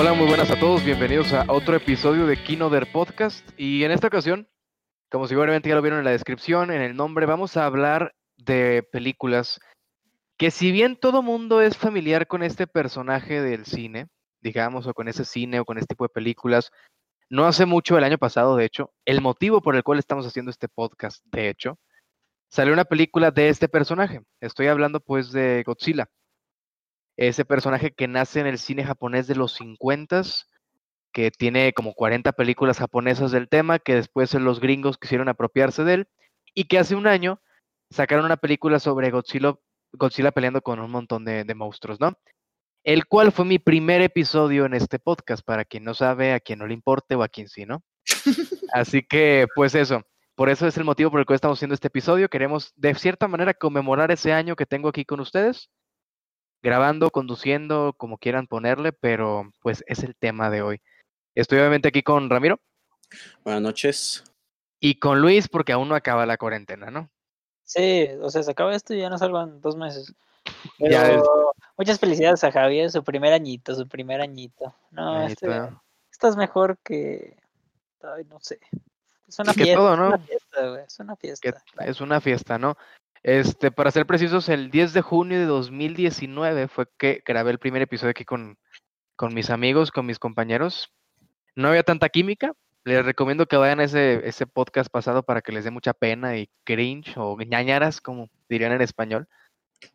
Hola, 0.00 0.12
muy 0.12 0.28
buenas 0.28 0.48
a 0.52 0.60
todos, 0.60 0.84
bienvenidos 0.84 1.32
a 1.32 1.44
otro 1.48 1.74
episodio 1.74 2.28
de 2.28 2.40
Kinoder 2.40 2.92
Podcast 2.92 3.44
y 3.56 3.82
en 3.82 3.90
esta 3.90 4.06
ocasión, 4.06 4.48
como 5.10 5.26
seguramente 5.26 5.68
ya 5.68 5.74
lo 5.74 5.82
vieron 5.82 5.98
en 5.98 6.04
la 6.04 6.12
descripción, 6.12 6.70
en 6.70 6.82
el 6.82 6.94
nombre, 6.94 7.26
vamos 7.26 7.56
a 7.56 7.64
hablar 7.64 8.14
de 8.36 8.86
películas 8.92 9.58
que 10.36 10.52
si 10.52 10.70
bien 10.70 10.94
todo 10.94 11.20
mundo 11.20 11.62
es 11.62 11.76
familiar 11.76 12.28
con 12.28 12.44
este 12.44 12.68
personaje 12.68 13.42
del 13.42 13.66
cine, 13.66 14.06
digamos, 14.40 14.86
o 14.86 14.94
con 14.94 15.08
ese 15.08 15.24
cine 15.24 15.58
o 15.58 15.64
con 15.64 15.78
este 15.78 15.96
tipo 15.96 16.04
de 16.04 16.10
películas, 16.10 16.70
no 17.28 17.46
hace 17.46 17.66
mucho, 17.66 17.98
el 17.98 18.04
año 18.04 18.18
pasado, 18.18 18.54
de 18.54 18.66
hecho, 18.66 18.92
el 19.04 19.20
motivo 19.20 19.62
por 19.62 19.74
el 19.74 19.82
cual 19.82 19.98
estamos 19.98 20.24
haciendo 20.24 20.52
este 20.52 20.68
podcast, 20.68 21.24
de 21.24 21.48
hecho, 21.48 21.76
salió 22.48 22.72
una 22.72 22.84
película 22.84 23.32
de 23.32 23.48
este 23.48 23.68
personaje. 23.68 24.20
Estoy 24.40 24.68
hablando 24.68 25.00
pues 25.00 25.32
de 25.32 25.64
Godzilla. 25.66 26.08
Ese 27.18 27.44
personaje 27.44 27.90
que 27.90 28.08
nace 28.08 28.40
en 28.40 28.46
el 28.46 28.58
cine 28.58 28.84
japonés 28.84 29.26
de 29.26 29.34
los 29.34 29.52
50 29.52 30.22
que 31.12 31.30
tiene 31.30 31.74
como 31.74 31.92
40 31.92 32.32
películas 32.32 32.78
japonesas 32.78 33.30
del 33.30 33.48
tema, 33.48 33.78
que 33.78 33.94
después 33.94 34.32
los 34.34 34.60
gringos 34.60 34.96
quisieron 34.96 35.28
apropiarse 35.28 35.84
de 35.84 35.94
él, 35.94 36.08
y 36.54 36.64
que 36.64 36.78
hace 36.78 36.94
un 36.94 37.06
año 37.06 37.40
sacaron 37.90 38.24
una 38.24 38.36
película 38.36 38.78
sobre 38.78 39.10
Godzilla, 39.10 39.54
Godzilla 39.92 40.30
peleando 40.30 40.62
con 40.62 40.80
un 40.80 40.90
montón 40.90 41.24
de, 41.24 41.44
de 41.44 41.54
monstruos, 41.54 42.00
¿no? 42.00 42.16
el 42.84 43.06
cual 43.06 43.32
fue 43.32 43.44
mi 43.44 43.58
primer 43.58 44.00
episodio 44.00 44.64
en 44.64 44.72
este 44.72 44.98
podcast, 44.98 45.44
para 45.44 45.66
quien 45.66 45.84
no 45.84 45.92
sabe, 45.92 46.32
a 46.32 46.40
quien 46.40 46.58
no 46.58 46.66
le 46.66 46.72
importe 46.72 47.14
o 47.14 47.22
a 47.22 47.28
quien 47.28 47.48
sí, 47.48 47.66
¿no? 47.66 47.82
Así 48.72 49.02
que, 49.02 49.46
pues 49.54 49.74
eso, 49.74 50.02
por 50.34 50.48
eso 50.48 50.66
es 50.66 50.76
el 50.78 50.84
motivo 50.84 51.10
por 51.10 51.20
el 51.20 51.26
cual 51.26 51.34
estamos 51.34 51.58
haciendo 51.58 51.74
este 51.74 51.88
episodio. 51.88 52.28
Queremos, 52.28 52.72
de 52.76 52.94
cierta 52.94 53.28
manera, 53.28 53.52
conmemorar 53.52 54.10
ese 54.10 54.32
año 54.32 54.56
que 54.56 54.64
tengo 54.66 54.88
aquí 54.88 55.04
con 55.04 55.20
ustedes, 55.20 55.68
grabando, 56.62 57.10
conduciendo, 57.10 57.94
como 57.96 58.18
quieran 58.18 58.46
ponerle, 58.46 58.92
pero 58.92 59.52
pues 59.60 59.84
es 59.86 60.02
el 60.02 60.16
tema 60.16 60.50
de 60.50 60.62
hoy. 60.62 60.80
Estoy 61.34 61.58
obviamente 61.58 61.88
aquí 61.88 62.02
con 62.02 62.28
Ramiro. 62.30 62.60
Buenas 63.44 63.62
noches. 63.62 64.24
Y 64.80 64.98
con 64.98 65.20
Luis, 65.20 65.48
porque 65.48 65.72
aún 65.72 65.88
no 65.88 65.94
acaba 65.94 66.26
la 66.26 66.36
cuarentena, 66.36 66.90
¿no? 66.90 67.10
Sí, 67.64 68.08
o 68.22 68.30
sea, 68.30 68.42
se 68.42 68.50
acaba 68.50 68.74
esto 68.74 68.94
y 68.94 69.00
ya 69.00 69.10
no 69.10 69.18
salgan 69.18 69.60
dos 69.60 69.76
meses. 69.76 70.14
Pero 70.78 71.22
muchas 71.76 71.98
felicidades 71.98 72.42
a 72.44 72.52
Javier, 72.52 72.90
su 72.90 73.02
primer 73.04 73.32
añito, 73.32 73.74
su 73.74 73.86
primer 73.86 74.20
añito. 74.20 74.74
No, 74.90 75.26
este, 75.26 75.46
esto 76.10 76.28
es 76.28 76.36
mejor 76.36 76.78
que. 76.78 77.36
Ay, 78.02 78.24
no 78.24 78.40
sé. 78.40 78.58
Es 79.26 79.38
una 79.38 79.52
fiesta. 79.52 79.76
Todo, 79.76 79.96
¿no? 79.96 80.06
Es 80.06 80.10
una 80.14 80.18
fiesta, 80.18 80.82
Es 80.82 81.00
una 81.00 81.16
fiesta. 81.16 81.54
Es 81.84 82.00
una 82.00 82.20
fiesta, 82.20 82.58
¿no? 82.58 82.76
Este, 83.22 83.70
para 83.70 83.90
ser 83.90 84.06
precisos, 84.06 84.48
el 84.48 84.70
10 84.70 84.92
de 84.92 85.02
junio 85.02 85.38
de 85.38 85.46
2019 85.46 86.68
fue 86.68 86.86
que 86.98 87.22
grabé 87.24 87.50
el 87.50 87.58
primer 87.58 87.82
episodio 87.82 88.10
aquí 88.10 88.24
con, 88.24 88.58
con 89.16 89.34
mis 89.34 89.50
amigos, 89.50 89.90
con 89.90 90.06
mis 90.06 90.18
compañeros. 90.18 90.92
No 91.54 91.68
había 91.68 91.82
tanta 91.82 92.08
química. 92.08 92.52
Les 92.84 93.04
recomiendo 93.04 93.46
que 93.46 93.56
vayan 93.56 93.80
a 93.80 93.84
ese, 93.84 94.26
ese 94.26 94.46
podcast 94.46 94.90
pasado 94.90 95.22
para 95.22 95.42
que 95.42 95.52
les 95.52 95.64
dé 95.64 95.70
mucha 95.70 95.92
pena 95.92 96.38
y 96.38 96.48
cringe 96.64 97.16
o 97.16 97.36
ñañaras, 97.36 98.00
como 98.00 98.30
dirían 98.48 98.72
en 98.72 98.80
español. 98.80 99.28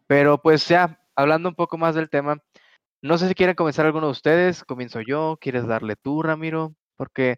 Pero 0.08 0.42
pues 0.42 0.68
ya, 0.68 1.00
hablando 1.16 1.50
un 1.50 1.56
poco 1.56 1.78
más 1.78 1.96
del 1.96 2.10
tema, 2.10 2.38
no 3.02 3.18
sé 3.18 3.28
si 3.28 3.36
quieren 3.36 3.56
comenzar 3.56 3.86
alguno 3.86 4.08
de 4.08 4.12
ustedes, 4.12 4.64
comienzo 4.64 5.02
yo, 5.02 5.38
¿quieres 5.42 5.66
darle 5.68 5.96
tú, 5.96 6.22
Ramiro? 6.22 6.76
Porque 6.96 7.38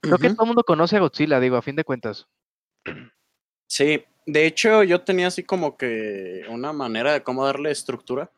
creo 0.00 0.18
que 0.18 0.30
todo 0.30 0.42
el 0.42 0.48
mundo 0.48 0.64
conoce 0.64 0.96
a 0.96 1.00
Godzilla, 1.00 1.40
digo, 1.40 1.56
a 1.56 1.62
fin 1.62 1.76
de 1.76 1.84
cuentas. 1.84 2.28
Sí, 3.72 4.04
de 4.26 4.44
hecho 4.44 4.82
yo 4.82 5.00
tenía 5.00 5.28
así 5.28 5.44
como 5.44 5.78
que 5.78 6.42
una 6.50 6.74
manera 6.74 7.14
de 7.14 7.22
cómo 7.22 7.46
darle 7.46 7.70
estructura. 7.70 8.30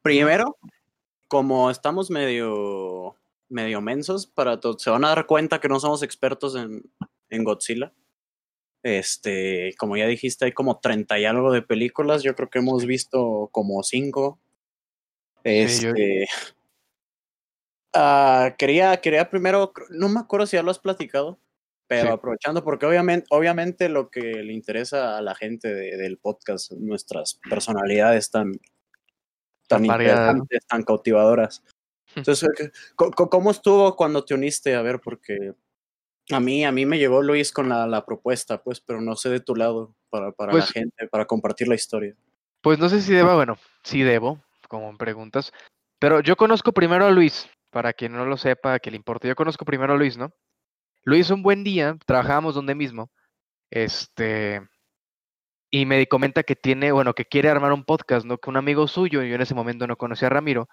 Primero, 0.00 0.56
como 1.28 1.70
estamos 1.70 2.10
medio 2.10 3.14
medio 3.50 3.82
mensos 3.82 4.26
para 4.26 4.58
todos, 4.60 4.80
se 4.80 4.88
van 4.88 5.04
a 5.04 5.10
dar 5.10 5.26
cuenta 5.26 5.60
que 5.60 5.68
no 5.68 5.78
somos 5.78 6.02
expertos 6.02 6.56
en, 6.56 6.82
en 7.28 7.44
Godzilla. 7.44 7.92
Este, 8.82 9.74
como 9.76 9.98
ya 9.98 10.06
dijiste, 10.06 10.46
hay 10.46 10.52
como 10.52 10.80
30 10.80 11.18
y 11.18 11.26
algo 11.26 11.52
de 11.52 11.60
películas. 11.60 12.22
Yo 12.22 12.34
creo 12.34 12.48
que 12.48 12.60
hemos 12.60 12.86
visto 12.86 13.50
como 13.52 13.82
5. 13.82 14.38
Este. 15.42 16.26
Ah, 17.92 18.54
quería, 18.56 18.96
quería 19.02 19.28
primero, 19.28 19.74
no 19.90 20.08
me 20.08 20.20
acuerdo 20.20 20.46
si 20.46 20.56
ya 20.56 20.62
lo 20.62 20.70
has 20.70 20.78
platicado, 20.78 21.38
pero 21.86 22.12
aprovechando, 22.12 22.64
porque 22.64 22.86
obviamente, 22.86 23.26
obviamente 23.30 23.88
lo 23.88 24.10
que 24.10 24.20
le 24.20 24.52
interesa 24.52 25.18
a 25.18 25.22
la 25.22 25.34
gente 25.34 25.72
del 25.74 26.18
podcast, 26.18 26.72
nuestras 26.72 27.40
personalidades 27.48 28.30
tan, 28.30 28.52
tan 29.68 29.84
interesantes, 29.84 30.66
tan 30.66 30.82
cautivadoras. 30.82 31.62
Entonces, 32.16 32.48
¿cómo 32.94 33.50
estuvo 33.50 33.96
cuando 33.96 34.24
te 34.24 34.34
uniste? 34.34 34.74
A 34.74 34.82
ver, 34.82 35.00
porque 35.00 35.54
a 36.30 36.40
mí, 36.40 36.64
a 36.64 36.72
mí 36.72 36.86
me 36.86 36.98
llegó 36.98 37.22
Luis 37.22 37.52
con 37.52 37.68
la, 37.68 37.86
la 37.86 38.04
propuesta, 38.06 38.62
pues, 38.62 38.80
pero 38.80 39.00
no 39.00 39.16
sé 39.16 39.28
de 39.28 39.40
tu 39.40 39.54
lado 39.54 39.94
para, 40.10 40.32
para 40.32 40.52
la 40.52 40.60
pues 40.60 40.70
gente, 40.70 41.08
para 41.08 41.26
compartir 41.26 41.68
la 41.68 41.74
historia. 41.74 42.14
Pues 42.62 42.78
no 42.78 42.88
sé 42.88 43.02
si 43.02 43.12
deba, 43.12 43.34
bueno, 43.34 43.58
sí 43.82 44.02
debo, 44.02 44.40
como 44.68 44.96
preguntas, 44.96 45.52
pero 45.98 46.20
yo 46.20 46.36
conozco 46.36 46.72
primero 46.72 47.04
a 47.04 47.10
Luis, 47.10 47.48
para 47.70 47.92
quien 47.92 48.12
no 48.12 48.24
lo 48.24 48.36
sepa, 48.36 48.78
que 48.78 48.90
le 48.90 48.96
importe, 48.96 49.28
yo 49.28 49.34
conozco 49.34 49.64
primero 49.64 49.94
a 49.94 49.96
Luis, 49.96 50.16
¿no? 50.16 50.32
Luis, 51.04 51.30
un 51.30 51.42
buen 51.42 51.64
día, 51.64 51.96
trabajábamos 52.06 52.54
donde 52.54 52.74
mismo, 52.74 53.10
este, 53.70 54.62
y 55.70 55.86
me 55.86 56.06
comenta 56.06 56.42
que 56.44 56.56
tiene, 56.56 56.92
bueno, 56.92 57.14
que 57.14 57.26
quiere 57.26 57.50
armar 57.50 57.72
un 57.72 57.84
podcast, 57.84 58.24
¿no? 58.24 58.38
Que 58.38 58.48
un 58.50 58.56
amigo 58.56 58.88
suyo, 58.88 59.22
yo 59.22 59.34
en 59.34 59.40
ese 59.42 59.54
momento 59.54 59.86
no 59.86 59.96
conocía 59.96 60.28
a 60.28 60.30
Ramiro, 60.30 60.68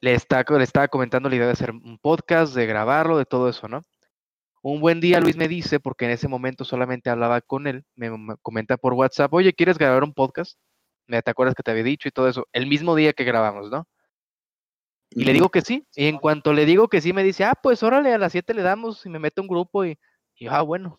le, 0.00 0.14
está, 0.14 0.44
le 0.48 0.64
estaba 0.64 0.88
comentando 0.88 1.28
la 1.28 1.36
idea 1.36 1.46
de 1.46 1.52
hacer 1.52 1.70
un 1.70 1.98
podcast, 1.98 2.54
de 2.54 2.66
grabarlo, 2.66 3.18
de 3.18 3.26
todo 3.26 3.48
eso, 3.48 3.68
¿no? 3.68 3.82
Un 4.62 4.80
buen 4.80 5.00
día 5.00 5.20
Luis 5.20 5.36
me 5.36 5.46
dice, 5.46 5.78
porque 5.78 6.06
en 6.06 6.10
ese 6.10 6.26
momento 6.26 6.64
solamente 6.64 7.08
hablaba 7.08 7.40
con 7.40 7.68
él, 7.68 7.84
me, 7.94 8.10
comenta 8.42 8.76
por 8.76 8.94
WhatsApp, 8.94 9.32
oye, 9.32 9.52
¿quieres 9.54 9.78
grabar 9.78 10.02
un 10.02 10.12
podcast? 10.12 10.58
¿Me 11.06 11.22
te 11.22 11.30
acuerdas 11.30 11.54
que 11.54 11.62
te 11.62 11.70
había 11.70 11.84
dicho 11.84 12.08
y 12.08 12.10
todo 12.10 12.28
eso? 12.28 12.48
El 12.52 12.66
mismo 12.66 12.96
día 12.96 13.12
que 13.12 13.22
grabamos, 13.22 13.70
¿no? 13.70 13.86
Y 15.18 15.24
le 15.24 15.32
digo 15.32 15.48
que 15.48 15.62
sí. 15.62 15.86
Y 15.94 16.08
en 16.08 16.18
cuanto 16.18 16.52
le 16.52 16.66
digo 16.66 16.88
que 16.88 17.00
sí, 17.00 17.14
me 17.14 17.24
dice, 17.24 17.44
ah, 17.44 17.54
pues 17.60 17.82
órale, 17.82 18.12
a 18.12 18.18
las 18.18 18.32
7 18.32 18.52
le 18.52 18.60
damos 18.60 19.06
y 19.06 19.08
me 19.08 19.18
meto 19.18 19.40
un 19.40 19.48
grupo 19.48 19.86
y, 19.86 19.98
y 20.34 20.46
ah, 20.46 20.60
bueno. 20.60 20.98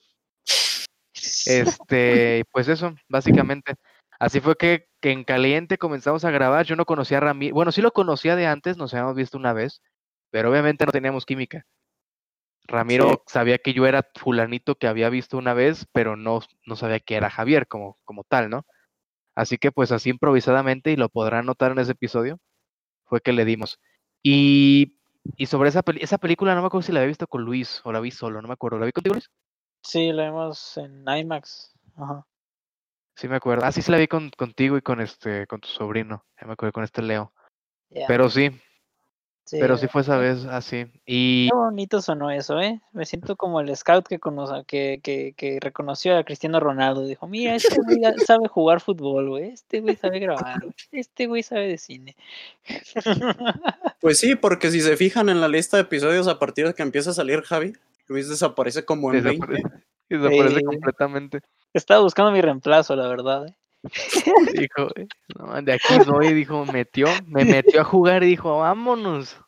Este, 1.13 2.43
pues 2.51 2.67
eso, 2.67 2.95
básicamente. 3.07 3.75
Así 4.19 4.39
fue 4.39 4.55
que, 4.57 4.87
que, 5.01 5.11
en 5.11 5.23
caliente 5.23 5.77
comenzamos 5.77 6.25
a 6.25 6.31
grabar. 6.31 6.65
Yo 6.65 6.75
no 6.75 6.85
conocía 6.85 7.17
a 7.17 7.21
Ramiro. 7.21 7.53
Bueno, 7.53 7.71
sí 7.71 7.83
lo 7.83 7.91
conocía 7.91 8.35
de 8.35 8.47
antes, 8.47 8.75
nos 8.75 8.91
habíamos 8.95 9.15
visto 9.15 9.37
una 9.37 9.53
vez, 9.53 9.83
pero 10.31 10.49
obviamente 10.49 10.87
no 10.87 10.91
teníamos 10.91 11.23
química. 11.23 11.67
Ramiro 12.67 13.23
sabía 13.27 13.59
que 13.59 13.73
yo 13.73 13.85
era 13.85 14.09
fulanito 14.15 14.75
que 14.75 14.87
había 14.87 15.09
visto 15.09 15.37
una 15.37 15.53
vez, 15.53 15.85
pero 15.93 16.15
no, 16.15 16.41
no 16.65 16.75
sabía 16.75 16.99
que 16.99 17.15
era 17.15 17.29
Javier 17.29 17.67
como, 17.67 17.99
como 18.03 18.23
tal, 18.23 18.49
¿no? 18.49 18.65
Así 19.35 19.59
que 19.59 19.71
pues 19.71 19.91
así 19.91 20.09
improvisadamente, 20.09 20.91
y 20.91 20.95
lo 20.95 21.09
podrán 21.09 21.45
notar 21.45 21.71
en 21.71 21.79
ese 21.79 21.91
episodio, 21.91 22.39
fue 23.05 23.21
que 23.21 23.31
le 23.31 23.45
dimos. 23.45 23.79
Y, 24.23 24.97
y 25.35 25.45
sobre 25.45 25.69
esa, 25.69 25.83
esa 25.99 26.17
película, 26.17 26.55
no 26.55 26.61
me 26.61 26.67
acuerdo 26.67 26.85
si 26.85 26.91
la 26.91 26.99
había 26.99 27.07
visto 27.07 27.27
con 27.27 27.43
Luis 27.43 27.81
o 27.83 27.91
la 27.91 27.99
vi 27.99 28.11
solo, 28.11 28.41
no 28.41 28.47
me 28.47 28.53
acuerdo. 28.53 28.79
¿La 28.79 28.85
vi 28.85 28.91
contigo, 28.91 29.15
Luis? 29.15 29.29
Sí, 29.81 30.11
la 30.11 30.25
vimos 30.25 30.77
en 30.77 31.05
IMAX. 31.07 31.73
Ajá. 31.95 32.25
Sí 33.15 33.27
me 33.27 33.35
acuerdo. 33.37 33.65
Ah, 33.65 33.71
sí, 33.71 33.81
se 33.81 33.91
la 33.91 33.97
vi 33.97 34.07
con, 34.07 34.29
contigo 34.29 34.77
y 34.77 34.81
con 34.81 35.01
este, 35.01 35.47
con 35.47 35.59
tu 35.59 35.67
sobrino. 35.67 36.25
Ya 36.39 36.45
me 36.45 36.53
acuerdo 36.53 36.73
con 36.73 36.83
este 36.83 37.01
Leo. 37.01 37.33
Pero 38.07 38.29
sí, 38.29 38.51
pero 39.51 39.77
sí 39.77 39.87
fue 39.87 40.01
esa 40.01 40.17
vez 40.17 40.45
así. 40.45 40.85
Y... 41.05 41.49
Qué 41.49 41.55
bonito 41.55 42.01
sonó 42.01 42.31
eso, 42.31 42.59
¿eh? 42.59 42.81
Me 42.91 43.05
siento 43.05 43.35
como 43.35 43.61
el 43.61 43.75
scout 43.75 44.07
que, 44.07 44.19
conoce, 44.19 44.63
que, 44.65 44.99
que, 45.01 45.33
que 45.35 45.59
reconoció 45.61 46.17
a 46.17 46.23
Cristiano 46.23 46.59
Ronaldo. 46.59 47.05
Dijo, 47.05 47.27
mira, 47.27 47.55
este 47.55 47.77
güey 47.81 47.99
sabe 48.25 48.47
jugar 48.47 48.81
fútbol, 48.81 49.29
güey. 49.29 49.49
Este 49.49 49.81
güey 49.81 49.95
sabe 49.95 50.19
grabar, 50.19 50.59
güey. 50.61 50.73
Este 50.91 51.27
güey 51.27 51.43
sabe 51.43 51.67
de 51.67 51.77
cine. 51.77 52.15
Pues 53.99 54.19
sí, 54.19 54.35
porque 54.35 54.69
si 54.69 54.81
se 54.81 54.95
fijan 54.95 55.27
en 55.27 55.41
la 55.41 55.47
lista 55.47 55.75
de 55.75 55.81
episodios 55.81 56.27
a 56.27 56.37
partir 56.37 56.67
de 56.67 56.75
que 56.75 56.83
empieza 56.83 57.09
a 57.09 57.13
salir 57.13 57.41
Javi, 57.41 57.73
Luis 58.07 58.29
desaparece 58.29 58.85
como 58.85 59.11
en 59.11 59.23
desaparece, 59.23 59.63
20. 59.63 59.83
Desaparece 60.09 60.63
completamente. 60.63 61.41
Estaba 61.73 62.01
buscando 62.01 62.31
mi 62.31 62.41
reemplazo, 62.41 62.95
la 62.95 63.07
verdad, 63.07 63.47
¿eh? 63.47 63.55
Dijo, 64.53 64.89
no, 65.37 65.61
de 65.61 65.73
aquí 65.73 66.03
soy, 66.03 66.33
dijo, 66.33 66.65
metió, 66.65 67.07
me 67.25 67.45
metió 67.45 67.81
a 67.81 67.85
jugar 67.85 68.23
y 68.23 68.27
dijo, 68.27 68.59
vámonos. 68.59 69.39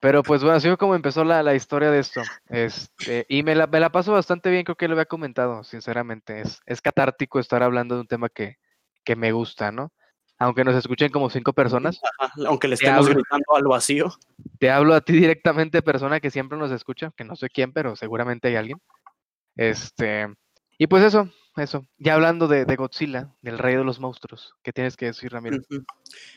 Pero 0.00 0.22
pues 0.22 0.42
bueno, 0.42 0.56
así 0.56 0.66
fue 0.66 0.78
como 0.78 0.94
empezó 0.94 1.24
la, 1.24 1.42
la 1.42 1.54
historia 1.54 1.90
de 1.90 1.98
esto. 1.98 2.22
Este, 2.48 3.26
y 3.28 3.42
me 3.42 3.54
la, 3.54 3.66
me 3.66 3.80
la 3.80 3.92
paso 3.92 4.12
bastante 4.12 4.50
bien, 4.50 4.64
creo 4.64 4.76
que 4.76 4.88
lo 4.88 4.94
había 4.94 5.04
comentado, 5.04 5.62
sinceramente. 5.62 6.40
Es, 6.40 6.60
es 6.64 6.80
catártico 6.80 7.38
estar 7.38 7.62
hablando 7.62 7.96
de 7.96 8.00
un 8.00 8.06
tema 8.06 8.30
que, 8.30 8.56
que 9.04 9.14
me 9.14 9.32
gusta, 9.32 9.70
¿no? 9.70 9.92
Aunque 10.38 10.64
nos 10.64 10.74
escuchen 10.74 11.10
como 11.10 11.28
cinco 11.28 11.52
personas. 11.52 12.00
aunque 12.46 12.66
le 12.66 12.74
estemos 12.76 13.06
gritando 13.06 13.44
al 13.54 13.64
vacío. 13.64 14.10
Te 14.58 14.70
hablo 14.70 14.94
a 14.94 15.02
ti 15.02 15.12
directamente, 15.12 15.82
persona 15.82 16.18
que 16.18 16.30
siempre 16.30 16.56
nos 16.56 16.72
escucha, 16.72 17.12
que 17.14 17.24
no 17.24 17.36
sé 17.36 17.50
quién, 17.50 17.74
pero 17.74 17.94
seguramente 17.94 18.48
hay 18.48 18.56
alguien. 18.56 18.80
Este, 19.54 20.28
y 20.78 20.86
pues 20.86 21.04
eso, 21.04 21.28
eso. 21.56 21.86
Ya 21.98 22.14
hablando 22.14 22.48
de, 22.48 22.64
Godzilla, 22.76 23.34
del 23.42 23.58
rey 23.58 23.76
de 23.76 23.84
los 23.84 24.00
monstruos, 24.00 24.54
¿qué 24.62 24.72
tienes 24.72 24.96
que 24.96 25.06
decir, 25.06 25.32
Ramiro? 25.32 25.58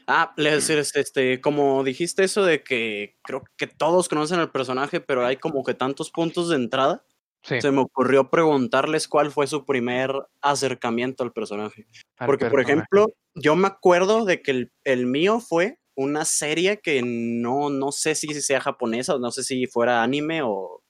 Ah, 0.07 0.33
le 0.38 0.51
decir, 0.51 0.77
este, 0.77 1.42
como 1.42 1.83
dijiste 1.83 2.24
eso 2.24 2.44
de 2.44 2.63
que 2.63 3.18
creo 3.24 3.44
que 3.57 3.68
todos 3.68 4.10
conocen 4.10 4.39
al 4.39 4.51
personaje, 4.51 5.00
pero 5.00 5.25
hay 5.25 5.38
como 5.38 5.63
que 5.63 5.74
tantos 5.74 6.12
puntos 6.12 6.50
de 6.50 6.56
entrada. 6.56 7.06
Se 7.44 7.71
me 7.71 7.81
ocurrió 7.81 8.30
preguntarles 8.30 9.10
cuál 9.10 9.30
fue 9.30 9.48
su 9.48 9.65
primer 9.65 10.13
acercamiento 10.42 11.25
al 11.25 11.33
personaje. 11.33 11.88
Porque, 12.25 12.45
por 12.45 12.62
ejemplo, 12.62 13.07
yo 13.36 13.57
me 13.57 13.68
acuerdo 13.68 14.24
de 14.24 14.42
que 14.42 14.51
el, 14.51 14.71
el, 14.86 15.07
mío 15.07 15.42
fue 15.42 15.77
una 15.95 16.24
serie 16.24 16.80
que 16.81 17.01
no, 17.04 17.69
no 17.69 17.92
sé 17.92 18.16
si 18.16 18.33
sea 18.42 18.62
japonesa 18.62 19.18
no 19.19 19.31
sé 19.31 19.44
si 19.44 19.68
fuera 19.68 20.04
anime 20.04 20.42
o, 20.44 20.81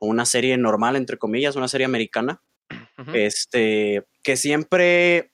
una 0.00 0.26
serie 0.26 0.58
normal, 0.58 0.96
entre 0.96 1.16
comillas, 1.16 1.54
una 1.54 1.68
serie 1.68 1.84
americana. 1.84 2.42
Este, 3.14 4.04
que 4.22 4.36
siempre 4.36 5.32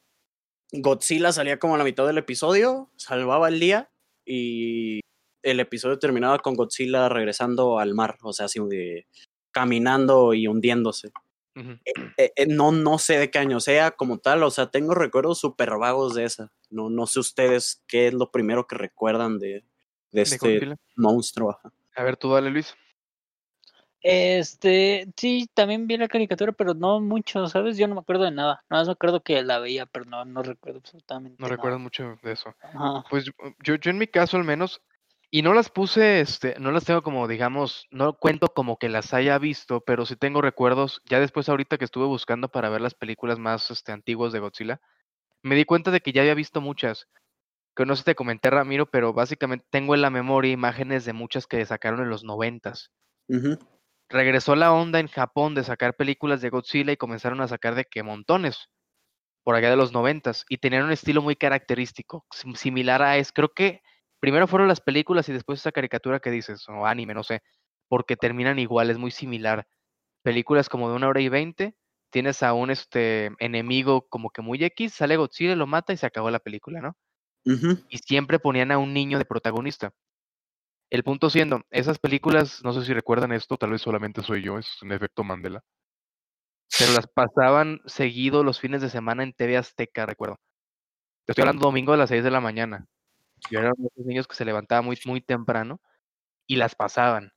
Godzilla 0.72 1.32
salía 1.32 1.58
como 1.58 1.74
a 1.74 1.78
la 1.78 1.84
mitad 1.84 2.06
del 2.06 2.18
episodio, 2.18 2.90
salvaba 2.96 3.48
el 3.48 3.60
día 3.60 3.90
y 4.24 5.00
el 5.42 5.60
episodio 5.60 5.98
terminaba 5.98 6.38
con 6.38 6.54
Godzilla 6.54 7.08
regresando 7.08 7.78
al 7.78 7.94
mar, 7.94 8.18
o 8.22 8.32
sea, 8.32 8.46
así 8.46 8.60
de, 8.68 9.06
caminando 9.50 10.34
y 10.34 10.46
hundiéndose. 10.46 11.10
Eh, 11.54 11.92
eh, 12.16 12.32
eh, 12.36 12.46
no, 12.46 12.70
no 12.70 12.98
sé 12.98 13.18
de 13.18 13.30
qué 13.32 13.40
año 13.40 13.58
sea 13.58 13.90
como 13.90 14.18
tal, 14.18 14.44
o 14.44 14.50
sea, 14.50 14.70
tengo 14.70 14.94
recuerdos 14.94 15.40
súper 15.40 15.70
vagos 15.76 16.14
de 16.14 16.24
esa. 16.24 16.52
No, 16.70 16.88
no 16.88 17.06
sé 17.08 17.18
ustedes 17.18 17.82
qué 17.88 18.06
es 18.06 18.14
lo 18.14 18.30
primero 18.30 18.68
que 18.68 18.76
recuerdan 18.76 19.40
de, 19.40 19.64
de 20.12 20.22
este 20.22 20.76
monstruo. 20.94 21.58
A 21.96 22.02
ver, 22.04 22.16
tú 22.16 22.30
dale, 22.30 22.50
Luis. 22.50 22.76
Este, 24.00 25.08
sí, 25.16 25.48
también 25.52 25.86
vi 25.86 25.96
la 25.96 26.08
caricatura, 26.08 26.52
pero 26.52 26.74
no 26.74 27.00
mucho, 27.00 27.46
¿sabes? 27.48 27.76
Yo 27.76 27.88
no 27.88 27.94
me 27.94 28.00
acuerdo 28.00 28.24
de 28.24 28.30
nada. 28.30 28.64
Nada 28.70 28.82
más 28.82 28.86
me 28.86 28.92
acuerdo 28.92 29.22
que 29.22 29.42
la 29.42 29.58
veía, 29.58 29.86
pero 29.86 30.04
no, 30.04 30.24
no 30.24 30.42
recuerdo 30.42 30.78
absolutamente 30.78 31.36
No 31.40 31.48
recuerdo 31.48 31.78
mucho 31.78 32.18
de 32.22 32.32
eso. 32.32 32.54
Pues 33.10 33.24
yo, 33.64 33.74
yo 33.74 33.90
en 33.90 33.98
mi 33.98 34.06
caso 34.06 34.36
al 34.36 34.44
menos, 34.44 34.80
y 35.30 35.42
no 35.42 35.52
las 35.52 35.68
puse, 35.68 36.20
este, 36.20 36.54
no 36.58 36.70
las 36.70 36.84
tengo 36.84 37.02
como, 37.02 37.28
digamos, 37.28 37.86
no 37.90 38.14
cuento 38.14 38.48
como 38.48 38.78
que 38.78 38.88
las 38.88 39.12
haya 39.12 39.38
visto, 39.38 39.80
pero 39.80 40.06
sí 40.06 40.16
tengo 40.16 40.40
recuerdos, 40.40 41.02
ya 41.04 41.20
después 41.20 41.48
ahorita 41.48 41.76
que 41.76 41.84
estuve 41.84 42.06
buscando 42.06 42.48
para 42.48 42.70
ver 42.70 42.80
las 42.80 42.94
películas 42.94 43.38
más 43.38 43.70
este, 43.70 43.92
antiguas 43.92 44.32
de 44.32 44.38
Godzilla, 44.38 44.80
me 45.42 45.54
di 45.54 45.64
cuenta 45.64 45.90
de 45.90 46.00
que 46.00 46.12
ya 46.12 46.22
había 46.22 46.34
visto 46.34 46.60
muchas, 46.60 47.08
que 47.76 47.84
no 47.84 47.94
sé 47.94 48.00
si 48.00 48.04
te 48.06 48.14
comenté 48.14 48.48
Ramiro, 48.48 48.86
pero 48.86 49.12
básicamente 49.12 49.66
tengo 49.70 49.94
en 49.94 50.00
la 50.00 50.10
memoria 50.10 50.50
imágenes 50.50 51.04
de 51.04 51.12
muchas 51.12 51.46
que 51.46 51.64
sacaron 51.66 52.00
en 52.00 52.10
los 52.10 52.24
noventas. 52.24 52.90
Regresó 54.10 54.56
la 54.56 54.72
onda 54.72 55.00
en 55.00 55.08
Japón 55.08 55.54
de 55.54 55.64
sacar 55.64 55.94
películas 55.94 56.40
de 56.40 56.50
Godzilla 56.50 56.92
y 56.92 56.96
comenzaron 56.96 57.40
a 57.40 57.48
sacar 57.48 57.74
de 57.74 57.84
que 57.84 58.02
montones 58.02 58.70
por 59.44 59.54
allá 59.54 59.70
de 59.70 59.76
los 59.76 59.92
noventas 59.92 60.44
y 60.48 60.58
tenían 60.58 60.84
un 60.84 60.92
estilo 60.92 61.22
muy 61.22 61.36
característico, 61.36 62.26
similar 62.54 63.02
a 63.02 63.16
es, 63.16 63.32
creo 63.32 63.52
que 63.54 63.82
primero 64.20 64.46
fueron 64.46 64.68
las 64.68 64.80
películas 64.80 65.28
y 65.28 65.32
después 65.32 65.60
esa 65.60 65.72
caricatura 65.72 66.20
que 66.20 66.30
dices, 66.30 66.68
o 66.68 66.86
anime, 66.86 67.14
no 67.14 67.22
sé, 67.22 67.42
porque 67.88 68.16
terminan 68.16 68.58
igual, 68.58 68.90
es 68.90 68.98
muy 68.98 69.10
similar. 69.10 69.66
Películas 70.22 70.68
como 70.68 70.90
de 70.90 70.96
una 70.96 71.08
hora 71.08 71.20
y 71.20 71.28
veinte, 71.28 71.76
tienes 72.10 72.42
a 72.42 72.52
un 72.52 72.70
este 72.70 73.30
enemigo 73.38 74.06
como 74.08 74.30
que 74.30 74.42
muy 74.42 74.62
X, 74.62 74.94
sale 74.94 75.16
Godzilla, 75.16 75.56
lo 75.56 75.66
mata 75.66 75.92
y 75.92 75.96
se 75.96 76.06
acabó 76.06 76.30
la 76.30 76.40
película, 76.40 76.80
¿no? 76.80 76.96
Y 77.88 77.98
siempre 77.98 78.38
ponían 78.38 78.72
a 78.72 78.78
un 78.78 78.92
niño 78.92 79.18
de 79.18 79.24
protagonista. 79.24 79.92
El 80.90 81.04
punto 81.04 81.28
siendo, 81.28 81.62
esas 81.70 81.98
películas, 81.98 82.62
no 82.64 82.72
sé 82.72 82.84
si 82.84 82.94
recuerdan 82.94 83.32
esto, 83.32 83.58
tal 83.58 83.70
vez 83.70 83.82
solamente 83.82 84.22
soy 84.22 84.42
yo, 84.42 84.58
es 84.58 84.80
un 84.82 84.92
efecto 84.92 85.22
Mandela. 85.22 85.62
Pero 86.78 86.92
las 86.92 87.06
pasaban 87.06 87.80
seguido 87.86 88.42
los 88.42 88.60
fines 88.60 88.80
de 88.80 88.90
semana 88.90 89.22
en 89.22 89.32
TV 89.32 89.56
Azteca, 89.56 90.06
recuerdo. 90.06 90.38
Te 91.26 91.32
estoy 91.32 91.42
hablando 91.42 91.66
domingo 91.66 91.92
a 91.92 91.96
las 91.96 92.08
6 92.08 92.24
de 92.24 92.30
la 92.30 92.40
mañana. 92.40 92.86
Yo 93.50 93.60
era 93.60 93.72
uno 93.76 93.84
de 93.84 93.88
esos 93.94 94.06
niños 94.06 94.26
que 94.26 94.34
se 94.34 94.44
levantaba 94.44 94.82
muy, 94.82 94.98
muy 95.04 95.20
temprano 95.20 95.80
y 96.46 96.56
las 96.56 96.74
pasaban. 96.74 97.32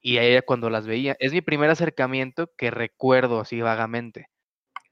Y 0.00 0.18
ahí 0.18 0.32
era 0.32 0.42
cuando 0.42 0.70
las 0.70 0.86
veía. 0.86 1.16
Es 1.18 1.32
mi 1.32 1.42
primer 1.42 1.68
acercamiento 1.70 2.50
que 2.56 2.70
recuerdo 2.70 3.40
así 3.40 3.60
vagamente. 3.60 4.28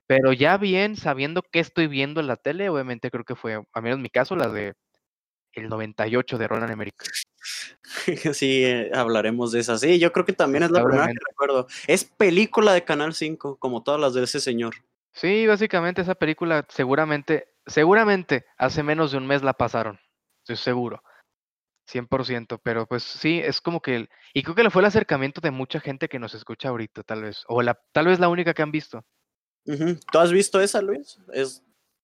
Pero 0.07 0.33
ya 0.33 0.59
bien, 0.59 0.97
sabiendo 0.97 1.43
qué 1.43 1.61
estoy 1.61 1.87
viendo 1.87 2.21
en 2.21 2.27
la 2.27 2.37
tele, 2.37 2.69
obviamente 2.69 3.11
creo 3.11 3.25
que 3.25 3.37
fue, 3.37 3.55
a 3.73 3.81
menos 3.81 3.97
en 3.97 4.03
mi 4.03 4.11
caso, 4.11 4.37
las 4.37 4.53
de 4.53 4.75
el 5.53 5.69
98 5.69 6.37
de 6.39 6.49
Roland 6.49 6.73
Emmerich. 6.73 6.97
Sí, 8.35 8.65
eh, 8.65 8.91
hablaremos 8.95 9.53
de 9.53 9.61
esa. 9.61 9.79
Sí, 9.79 9.99
yo 9.99 10.13
creo 10.13 10.25
que 10.25 10.33
también 10.33 10.65
es 10.65 10.71
la 10.71 10.83
primera 10.83 11.07
que 11.07 11.19
recuerdo. 11.29 11.67
Es 11.87 12.05
película 12.05 12.73
de 12.73 12.85
Canal 12.85 13.15
5, 13.15 13.59
como 13.59 13.83
todas 13.83 14.01
las 14.01 14.15
de 14.15 14.25
ese 14.25 14.41
señor. 14.41 14.75
Sí, 15.13 15.47
básicamente 15.47 16.03
esa 16.03 16.15
película 16.15 16.67
seguramente, 16.69 17.49
seguramente 17.67 18.47
hace 18.57 18.83
menos 18.83 19.13
de 19.13 19.19
un 19.19 19.27
mes 19.27 19.43
la 19.43 19.53
pasaron 19.53 20.01
estoy 20.45 20.57
seguro. 20.57 21.03
100%, 21.91 22.61
pero 22.63 22.87
pues 22.87 23.03
sí, 23.03 23.41
es 23.41 23.61
como 23.61 23.81
que, 23.81 24.09
y 24.33 24.43
creo 24.43 24.55
que 24.55 24.63
le 24.63 24.71
fue 24.71 24.81
el 24.81 24.87
acercamiento 24.87 25.43
de 25.43 25.51
mucha 25.51 25.81
gente 25.81 26.09
que 26.09 26.19
nos 26.19 26.35
escucha 26.35 26.71
ahorita, 26.71 27.03
tal 27.03 27.23
vez, 27.23 27.45
o 27.47 27.61
la, 27.61 27.79
tal 27.93 28.07
vez 28.07 28.19
la 28.19 28.29
única 28.29 28.55
que 28.55 28.63
han 28.63 28.71
visto. 28.71 29.05
¿Tú 29.65 30.19
has 30.19 30.33
visto 30.33 30.61
esa, 30.61 30.81
Luis? 30.81 31.19
Es... 31.33 31.63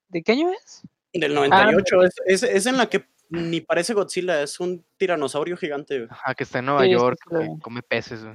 ¿De 0.09 0.23
qué 0.23 0.33
año 0.33 0.51
es? 0.51 0.83
Del 1.15 1.35
98, 1.35 2.01
ah, 2.01 2.09
es, 2.27 2.43
es, 2.43 2.67
en 2.67 2.77
la 2.77 2.89
que 2.89 3.07
ni 3.31 3.61
parece 3.61 3.95
Godzilla, 3.95 4.43
es 4.43 4.61
un 4.61 4.85
tiranosaurio 4.97 5.57
gigante. 5.57 6.07
Ajá, 6.11 6.35
que 6.35 6.45
está 6.45 6.59
en 6.59 6.67
Nueva 6.67 6.87
York, 6.87 7.19
que 7.29 7.49
come 7.63 7.83
peces. 7.83 8.27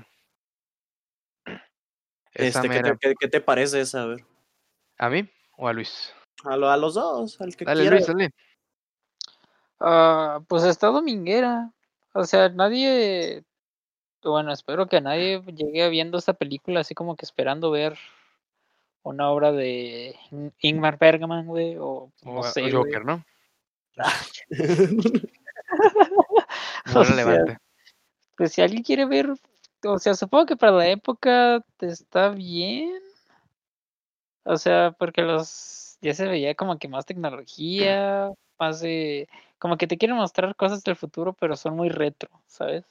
Este, 2.33 2.69
¿qué, 3.19 3.27
te, 3.27 3.41
parece 3.41 3.81
esa? 3.81 4.03
A 4.03 4.05
ver. 4.07 4.25
¿A 4.97 5.09
mí 5.09 5.29
o 5.57 5.67
a 5.67 5.73
Luis? 5.73 6.13
A, 6.43 6.53
a 6.53 6.77
los 6.77 6.95
dos, 6.95 7.39
al 7.39 7.55
que 7.55 7.63
dale, 7.63 7.89
Luis, 7.89 8.07
dale. 8.07 8.31
Ah, 9.79 10.41
pues 10.47 10.63
está 10.63 10.87
dominguera. 10.87 11.71
O 12.13 12.23
sea, 12.23 12.49
nadie. 12.49 13.43
Bueno, 14.23 14.51
espero 14.51 14.87
que 14.87 15.01
nadie 15.01 15.41
llegue 15.53 15.89
viendo 15.89 16.17
esta 16.17 16.33
película 16.33 16.79
así 16.79 16.95
como 16.95 17.15
que 17.15 17.25
esperando 17.25 17.69
ver 17.69 17.97
una 19.03 19.29
obra 19.29 19.51
de 19.51 20.15
Ingmar 20.61 20.97
Bergman, 20.97 21.45
güey, 21.45 21.77
o 21.79 22.11
no 22.23 22.43
sé. 22.43 22.71
Joker, 22.71 23.05
¿no? 23.05 23.23
pues 28.37 28.51
si 28.51 28.61
alguien 28.61 28.83
quiere 28.83 29.05
ver, 29.05 29.33
o 29.83 29.99
sea, 29.99 30.13
supongo 30.13 30.45
que 30.45 30.57
para 30.57 30.73
la 30.73 30.87
época 30.87 31.63
está 31.79 32.29
bien. 32.29 33.01
O 34.43 34.57
sea, 34.57 34.91
porque 34.91 35.21
los 35.23 35.97
ya 36.01 36.13
se 36.13 36.27
veía 36.27 36.53
como 36.55 36.77
que 36.77 36.87
más 36.87 37.05
tecnología, 37.05 38.31
más 38.59 38.79
de 38.79 39.27
como 39.57 39.77
que 39.77 39.87
te 39.87 39.97
quieren 39.97 40.17
mostrar 40.17 40.55
cosas 40.55 40.83
del 40.83 40.95
futuro, 40.95 41.33
pero 41.33 41.55
son 41.55 41.75
muy 41.75 41.89
retro, 41.89 42.29
¿sabes? 42.45 42.85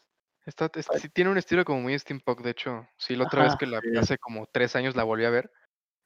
Está, 0.44 0.70
sí, 0.98 1.08
tiene 1.08 1.30
un 1.30 1.38
estilo 1.38 1.64
como 1.64 1.80
muy 1.80 1.98
steampunk, 1.98 2.42
de 2.42 2.50
hecho. 2.50 2.86
Sí, 2.98 3.16
la 3.16 3.24
otra 3.24 3.44
vez 3.44 3.56
que 3.56 3.66
la 3.66 3.80
hace 3.98 4.18
como 4.18 4.46
tres 4.46 4.76
años 4.76 4.94
la 4.94 5.04
volví 5.04 5.24
a 5.24 5.30
ver 5.30 5.50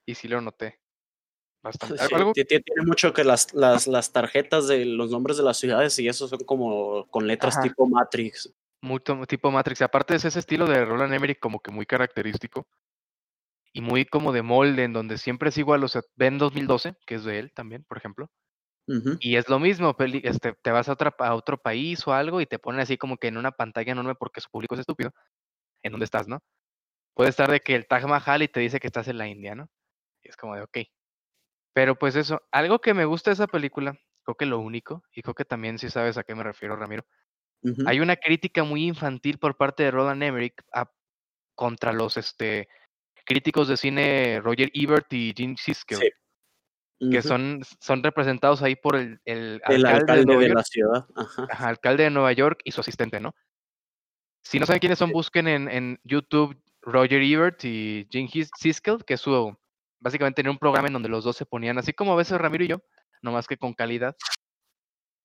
y 0.06 0.14
sí 0.14 0.28
lo 0.28 0.40
noté. 0.40 0.78
Bastante. 1.62 2.44
Tiene 2.44 2.86
mucho 2.86 3.12
que 3.12 3.24
las, 3.24 3.52
las, 3.52 3.86
las, 3.86 4.12
tarjetas 4.12 4.68
de 4.68 4.84
los 4.84 5.10
nombres 5.10 5.36
de 5.36 5.42
las 5.42 5.58
ciudades 5.58 5.98
y 5.98 6.08
eso 6.08 6.28
son 6.28 6.38
como 6.40 7.06
con 7.10 7.26
letras 7.26 7.60
tipo 7.60 7.86
Matrix. 7.86 8.54
Muy 8.80 9.00
tipo 9.26 9.50
Matrix. 9.50 9.82
aparte 9.82 10.14
es 10.14 10.24
ese 10.24 10.38
estilo 10.38 10.66
de 10.66 10.84
Roland 10.84 11.12
Emmerich 11.12 11.40
como 11.40 11.60
que 11.60 11.72
muy 11.72 11.84
característico 11.84 12.66
y 13.72 13.80
muy 13.80 14.04
como 14.04 14.32
de 14.32 14.42
molde, 14.42 14.84
en 14.84 14.92
donde 14.92 15.18
siempre 15.18 15.48
es 15.48 15.58
igual. 15.58 15.82
O 15.84 15.88
sea, 15.88 16.02
ven 16.16 16.38
2012, 16.38 16.94
que 17.06 17.16
es 17.16 17.24
de 17.24 17.38
él 17.38 17.52
también, 17.52 17.84
por 17.84 17.98
ejemplo. 17.98 18.30
Y 19.20 19.36
es 19.36 19.50
lo 19.50 19.58
mismo, 19.58 19.94
este, 20.22 20.54
te 20.62 20.70
vas 20.70 20.88
a, 20.88 20.92
otra, 20.92 21.14
a 21.18 21.34
otro 21.34 21.58
país 21.58 22.06
o 22.06 22.14
algo 22.14 22.40
y 22.40 22.46
te 22.46 22.58
ponen 22.58 22.80
así 22.80 22.96
como 22.96 23.18
que 23.18 23.28
en 23.28 23.36
una 23.36 23.52
pantalla 23.52 23.92
enorme 23.92 24.14
porque 24.14 24.40
su 24.40 24.48
público 24.48 24.74
es 24.74 24.80
estúpido. 24.80 25.12
¿En 25.82 25.92
dónde 25.92 26.04
estás, 26.04 26.26
no? 26.26 26.40
Puede 27.14 27.28
estar 27.28 27.50
de 27.50 27.60
que 27.60 27.74
el 27.74 27.86
Taj 27.86 28.06
Mahal 28.06 28.42
y 28.42 28.48
te 28.48 28.60
dice 28.60 28.80
que 28.80 28.86
estás 28.86 29.08
en 29.08 29.18
la 29.18 29.28
India, 29.28 29.54
¿no? 29.54 29.68
Y 30.22 30.30
es 30.30 30.36
como 30.36 30.54
de, 30.56 30.62
ok. 30.62 30.78
Pero 31.78 31.96
pues 31.96 32.16
eso, 32.16 32.42
algo 32.50 32.80
que 32.80 32.92
me 32.92 33.04
gusta 33.04 33.30
de 33.30 33.34
esa 33.34 33.46
película, 33.46 33.96
creo 34.24 34.34
que 34.34 34.46
lo 34.46 34.58
único, 34.58 35.04
y 35.14 35.22
creo 35.22 35.36
que 35.36 35.44
también 35.44 35.78
si 35.78 35.88
sabes 35.90 36.18
a 36.18 36.24
qué 36.24 36.34
me 36.34 36.42
refiero, 36.42 36.74
Ramiro, 36.74 37.06
hay 37.86 38.00
una 38.00 38.16
crítica 38.16 38.64
muy 38.64 38.84
infantil 38.84 39.38
por 39.38 39.56
parte 39.56 39.84
de 39.84 39.92
Roland 39.92 40.24
Emmerich 40.24 40.60
contra 41.54 41.92
los 41.92 42.16
este, 42.16 42.68
críticos 43.24 43.68
de 43.68 43.76
cine 43.76 44.40
Roger 44.42 44.72
Ebert 44.74 45.12
y 45.12 45.32
Gene 45.36 45.54
Siskel 45.56 46.00
que 46.98 47.22
son, 47.22 47.60
son 47.80 48.02
representados 48.02 48.60
ahí 48.62 48.74
por 48.74 48.96
el, 48.96 49.20
el, 49.24 49.60
alcalde, 49.64 50.36
de, 50.36 50.48
la 50.48 50.64
ciudad. 50.64 51.06
Ajá. 51.14 51.68
alcalde 51.68 52.02
de 52.02 52.10
Nueva 52.10 52.32
York 52.32 52.60
y 52.64 52.72
su 52.72 52.80
asistente, 52.80 53.20
¿no? 53.20 53.36
Si 54.42 54.58
no 54.58 54.66
saben 54.66 54.80
quiénes 54.80 54.98
son, 54.98 55.12
busquen 55.12 55.46
en, 55.46 55.68
en 55.70 56.00
YouTube 56.02 56.60
Roger 56.82 57.22
Ebert 57.22 57.64
y 57.64 58.08
Jim 58.10 58.28
Siskel, 58.56 59.04
que 59.04 59.14
es 59.14 59.20
su, 59.20 59.56
básicamente 60.00 60.40
en 60.40 60.48
un 60.48 60.58
programa 60.58 60.88
en 60.88 60.94
donde 60.94 61.08
los 61.08 61.24
dos 61.24 61.36
se 61.36 61.46
ponían, 61.46 61.78
así 61.78 61.92
como 61.92 62.12
a 62.12 62.16
veces 62.16 62.38
Ramiro 62.38 62.64
y 62.64 62.68
yo, 62.68 62.82
nomás 63.22 63.46
que 63.46 63.56
con 63.56 63.74
calidad. 63.74 64.16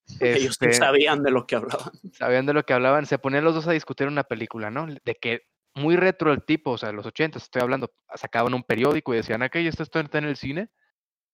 Ellos 0.20 0.58
este 0.60 0.74
sabían 0.74 1.24
de 1.24 1.32
lo 1.32 1.48
que 1.48 1.56
hablaban. 1.56 1.92
Sabían 2.14 2.46
de 2.46 2.54
lo 2.54 2.64
que 2.64 2.74
hablaban, 2.74 3.06
se 3.06 3.20
ponían 3.20 3.44
los 3.44 3.56
dos 3.56 3.68
a 3.68 3.72
discutir 3.72 4.08
una 4.08 4.24
película, 4.24 4.70
¿no? 4.70 4.88
De 4.88 5.16
que 5.16 5.42
muy 5.76 5.96
retro 5.96 6.32
el 6.32 6.44
tipo, 6.44 6.72
o 6.72 6.78
sea, 6.78 6.92
los 6.92 7.06
80, 7.06 7.38
estoy 7.38 7.62
hablando, 7.62 7.92
sacaban 8.16 8.54
un 8.54 8.64
periódico 8.64 9.14
y 9.14 9.18
decían, 9.18 9.42
ok, 9.42 9.56
esto 9.56 9.84
está 9.84 10.18
en 10.18 10.26
el 10.26 10.36
cine, 10.36 10.70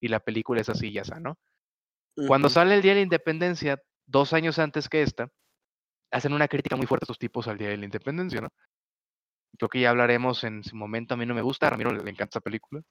y 0.00 0.08
la 0.08 0.20
película 0.20 0.60
es 0.60 0.68
así, 0.68 0.92
ya 0.92 1.02
está, 1.02 1.20
¿no? 1.20 1.38
Cuando 2.26 2.48
sale 2.48 2.74
el 2.74 2.82
Día 2.82 2.92
de 2.92 2.96
la 2.96 3.02
Independencia, 3.02 3.80
dos 4.06 4.32
años 4.32 4.58
antes 4.58 4.88
que 4.88 5.02
esta, 5.02 5.28
hacen 6.10 6.32
una 6.32 6.48
crítica 6.48 6.76
muy 6.76 6.86
fuerte 6.86 7.04
a 7.04 7.06
estos 7.06 7.18
tipos 7.18 7.48
al 7.48 7.56
Día 7.56 7.68
de 7.68 7.76
la 7.76 7.84
Independencia, 7.84 8.40
¿no? 8.40 8.48
Creo 9.58 9.68
que 9.68 9.80
ya 9.80 9.90
hablaremos 9.90 10.44
en 10.44 10.64
su 10.64 10.76
momento, 10.76 11.14
a 11.14 11.16
mí 11.16 11.26
no 11.26 11.34
me 11.34 11.42
gusta, 11.42 11.66
a 11.66 11.70
Ramiro 11.70 11.92
le, 11.92 12.10
encanta 12.10 12.38
esa 12.38 12.40
película. 12.40 12.82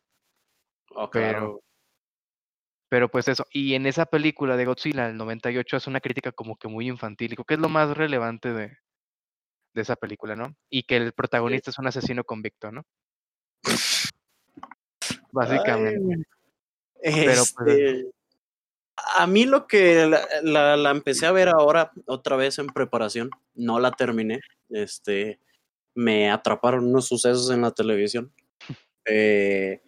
Oh, 0.95 1.09
pero, 1.09 1.61
pero 2.89 3.09
pues 3.09 3.27
eso, 3.27 3.45
y 3.51 3.75
en 3.75 3.85
esa 3.85 4.05
película 4.05 4.57
de 4.57 4.65
Godzilla, 4.65 5.07
el 5.07 5.17
98, 5.17 5.77
es 5.77 5.87
una 5.87 6.01
crítica 6.01 6.31
como 6.31 6.57
que 6.57 6.67
muy 6.67 6.87
infantil, 6.87 7.35
creo 7.35 7.45
que 7.45 7.53
es 7.53 7.59
lo 7.59 7.69
más 7.69 7.95
relevante 7.95 8.53
de, 8.53 8.77
de 9.73 9.81
esa 9.81 9.95
película, 9.95 10.35
¿no? 10.35 10.55
Y 10.69 10.83
que 10.83 10.97
el 10.97 11.13
protagonista 11.13 11.71
es 11.71 11.79
un 11.79 11.87
asesino 11.87 12.23
convicto, 12.23 12.71
¿no? 12.71 12.83
Básicamente. 15.31 16.25
Pero 17.01 17.43
pues, 17.55 17.55
este, 17.67 18.11
a 19.15 19.27
mí 19.27 19.45
lo 19.45 19.67
que 19.67 20.05
la, 20.41 20.75
la, 20.75 20.91
empecé 20.91 21.25
a 21.25 21.31
ver 21.31 21.49
ahora 21.49 21.91
otra 22.05 22.35
vez 22.35 22.59
en 22.59 22.67
preparación, 22.67 23.29
no 23.53 23.79
la 23.79 23.91
terminé. 23.91 24.41
Este, 24.69 25.39
me 25.95 26.29
atraparon 26.29 26.87
unos 26.87 27.07
sucesos 27.07 27.49
en 27.51 27.61
la 27.61 27.71
televisión. 27.71 28.33
Eh, 29.05 29.81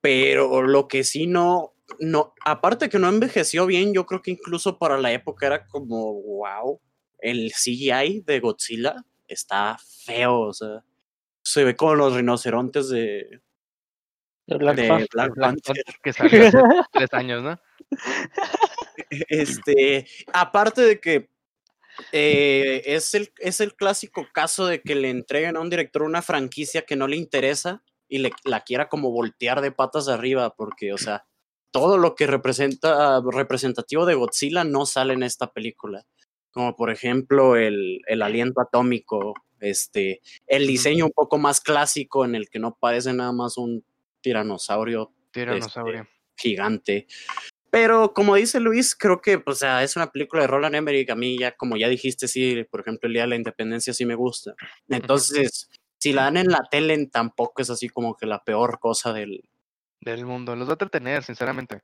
pero 0.00 0.62
lo 0.62 0.88
que 0.88 1.04
sí 1.04 1.26
no, 1.26 1.74
no, 1.98 2.34
aparte 2.44 2.88
que 2.88 2.98
no 2.98 3.08
envejeció 3.08 3.66
bien, 3.66 3.92
yo 3.92 4.06
creo 4.06 4.22
que 4.22 4.30
incluso 4.30 4.78
para 4.78 4.98
la 4.98 5.12
época 5.12 5.46
era 5.46 5.66
como, 5.66 6.22
wow, 6.22 6.80
el 7.18 7.52
CGI 7.52 8.22
de 8.24 8.40
Godzilla 8.40 8.96
está 9.26 9.76
feo, 10.04 10.40
o 10.40 10.52
sea, 10.52 10.84
se 11.42 11.64
ve 11.64 11.76
como 11.76 11.94
los 11.94 12.14
rinocerontes 12.14 12.88
de, 12.88 13.40
Black, 14.46 15.34
Panther. 15.36 15.76
que 16.02 16.12
salió 16.12 16.46
hace 16.46 16.58
tres 16.92 17.12
años, 17.12 17.42
¿no? 17.42 17.60
Este, 19.10 20.06
aparte 20.32 20.82
de 20.82 21.00
que 21.00 21.30
eh, 22.12 22.82
es, 22.86 23.14
el, 23.14 23.32
es 23.38 23.60
el 23.60 23.74
clásico 23.74 24.26
caso 24.32 24.66
de 24.66 24.80
que 24.80 24.94
le 24.94 25.10
entreguen 25.10 25.56
a 25.56 25.60
un 25.60 25.70
director 25.70 26.02
una 26.02 26.22
franquicia 26.22 26.82
que 26.82 26.96
no 26.96 27.08
le 27.08 27.16
interesa 27.16 27.82
y 28.08 28.18
le, 28.18 28.32
la 28.44 28.60
quiera 28.60 28.88
como 28.88 29.10
voltear 29.10 29.60
de 29.60 29.72
patas 29.72 30.08
arriba, 30.08 30.54
porque, 30.56 30.92
o 30.92 30.98
sea, 30.98 31.26
todo 31.70 31.98
lo 31.98 32.14
que 32.14 32.26
representa 32.26 33.20
representativo 33.30 34.06
de 34.06 34.14
Godzilla 34.14 34.64
no 34.64 34.86
sale 34.86 35.14
en 35.14 35.22
esta 35.22 35.52
película. 35.52 36.06
Como 36.50 36.74
por 36.74 36.90
ejemplo 36.90 37.56
el, 37.56 38.00
el 38.06 38.22
aliento 38.22 38.60
atómico, 38.60 39.34
este, 39.60 40.20
el 40.46 40.66
diseño 40.66 41.06
un 41.06 41.12
poco 41.12 41.38
más 41.38 41.60
clásico 41.60 42.24
en 42.24 42.34
el 42.34 42.48
que 42.48 42.58
no 42.58 42.76
parece 42.80 43.12
nada 43.12 43.32
más 43.32 43.58
un 43.58 43.84
tiranosaurio, 44.20 45.12
este, 45.26 45.40
tiranosaurio. 45.40 46.08
gigante. 46.36 47.06
Pero 47.70 48.14
como 48.14 48.34
dice 48.34 48.60
Luis, 48.60 48.94
creo 48.94 49.20
que 49.20 49.42
o 49.44 49.54
sea, 49.54 49.82
es 49.82 49.94
una 49.94 50.10
película 50.10 50.42
de 50.42 50.48
Roland 50.48 50.74
Emmerich. 50.74 51.10
A 51.10 51.14
mí 51.14 51.38
ya, 51.38 51.54
como 51.54 51.76
ya 51.76 51.88
dijiste, 51.88 52.26
sí, 52.26 52.64
por 52.70 52.80
ejemplo, 52.80 53.06
el 53.06 53.12
Día 53.12 53.22
de 53.22 53.28
la 53.28 53.36
Independencia 53.36 53.92
sí 53.92 54.06
me 54.06 54.14
gusta. 54.14 54.54
Entonces, 54.88 55.68
si 55.98 56.12
la 56.12 56.24
dan 56.24 56.36
en 56.36 56.48
la 56.48 56.64
tele, 56.70 57.06
tampoco 57.06 57.62
es 57.62 57.70
así 57.70 57.88
como 57.88 58.16
que 58.16 58.26
la 58.26 58.42
peor 58.44 58.78
cosa 58.78 59.12
del... 59.12 59.48
Del 60.00 60.24
mundo. 60.24 60.54
Los 60.54 60.68
va 60.68 60.72
a 60.72 60.74
entretener, 60.74 61.24
sinceramente. 61.24 61.82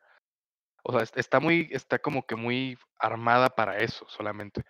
O 0.85 0.93
sea, 0.93 1.03
está 1.17 1.41
muy, 1.41 1.69
está 1.73 1.99
como 1.99 2.25
que 2.25 2.37
muy 2.37 2.79
armada 2.99 3.51
para 3.51 3.79
eso 3.79 4.07
solamente. 4.09 4.63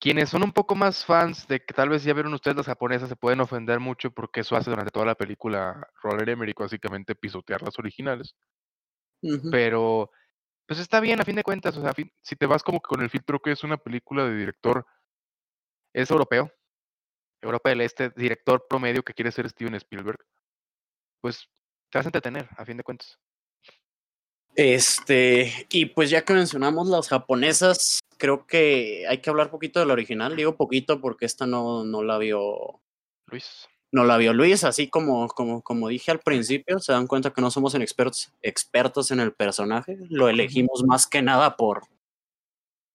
Quienes 0.00 0.30
son 0.30 0.42
un 0.42 0.52
poco 0.52 0.74
más 0.74 1.04
fans 1.04 1.46
de 1.46 1.60
que 1.60 1.74
tal 1.74 1.90
vez 1.90 2.02
ya 2.02 2.14
vieron 2.14 2.32
ustedes 2.32 2.56
las 2.56 2.66
japonesas 2.66 3.08
se 3.08 3.16
pueden 3.16 3.40
ofender 3.40 3.80
mucho 3.80 4.10
porque 4.10 4.40
eso 4.40 4.56
hace 4.56 4.70
durante 4.70 4.90
toda 4.90 5.04
la 5.06 5.14
película 5.14 5.86
Roland 6.02 6.28
Emmerich, 6.28 6.58
básicamente 6.58 7.14
pisotear 7.14 7.62
las 7.62 7.78
originales. 7.78 8.34
Pero, 9.50 10.10
pues 10.66 10.80
está 10.80 10.98
bien 11.00 11.20
a 11.20 11.24
fin 11.24 11.36
de 11.36 11.42
cuentas, 11.42 11.76
o 11.76 11.82
sea, 11.82 11.92
si 12.22 12.36
te 12.36 12.46
vas 12.46 12.62
como 12.62 12.80
con 12.80 13.02
el 13.02 13.10
filtro 13.10 13.38
que 13.40 13.52
es 13.52 13.62
una 13.62 13.76
película 13.76 14.24
de 14.24 14.34
director, 14.34 14.86
es 15.92 16.10
europeo, 16.10 16.50
Europa 17.42 17.70
del 17.70 17.80
Este, 17.82 18.10
director 18.10 18.66
promedio 18.68 19.02
que 19.02 19.14
quiere 19.14 19.32
ser 19.32 19.48
Steven 19.48 19.74
Spielberg, 19.74 20.18
pues 21.20 21.48
te 21.90 21.98
vas 21.98 22.06
a 22.06 22.08
entretener, 22.08 22.48
a 22.56 22.64
fin 22.64 22.76
de 22.76 22.82
cuentas. 22.82 23.18
Este, 24.54 25.66
y 25.70 25.86
pues 25.86 26.10
ya 26.10 26.24
que 26.24 26.34
mencionamos 26.34 26.88
las 26.88 27.08
japonesas, 27.08 28.00
creo 28.18 28.46
que 28.46 29.06
hay 29.08 29.18
que 29.18 29.30
hablar 29.30 29.50
poquito 29.50 29.80
de 29.80 29.86
la 29.86 29.92
original. 29.92 30.36
Digo 30.36 30.56
poquito 30.56 31.00
porque 31.00 31.24
esta 31.24 31.46
no, 31.46 31.84
no 31.84 32.02
la 32.02 32.18
vio 32.18 32.80
Luis 33.26 33.68
no 33.92 34.04
la 34.04 34.16
vio 34.16 34.32
Luis, 34.32 34.64
así 34.64 34.88
como, 34.88 35.26
como, 35.28 35.62
como 35.62 35.88
dije 35.88 36.10
al 36.10 36.20
principio, 36.20 36.78
se 36.78 36.92
dan 36.92 37.06
cuenta 37.06 37.32
que 37.32 37.40
no 37.40 37.50
somos 37.50 37.74
expertos, 37.74 38.32
expertos 38.42 39.10
en 39.10 39.20
el 39.20 39.32
personaje, 39.32 39.98
lo 40.08 40.28
elegimos 40.28 40.84
más 40.86 41.06
que 41.06 41.22
nada 41.22 41.56
por, 41.56 41.82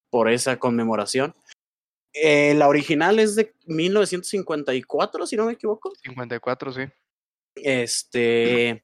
por 0.10 0.30
esa 0.30 0.58
conmemoración. 0.58 1.36
Eh, 2.15 2.53
la 2.55 2.67
original 2.69 3.19
es 3.19 3.36
de 3.36 3.53
1954, 3.65 5.27
si 5.27 5.36
no 5.36 5.45
me 5.45 5.53
equivoco. 5.53 5.93
54, 6.03 6.72
sí. 6.72 6.81
Este. 7.55 8.84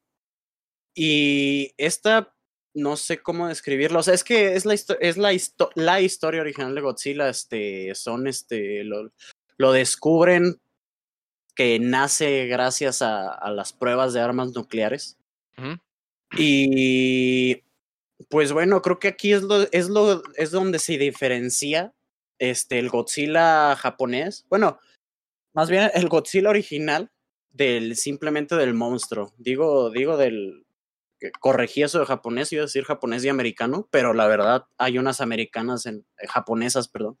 Y 0.94 1.72
esta, 1.78 2.34
no 2.74 2.96
sé 2.96 3.22
cómo 3.22 3.48
describirlo. 3.48 4.00
O 4.00 4.02
sea, 4.02 4.12
es 4.12 4.24
que 4.24 4.54
es 4.54 4.66
la, 4.66 4.74
es 4.74 5.16
la, 5.16 5.30
la 5.74 6.00
historia 6.02 6.42
original 6.42 6.74
de 6.74 6.80
Godzilla. 6.82 7.28
Este, 7.28 7.94
son 7.94 8.26
este. 8.26 8.84
Lo, 8.84 9.10
lo 9.56 9.72
descubren 9.72 10.60
que 11.54 11.78
nace 11.78 12.46
gracias 12.46 13.02
a, 13.02 13.50
las 13.50 13.72
pruebas 13.72 14.12
de 14.12 14.20
armas 14.20 14.52
nucleares. 14.52 15.16
Y 16.36 17.62
pues 18.28 18.52
bueno, 18.52 18.80
creo 18.82 18.98
que 18.98 19.08
aquí 19.08 19.32
es 19.32 19.42
lo, 19.42 19.62
es 19.70 19.88
lo, 19.88 20.22
es 20.36 20.50
donde 20.50 20.78
se 20.78 20.96
diferencia 20.96 21.92
este, 22.42 22.80
el 22.80 22.88
Godzilla 22.88 23.76
japonés. 23.76 24.46
Bueno, 24.50 24.80
más 25.54 25.70
bien 25.70 25.92
el 25.94 26.08
Godzilla 26.08 26.50
original 26.50 27.12
del 27.50 27.94
simplemente 27.94 28.56
del 28.56 28.74
monstruo. 28.74 29.32
Digo, 29.38 29.90
digo 29.90 30.16
del 30.16 30.66
corregí 31.38 31.84
eso 31.84 32.00
de 32.00 32.06
japonés, 32.06 32.52
iba 32.52 32.62
a 32.62 32.66
decir 32.66 32.82
japonés 32.82 33.24
y 33.24 33.28
americano, 33.28 33.88
pero 33.92 34.12
la 34.12 34.26
verdad 34.26 34.64
hay 34.76 34.98
unas 34.98 35.20
americanas 35.20 35.86
en 35.86 36.04
eh, 36.18 36.26
japonesas, 36.26 36.88
perdón, 36.88 37.16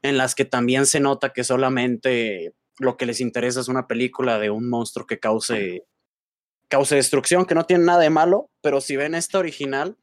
en 0.00 0.16
las 0.16 0.34
que 0.34 0.46
también 0.46 0.86
se 0.86 0.98
nota 0.98 1.34
que 1.34 1.44
solamente 1.44 2.54
lo 2.78 2.96
que 2.96 3.04
les 3.04 3.20
interesa 3.20 3.60
es 3.60 3.68
una 3.68 3.86
película 3.86 4.38
de 4.38 4.48
un 4.48 4.70
monstruo 4.70 5.06
que 5.06 5.20
cause, 5.20 5.84
cause 6.68 6.94
destrucción, 6.94 7.44
que 7.44 7.54
no 7.54 7.66
tiene 7.66 7.84
nada 7.84 8.00
de 8.00 8.08
malo, 8.08 8.50
pero 8.62 8.80
si 8.80 8.96
ven 8.96 9.14
esta 9.14 9.38
original, 9.38 9.98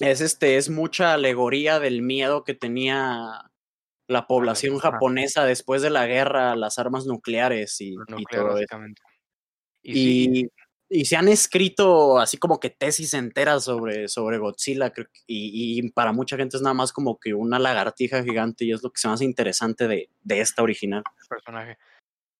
es 0.00 0.20
este, 0.20 0.56
es 0.56 0.70
mucha 0.70 1.12
alegoría 1.12 1.78
del 1.78 2.02
miedo 2.02 2.42
que 2.42 2.54
tenía 2.54 3.52
la 4.08 4.26
población 4.26 4.78
japonesa 4.78 5.44
después 5.44 5.82
de 5.82 5.90
la 5.90 6.06
guerra 6.06 6.56
las 6.56 6.78
armas 6.78 7.06
nucleares 7.06 7.80
y, 7.80 7.94
todo 8.30 8.58
eso. 8.58 8.78
Y, 9.82 10.48
y, 10.88 11.04
se 11.04 11.16
han 11.16 11.28
escrito 11.28 12.18
así 12.18 12.38
como 12.38 12.60
que 12.60 12.70
tesis 12.70 13.14
enteras 13.14 13.64
sobre, 13.64 14.08
sobre 14.08 14.38
Godzilla 14.38 14.92
y, 15.26 15.78
y, 15.78 15.90
para 15.90 16.12
mucha 16.12 16.36
gente 16.36 16.56
es 16.56 16.62
nada 16.62 16.74
más 16.74 16.92
como 16.92 17.18
que 17.18 17.34
una 17.34 17.58
lagartija 17.58 18.22
gigante 18.22 18.64
y 18.64 18.72
es 18.72 18.82
lo 18.82 18.90
que 18.90 19.00
se 19.00 19.08
hace 19.08 19.24
interesante 19.24 19.88
de, 19.88 20.10
de 20.22 20.40
esta 20.40 20.62
original. 20.62 21.02
Personaje. 21.28 21.78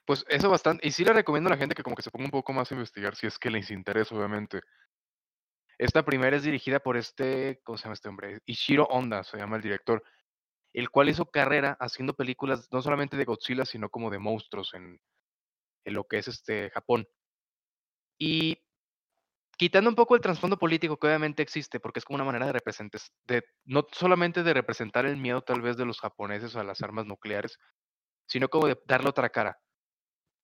Pues 0.06 0.24
eso 0.28 0.48
bastante, 0.48 0.86
y 0.86 0.92
sí 0.92 1.04
le 1.04 1.12
recomiendo 1.12 1.48
a 1.48 1.54
la 1.54 1.56
gente 1.58 1.74
que 1.74 1.82
como 1.82 1.96
que 1.96 2.02
se 2.02 2.12
ponga 2.12 2.26
un 2.26 2.30
poco 2.30 2.52
más 2.52 2.70
a 2.70 2.74
investigar 2.74 3.16
si 3.16 3.26
es 3.26 3.40
que 3.40 3.50
les 3.50 3.72
interesa, 3.72 4.14
obviamente. 4.14 4.60
Esta 5.78 6.04
primera 6.04 6.36
es 6.36 6.44
dirigida 6.44 6.78
por 6.78 6.96
este, 6.96 7.60
¿cómo 7.64 7.76
se 7.76 7.84
llama 7.84 7.94
este 7.94 8.08
hombre? 8.08 8.38
Ishiro 8.46 8.84
Honda, 8.84 9.24
se 9.24 9.36
llama 9.36 9.56
el 9.56 9.62
director, 9.62 10.02
el 10.80 10.90
cual 10.90 11.08
hizo 11.08 11.26
carrera 11.26 11.76
haciendo 11.80 12.14
películas 12.14 12.68
no 12.72 12.82
solamente 12.82 13.16
de 13.16 13.24
Godzilla, 13.24 13.64
sino 13.64 13.88
como 13.88 14.10
de 14.10 14.18
monstruos 14.18 14.74
en, 14.74 15.00
en 15.84 15.94
lo 15.94 16.04
que 16.04 16.18
es 16.18 16.28
este 16.28 16.70
Japón. 16.70 17.06
Y 18.18 18.58
quitando 19.56 19.90
un 19.90 19.96
poco 19.96 20.14
el 20.14 20.20
trasfondo 20.20 20.58
político 20.58 20.98
que 20.98 21.06
obviamente 21.06 21.42
existe, 21.42 21.80
porque 21.80 22.00
es 22.00 22.04
como 22.04 22.16
una 22.16 22.24
manera 22.24 22.46
de 22.46 22.52
representar, 22.52 23.00
de, 23.26 23.44
no 23.64 23.86
solamente 23.92 24.42
de 24.42 24.54
representar 24.54 25.06
el 25.06 25.16
miedo 25.16 25.42
tal 25.42 25.62
vez 25.62 25.76
de 25.76 25.86
los 25.86 26.00
japoneses 26.00 26.56
a 26.56 26.64
las 26.64 26.82
armas 26.82 27.06
nucleares, 27.06 27.58
sino 28.26 28.48
como 28.48 28.66
de 28.66 28.78
darle 28.86 29.08
otra 29.08 29.30
cara 29.30 29.58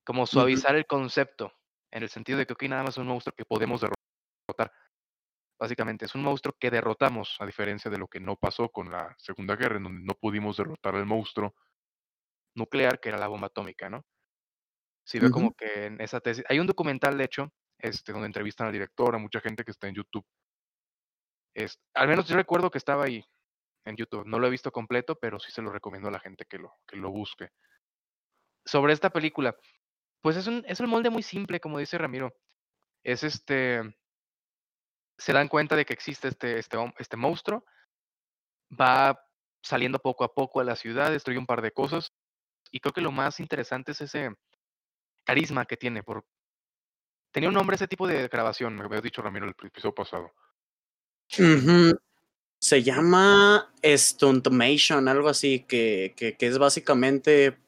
como 0.05 0.27
suavizar 0.27 0.75
el 0.75 0.87
concepto, 0.87 1.53
en 1.91 2.03
el 2.03 2.09
sentido 2.09 2.39
de 2.39 2.47
que 2.47 2.55
aquí 2.55 2.69
nada 2.69 2.83
más 2.83 2.95
es 2.95 2.99
un 2.99 3.07
monstruo 3.07 3.35
que 3.37 3.45
podemos 3.45 3.81
derrotar. 3.81 4.73
Básicamente, 5.63 6.07
es 6.07 6.15
un 6.17 6.25
monstruo 6.25 6.57
que 6.59 6.73
derrotamos, 6.73 7.37
a 7.39 7.47
diferencia 7.47 7.89
de 7.89 7.97
lo 7.97 8.09
que 8.09 8.19
no 8.19 8.35
pasó 8.35 8.69
con 8.69 8.91
la 8.91 9.15
Segunda 9.17 9.55
Guerra, 9.55 9.77
en 9.77 9.85
donde 9.85 10.03
no 10.03 10.15
pudimos 10.15 10.57
derrotar 10.57 10.97
al 10.97 11.07
monstruo 11.07 11.55
nuclear, 12.57 12.99
que 12.99 13.11
era 13.11 13.19
la 13.19 13.29
bomba 13.29 13.47
atómica, 13.47 13.89
¿no? 13.89 14.05
Si 15.05 15.21
ve 15.21 15.31
como 15.31 15.55
que 15.55 15.87
en 15.87 16.01
esa 16.01 16.19
tesis. 16.19 16.43
Hay 16.49 16.59
un 16.59 16.67
documental, 16.67 17.17
de 17.17 17.23
hecho, 17.23 17.53
este, 17.79 18.11
donde 18.11 18.27
entrevistan 18.27 18.67
al 18.67 18.73
director, 18.73 19.15
a 19.15 19.19
mucha 19.19 19.39
gente 19.39 19.63
que 19.65 19.71
está 19.71 19.87
en 19.87 19.95
YouTube. 19.95 20.27
Es, 21.55 21.79
al 21.95 22.09
menos 22.09 22.27
yo 22.27 22.35
recuerdo 22.35 22.69
que 22.69 22.79
estaba 22.79 23.05
ahí 23.05 23.25
en 23.85 23.95
YouTube. 23.95 24.27
No 24.27 24.41
lo 24.41 24.49
he 24.49 24.51
visto 24.51 24.73
completo, 24.73 25.15
pero 25.15 25.39
sí 25.39 25.53
se 25.53 25.63
lo 25.63 25.71
recomiendo 25.71 26.09
a 26.09 26.13
la 26.13 26.19
gente 26.19 26.45
que 26.45 26.59
lo, 26.59 26.75
que 26.89 26.97
lo 26.97 27.13
busque. 27.13 27.51
Sobre 28.65 28.95
esta 28.95 29.11
película, 29.11 29.57
pues 30.23 30.37
es 30.37 30.49
un, 30.49 30.65
es 30.67 30.81
un 30.81 30.91
molde 30.91 31.11
muy 31.11 31.23
simple, 31.23 31.61
como 31.61 31.79
dice 31.79 31.99
Ramiro. 31.99 32.35
Es 33.05 33.23
este. 33.23 33.95
Se 35.19 35.33
dan 35.33 35.49
cuenta 35.49 35.77
de 35.77 35.85
que 35.85 35.93
existe 35.93 36.29
este, 36.29 36.59
este, 36.59 36.79
este 36.99 37.17
monstruo, 37.17 37.65
va 38.71 39.25
saliendo 39.63 39.99
poco 39.99 40.25
a 40.25 40.35
poco 40.35 40.61
a 40.61 40.65
la 40.65 40.77
ciudad, 40.77 41.11
destruye 41.11 41.39
un 41.39 41.47
par 41.47 41.63
de 41.63 41.73
cosas, 41.73 42.13
y 42.71 42.81
creo 42.81 42.93
que 42.93 43.01
lo 43.01 43.13
más 43.13 43.39
interesante 43.39 43.93
es 43.93 44.01
ese 44.01 44.31
carisma 45.25 45.67
que 45.67 45.77
tiene. 45.77 46.03
Por... 46.03 46.25
Tenía 47.31 47.49
un 47.49 47.55
nombre 47.55 47.77
ese 47.77 47.89
tipo 47.89 48.07
de 48.07 48.29
grabación, 48.29 48.75
me 48.75 48.85
había 48.85 49.01
dicho 49.01 49.23
Ramiro 49.23 49.47
el 49.47 49.55
episodio 49.67 49.95
pasado. 49.95 50.33
Se 52.59 52.83
llama 52.83 53.73
Stuntumation, 53.83 55.09
algo 55.09 55.29
así, 55.29 55.65
que, 55.69 56.15
que, 56.17 56.37
que, 56.37 56.47
es 56.47 56.59
básicamente, 56.59 57.59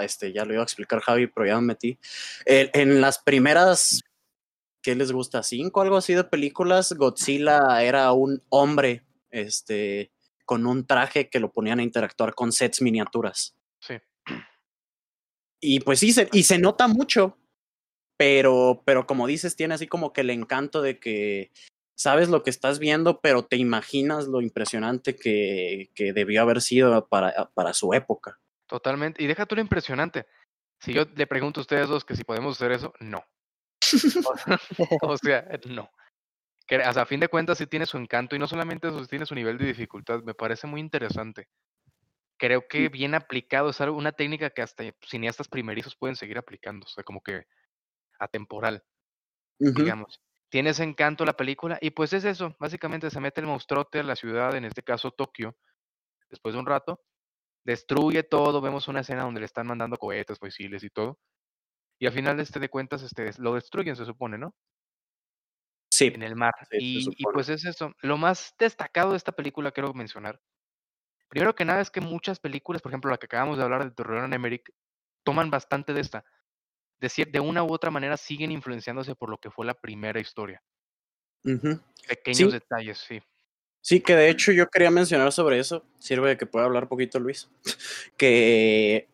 este, 0.00 0.32
ya 0.32 0.44
lo 0.44 0.52
iba 0.52 0.62
a 0.62 0.64
explicar 0.64 1.00
Javi, 1.00 1.26
pero 1.28 1.46
ya 1.46 1.56
me 1.60 1.68
metí. 1.68 1.98
en 2.44 3.00
las 3.00 3.18
primeras 3.18 4.02
¿qué 4.86 4.94
les 4.94 5.10
gusta? 5.10 5.42
¿Cinco? 5.42 5.80
Algo 5.80 5.96
así 5.96 6.14
de 6.14 6.22
películas. 6.22 6.92
Godzilla 6.92 7.82
era 7.82 8.12
un 8.12 8.40
hombre, 8.50 9.02
este, 9.30 10.12
con 10.44 10.64
un 10.64 10.86
traje 10.86 11.28
que 11.28 11.40
lo 11.40 11.50
ponían 11.50 11.80
a 11.80 11.82
interactuar 11.82 12.36
con 12.36 12.52
sets 12.52 12.80
miniaturas. 12.80 13.56
Sí. 13.80 13.94
Y 15.60 15.80
pues 15.80 15.98
sí, 15.98 16.12
se, 16.12 16.28
y 16.32 16.44
se 16.44 16.60
nota 16.60 16.86
mucho, 16.86 17.36
pero, 18.16 18.84
pero 18.86 19.08
como 19.08 19.26
dices, 19.26 19.56
tiene 19.56 19.74
así 19.74 19.88
como 19.88 20.12
que 20.12 20.20
el 20.20 20.30
encanto 20.30 20.80
de 20.82 21.00
que 21.00 21.50
sabes 21.96 22.28
lo 22.28 22.44
que 22.44 22.50
estás 22.50 22.78
viendo, 22.78 23.20
pero 23.20 23.44
te 23.44 23.56
imaginas 23.56 24.28
lo 24.28 24.40
impresionante 24.40 25.16
que, 25.16 25.90
que 25.96 26.12
debió 26.12 26.42
haber 26.42 26.62
sido 26.62 27.08
para, 27.08 27.50
para 27.54 27.72
su 27.72 27.92
época. 27.92 28.38
Totalmente. 28.68 29.20
Y 29.20 29.26
deja 29.26 29.46
tú 29.46 29.56
lo 29.56 29.62
impresionante. 29.62 30.26
Si 30.78 30.92
yo 30.92 31.06
le 31.12 31.26
pregunto 31.26 31.58
a 31.58 31.62
ustedes 31.62 31.88
dos 31.88 32.04
que 32.04 32.14
si 32.14 32.22
podemos 32.22 32.54
hacer 32.54 32.70
eso, 32.70 32.92
no. 33.00 33.24
O 35.02 35.16
sea, 35.18 35.48
no. 35.66 35.90
Que, 36.66 36.76
a 36.76 37.06
fin 37.06 37.20
de 37.20 37.28
cuentas 37.28 37.58
sí 37.58 37.66
tiene 37.66 37.86
su 37.86 37.96
encanto 37.96 38.34
y 38.34 38.38
no 38.38 38.48
solamente 38.48 38.88
eso, 38.88 39.06
tiene 39.06 39.26
su 39.26 39.34
nivel 39.34 39.56
de 39.58 39.66
dificultad. 39.66 40.22
Me 40.24 40.34
parece 40.34 40.66
muy 40.66 40.80
interesante. 40.80 41.48
Creo 42.38 42.66
que 42.68 42.88
bien 42.88 43.14
aplicado, 43.14 43.70
es 43.70 43.80
una 43.80 44.12
técnica 44.12 44.50
que 44.50 44.62
hasta 44.62 44.84
cineastas 45.00 45.48
primerizos 45.48 45.96
pueden 45.96 46.16
seguir 46.16 46.36
aplicando, 46.36 46.84
o 46.84 46.88
sea, 46.88 47.02
como 47.02 47.22
que 47.22 47.44
atemporal, 48.18 48.84
digamos. 49.58 50.20
Tiene 50.50 50.70
ese 50.70 50.84
encanto 50.84 51.24
la 51.24 51.36
película 51.36 51.78
y 51.80 51.90
pues 51.90 52.12
es 52.12 52.24
eso, 52.24 52.54
básicamente 52.60 53.10
se 53.10 53.20
mete 53.20 53.40
el 53.40 53.46
monstruote 53.46 54.00
a 54.00 54.02
la 54.02 54.16
ciudad, 54.16 54.54
en 54.54 54.66
este 54.66 54.82
caso 54.82 55.12
Tokio, 55.12 55.56
después 56.28 56.54
de 56.54 56.60
un 56.60 56.66
rato, 56.66 57.00
destruye 57.64 58.22
todo, 58.22 58.60
vemos 58.60 58.86
una 58.86 59.00
escena 59.00 59.22
donde 59.22 59.40
le 59.40 59.46
están 59.46 59.66
mandando 59.66 59.96
cohetes, 59.96 60.38
fusiles 60.38 60.84
y 60.84 60.90
todo, 60.90 61.18
y 61.98 62.06
al 62.06 62.12
final 62.12 62.40
este 62.40 62.60
de 62.60 62.68
cuentas 62.68 63.02
este, 63.02 63.30
lo 63.38 63.54
destruyen, 63.54 63.96
se 63.96 64.04
supone, 64.04 64.38
¿no? 64.38 64.54
Sí. 65.90 66.10
En 66.14 66.22
el 66.22 66.36
mar. 66.36 66.52
y, 66.72 67.06
y, 67.16 67.24
pues 67.32 67.48
es 67.48 67.64
eso. 67.64 67.92
Lo 68.00 68.18
más 68.18 68.54
destacado 68.58 69.12
de 69.12 69.16
esta 69.16 69.32
película 69.32 69.72
quiero 69.72 69.94
mencionar. 69.94 70.40
Primero 71.28 71.54
que 71.54 71.64
nada 71.64 71.80
es 71.80 71.90
que 71.90 72.00
muchas 72.00 72.38
películas, 72.38 72.82
por 72.82 72.90
ejemplo 72.92 73.10
la 73.10 73.18
que 73.18 73.26
acabamos 73.26 73.56
de 73.56 73.64
hablar 73.64 73.84
de 73.84 73.90
Terror 73.90 74.24
en 74.24 74.32
Emmerich, 74.32 74.70
toman 75.24 75.50
bastante 75.50 75.92
de 75.92 76.00
esta. 76.00 76.24
De, 76.98 77.10
de 77.30 77.40
una 77.40 77.62
u 77.62 77.72
otra 77.72 77.90
manera 77.90 78.16
siguen 78.16 78.52
influenciándose 78.52 79.14
por 79.14 79.30
lo 79.30 79.38
que 79.38 79.50
fue 79.50 79.66
la 79.66 79.74
primera 79.74 80.20
historia. 80.20 80.62
Pequeños 82.08 82.52
detalles, 82.52 82.98
sí. 82.98 83.22
Sí, 83.80 84.00
que 84.00 84.16
de 84.16 84.28
hecho 84.28 84.50
yo 84.50 84.68
quería 84.68 84.90
mencionar 84.90 85.32
sobre 85.32 85.60
eso. 85.60 85.84
Sirve 85.98 86.30
de 86.30 86.36
que 86.36 86.46
pueda 86.46 86.64
hablar 86.64 86.88
poquito 86.88 87.20
Luis. 87.20 87.48
que 88.18 89.08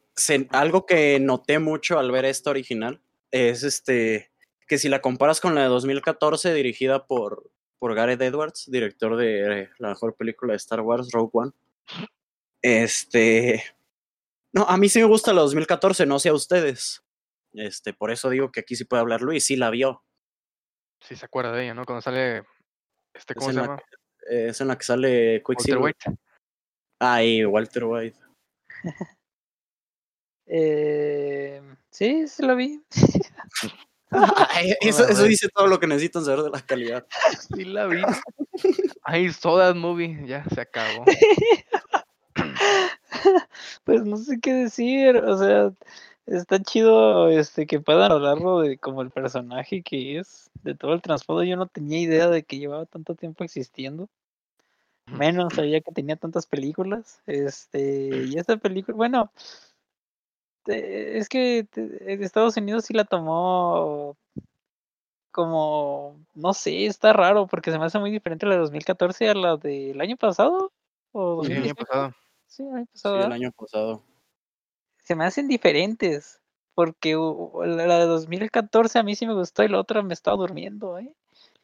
algo 0.50 0.86
que 0.86 1.18
noté 1.20 1.58
mucho 1.58 1.98
al 1.98 2.10
ver 2.10 2.24
esta 2.24 2.50
original 2.50 3.02
es 3.30 3.62
este 3.62 4.30
que 4.66 4.78
si 4.78 4.88
la 4.88 5.02
comparas 5.02 5.40
con 5.40 5.54
la 5.54 5.62
de 5.62 5.68
2014 5.68 6.54
dirigida 6.54 7.06
por, 7.06 7.50
por 7.78 7.94
Gareth 7.94 8.22
Edwards, 8.22 8.70
director 8.70 9.16
de 9.16 9.68
la 9.78 9.90
mejor 9.90 10.16
película 10.16 10.52
de 10.52 10.56
Star 10.56 10.80
Wars, 10.80 11.10
Rogue 11.12 11.30
One, 11.34 11.52
este... 12.62 13.62
No, 14.54 14.62
a 14.64 14.76
mí 14.76 14.88
sí 14.88 14.98
me 14.98 15.06
gusta 15.06 15.32
la 15.32 15.42
2014, 15.42 16.06
no 16.06 16.18
sé 16.18 16.28
a 16.28 16.34
ustedes. 16.34 17.02
Este, 17.52 17.92
por 17.92 18.10
eso 18.10 18.30
digo 18.30 18.50
que 18.50 18.60
aquí 18.60 18.76
sí 18.76 18.84
puede 18.84 19.00
hablar 19.00 19.20
Luis, 19.20 19.44
sí 19.44 19.56
la 19.56 19.70
vio. 19.70 20.04
Sí 21.00 21.16
se 21.16 21.24
acuerda 21.26 21.52
de 21.52 21.64
ella, 21.64 21.74
¿no? 21.74 21.84
Cuando 21.84 22.00
sale... 22.00 22.44
Este, 23.14 23.34
¿Cómo 23.34 23.50
es 23.50 23.56
se 23.56 23.60
llama? 23.60 23.82
es 24.26 24.60
en 24.60 24.68
la 24.68 24.78
que 24.78 24.84
sale 24.84 25.42
Quicksilver. 25.44 25.82
Walter 25.82 26.10
White. 26.10 26.22
Ah, 27.00 27.22
y 27.22 27.44
Walter 27.44 27.84
White. 27.84 28.18
Eh, 30.54 31.62
sí, 31.90 32.28
se 32.28 32.44
lo 32.44 32.54
vi. 32.54 32.82
eso, 34.82 35.08
eso 35.08 35.22
dice 35.24 35.48
todo 35.48 35.66
lo 35.66 35.80
que 35.80 35.86
necesitan 35.86 36.22
saber 36.26 36.42
de 36.42 36.50
la 36.50 36.60
calidad. 36.60 37.06
Sí, 37.54 37.64
la 37.64 37.86
vi. 37.86 38.02
Ay, 39.02 39.32
Soda 39.32 39.72
Movie, 39.72 40.26
ya 40.26 40.44
se 40.54 40.60
acabó. 40.60 41.04
Pues 43.84 44.04
no 44.04 44.16
sé 44.16 44.40
qué 44.40 44.52
decir, 44.52 45.16
o 45.16 45.36
sea, 45.36 45.72
está 46.26 46.60
chido 46.60 47.28
este 47.28 47.66
que 47.66 47.80
puedan 47.80 48.10
hablarlo 48.10 48.60
de 48.60 48.78
como 48.78 49.02
el 49.02 49.10
personaje 49.10 49.82
que 49.82 50.18
es, 50.18 50.50
de 50.62 50.74
todo 50.74 50.94
el 50.94 51.02
trasfondo. 51.02 51.44
Yo 51.44 51.56
no 51.56 51.66
tenía 51.66 52.00
idea 52.00 52.28
de 52.28 52.42
que 52.42 52.58
llevaba 52.58 52.86
tanto 52.86 53.14
tiempo 53.14 53.44
existiendo. 53.44 54.08
Menos 55.06 55.54
sabía 55.54 55.80
que 55.80 55.92
tenía 55.92 56.16
tantas 56.16 56.46
películas. 56.46 57.20
Este, 57.26 58.24
y 58.26 58.38
esta 58.38 58.56
película, 58.56 58.96
bueno, 58.96 59.30
es 60.66 61.28
que 61.28 61.66
Estados 62.06 62.56
Unidos 62.56 62.84
sí 62.84 62.94
la 62.94 63.04
tomó 63.04 64.16
como, 65.32 66.20
no 66.34 66.52
sé, 66.52 66.86
está 66.86 67.12
raro 67.12 67.46
porque 67.46 67.72
se 67.72 67.78
me 67.78 67.86
hace 67.86 67.98
muy 67.98 68.10
diferente 68.10 68.46
la 68.46 68.54
de 68.54 68.60
2014 68.60 69.30
a 69.30 69.34
la 69.34 69.56
del 69.56 70.00
año 70.00 70.16
pasado. 70.16 70.72
¿O 71.12 71.44
sí, 71.44 71.52
el 71.52 71.64
año 71.64 71.74
pasado. 71.74 72.14
Sí, 72.46 72.62
el 72.62 72.74
año 72.74 72.86
pasado. 72.92 73.24
el 73.24 73.32
año 73.32 73.52
pasado. 73.52 74.02
Se 74.98 75.16
me 75.16 75.24
hacen 75.24 75.48
diferentes 75.48 76.40
porque 76.74 77.14
la 77.14 77.98
de 77.98 78.06
2014 78.06 78.98
a 78.98 79.02
mí 79.02 79.14
sí 79.16 79.26
me 79.26 79.34
gustó 79.34 79.64
y 79.64 79.68
la 79.68 79.80
otra 79.80 80.02
me 80.02 80.14
estaba 80.14 80.36
durmiendo, 80.36 80.98
¿eh? 80.98 81.14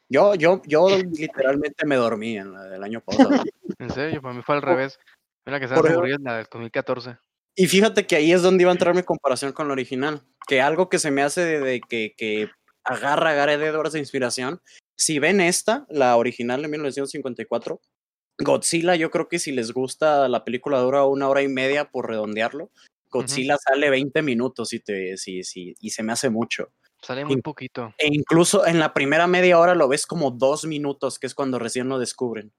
Yo, 0.09 0.33
yo, 0.33 0.61
yo 0.65 0.87
literalmente 1.11 1.85
me 1.85 1.95
dormí 1.95 2.37
en 2.37 2.53
la 2.53 2.63
del 2.63 2.83
año 2.83 3.01
pasado. 3.01 3.29
en 3.79 3.89
serio, 3.91 4.21
para 4.21 4.33
mí 4.33 4.41
fue 4.41 4.55
al 4.55 4.61
revés. 4.61 4.99
la 5.45 5.59
que 5.59 5.67
se 5.67 5.75
me 5.75 6.17
la 6.19 6.37
del 6.37 6.47
2014. 6.51 7.17
Y 7.55 7.67
fíjate 7.67 8.07
que 8.07 8.15
ahí 8.15 8.31
es 8.31 8.41
donde 8.41 8.63
iba 8.63 8.71
a 8.71 8.75
entrar 8.75 8.95
mi 8.95 9.03
comparación 9.03 9.51
con 9.51 9.67
la 9.67 9.73
original. 9.73 10.23
Que 10.47 10.61
algo 10.61 10.89
que 10.89 10.99
se 10.99 11.11
me 11.11 11.21
hace 11.21 11.41
de, 11.41 11.81
que, 11.81 12.13
que 12.17 12.49
agarra 12.83 13.31
a 13.31 13.33
Gareth 13.33 13.61
Edwards 13.61 13.93
de 13.93 13.99
inspiración. 13.99 14.61
Si 14.95 15.19
ven 15.19 15.41
esta, 15.41 15.85
la 15.89 16.15
original 16.17 16.61
de 16.61 16.67
1954, 16.67 17.81
Godzilla, 18.39 18.95
yo 18.95 19.11
creo 19.11 19.27
que 19.27 19.39
si 19.39 19.51
les 19.51 19.71
gusta, 19.71 20.27
la 20.29 20.43
película 20.43 20.79
dura 20.79 21.05
una 21.05 21.27
hora 21.27 21.41
y 21.41 21.47
media 21.47 21.91
por 21.91 22.07
redondearlo. 22.07 22.71
Godzilla 23.09 23.57
sale 23.57 23.89
20 23.89 24.21
minutos 24.21 24.71
y, 24.73 24.79
te, 24.79 25.17
sí, 25.17 25.43
sí, 25.43 25.75
y 25.79 25.89
se 25.89 26.03
me 26.03 26.13
hace 26.13 26.29
mucho. 26.29 26.71
Sale 27.01 27.25
muy 27.25 27.41
poquito. 27.41 27.93
E 27.97 28.07
incluso 28.07 28.65
en 28.67 28.79
la 28.79 28.93
primera 28.93 29.25
media 29.25 29.57
hora 29.57 29.73
lo 29.73 29.87
ves 29.87 30.05
como 30.05 30.31
dos 30.31 30.65
minutos, 30.65 31.17
que 31.17 31.27
es 31.27 31.33
cuando 31.33 31.59
recién 31.59 31.89
lo 31.89 31.97
descubren. 31.97 32.53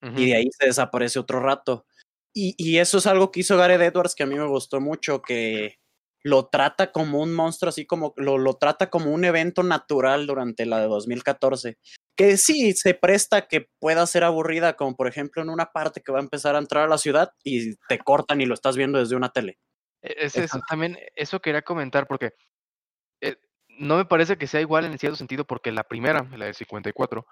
Y 0.00 0.26
de 0.26 0.36
ahí 0.36 0.48
se 0.56 0.66
desaparece 0.66 1.18
otro 1.18 1.40
rato. 1.40 1.84
Y, 2.32 2.78
eso 2.78 2.98
es 2.98 3.06
algo 3.06 3.32
que 3.32 3.40
hizo 3.40 3.56
Gareth 3.56 3.80
Edwards 3.80 4.14
que 4.14 4.22
a 4.22 4.26
mí 4.26 4.36
me 4.36 4.46
gustó 4.46 4.80
mucho, 4.80 5.22
que 5.22 5.78
lo 6.22 6.46
trata 6.46 6.92
como 6.92 7.20
un 7.20 7.34
monstruo, 7.34 7.70
así 7.70 7.86
como 7.86 8.12
lo, 8.16 8.38
lo 8.38 8.54
trata 8.54 8.90
como 8.90 9.12
un 9.12 9.24
evento 9.24 9.62
natural 9.62 10.26
durante 10.26 10.66
la 10.66 10.80
de 10.80 10.86
2014. 10.86 11.78
Que 12.16 12.36
sí, 12.36 12.72
se 12.74 12.94
presta 12.94 13.48
que 13.48 13.68
pueda 13.80 14.06
ser 14.06 14.24
aburrida, 14.24 14.74
como 14.74 14.96
por 14.96 15.08
ejemplo 15.08 15.42
en 15.42 15.50
una 15.50 15.66
parte 15.66 16.00
que 16.00 16.12
va 16.12 16.18
a 16.18 16.22
empezar 16.22 16.54
a 16.54 16.58
entrar 16.58 16.84
a 16.84 16.88
la 16.88 16.98
ciudad 16.98 17.32
y 17.42 17.76
te 17.88 17.98
cortan 17.98 18.40
y 18.40 18.46
lo 18.46 18.54
estás 18.54 18.76
viendo 18.76 18.98
desde 18.98 19.16
una 19.16 19.30
tele. 19.30 19.58
E, 20.02 20.14
es 20.18 20.36
eso, 20.36 20.60
también 20.68 20.98
eso 21.16 21.40
quería 21.40 21.62
comentar 21.62 22.06
porque 22.06 22.34
eh, 23.20 23.36
no 23.78 23.96
me 23.96 24.04
parece 24.04 24.36
que 24.36 24.46
sea 24.46 24.60
igual 24.60 24.84
en 24.84 24.98
cierto 24.98 25.16
sentido 25.16 25.44
porque 25.44 25.72
la 25.72 25.84
primera, 25.84 26.28
la 26.36 26.46
de 26.46 26.54
54, 26.54 27.26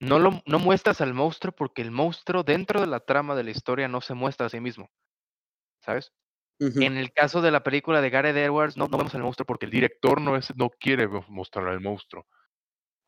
no, 0.00 0.18
lo, 0.18 0.42
no 0.46 0.58
muestras 0.58 1.00
al 1.00 1.14
monstruo 1.14 1.52
porque 1.52 1.82
el 1.82 1.90
monstruo 1.90 2.42
dentro 2.42 2.80
de 2.80 2.86
la 2.86 3.00
trama 3.00 3.34
de 3.34 3.44
la 3.44 3.50
historia 3.50 3.88
no 3.88 4.00
se 4.00 4.14
muestra 4.14 4.46
a 4.46 4.50
sí 4.50 4.60
mismo. 4.60 4.90
¿Sabes? 5.80 6.12
En 6.58 6.96
el 6.96 7.12
caso 7.12 7.42
de 7.42 7.50
la 7.50 7.62
película 7.62 8.00
de 8.00 8.08
Gareth 8.08 8.36
Edwards, 8.36 8.76
no, 8.78 8.88
no 8.88 8.96
vemos 8.96 9.14
al 9.14 9.22
monstruo 9.22 9.44
porque 9.44 9.66
el 9.66 9.70
director 9.70 10.20
no, 10.20 10.36
es, 10.36 10.56
no 10.56 10.70
quiere 10.70 11.06
mostrar 11.28 11.68
al 11.68 11.80
monstruo. 11.80 12.26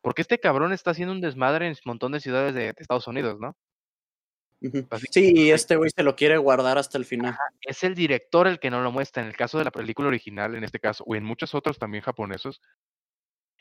Porque 0.02 0.22
este 0.22 0.38
cabrón 0.38 0.72
está 0.72 0.90
haciendo 0.90 1.14
un 1.14 1.20
desmadre 1.20 1.66
en 1.66 1.72
un 1.72 1.78
montón 1.84 2.12
de 2.12 2.20
ciudades 2.20 2.54
de, 2.54 2.74
Estados 2.76 3.06
Unidos, 3.06 3.38
¿no? 3.40 3.56
Sí, 5.10 5.32
y 5.34 5.50
este 5.50 5.76
güey 5.76 5.90
se 5.94 6.02
lo 6.02 6.16
quiere 6.16 6.36
guardar 6.36 6.78
hasta 6.78 6.98
el 6.98 7.04
final. 7.04 7.36
es 7.60 7.84
el 7.84 7.94
director 7.94 8.48
el 8.48 8.58
que 8.58 8.70
no 8.70 8.82
lo 8.82 8.92
muestra. 8.92 9.22
En 9.22 9.28
el 9.28 9.36
caso 9.36 9.56
de 9.56 9.64
la 9.64 9.70
película 9.70 10.08
original, 10.08 10.54
en 10.54 10.64
este 10.64 10.80
caso, 10.80 11.04
o 11.06 11.14
en 11.14 11.24
muchos 11.24 11.54
otros 11.54 11.78
también 11.78 12.02
japoneses, 12.02 12.60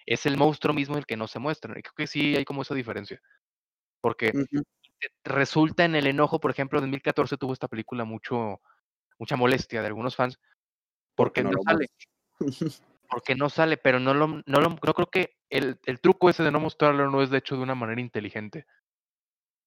es 0.07 0.25
el 0.25 0.37
monstruo 0.37 0.73
mismo 0.73 0.97
el 0.97 1.05
que 1.05 1.17
no 1.17 1.27
se 1.27 1.37
muestra. 1.37 1.77
Y 1.77 1.83
creo 1.83 1.93
que 1.95 2.07
sí 2.07 2.35
hay 2.35 2.45
como 2.45 2.63
esa 2.63 2.73
diferencia. 2.73 3.21
Porque 4.01 4.31
resulta 5.23 5.85
en 5.85 5.95
el 5.95 6.07
enojo, 6.07 6.39
por 6.39 6.49
ejemplo, 6.49 6.79
en 6.79 6.85
2014 6.85 7.37
tuvo 7.37 7.53
esta 7.53 7.67
película 7.67 8.05
mucho, 8.05 8.61
mucha 9.19 9.35
molestia 9.35 9.81
de 9.81 9.87
algunos 9.87 10.15
fans 10.15 10.39
porque, 11.17 11.43
no, 11.43 11.51
sale. 11.65 11.87
Porque 13.09 13.35
no 13.35 13.49
sale, 13.49 13.77
pero 13.77 13.99
no 13.99 14.13
lo, 14.13 14.27
no 14.27 14.43
lo, 14.61 14.69
no 14.69 14.93
creo 14.93 15.09
que 15.09 15.37
el, 15.49 15.79
el 15.85 15.99
truco 15.99 16.29
ese 16.29 16.43
de 16.43 16.51
no 16.51 16.59
mostrarlo 16.59 17.09
no 17.09 17.23
es 17.23 17.29
de 17.29 17.37
hecho 17.37 17.55
de 17.55 17.63
una 17.63 17.73
manera 17.73 18.01
inteligente. 18.01 18.67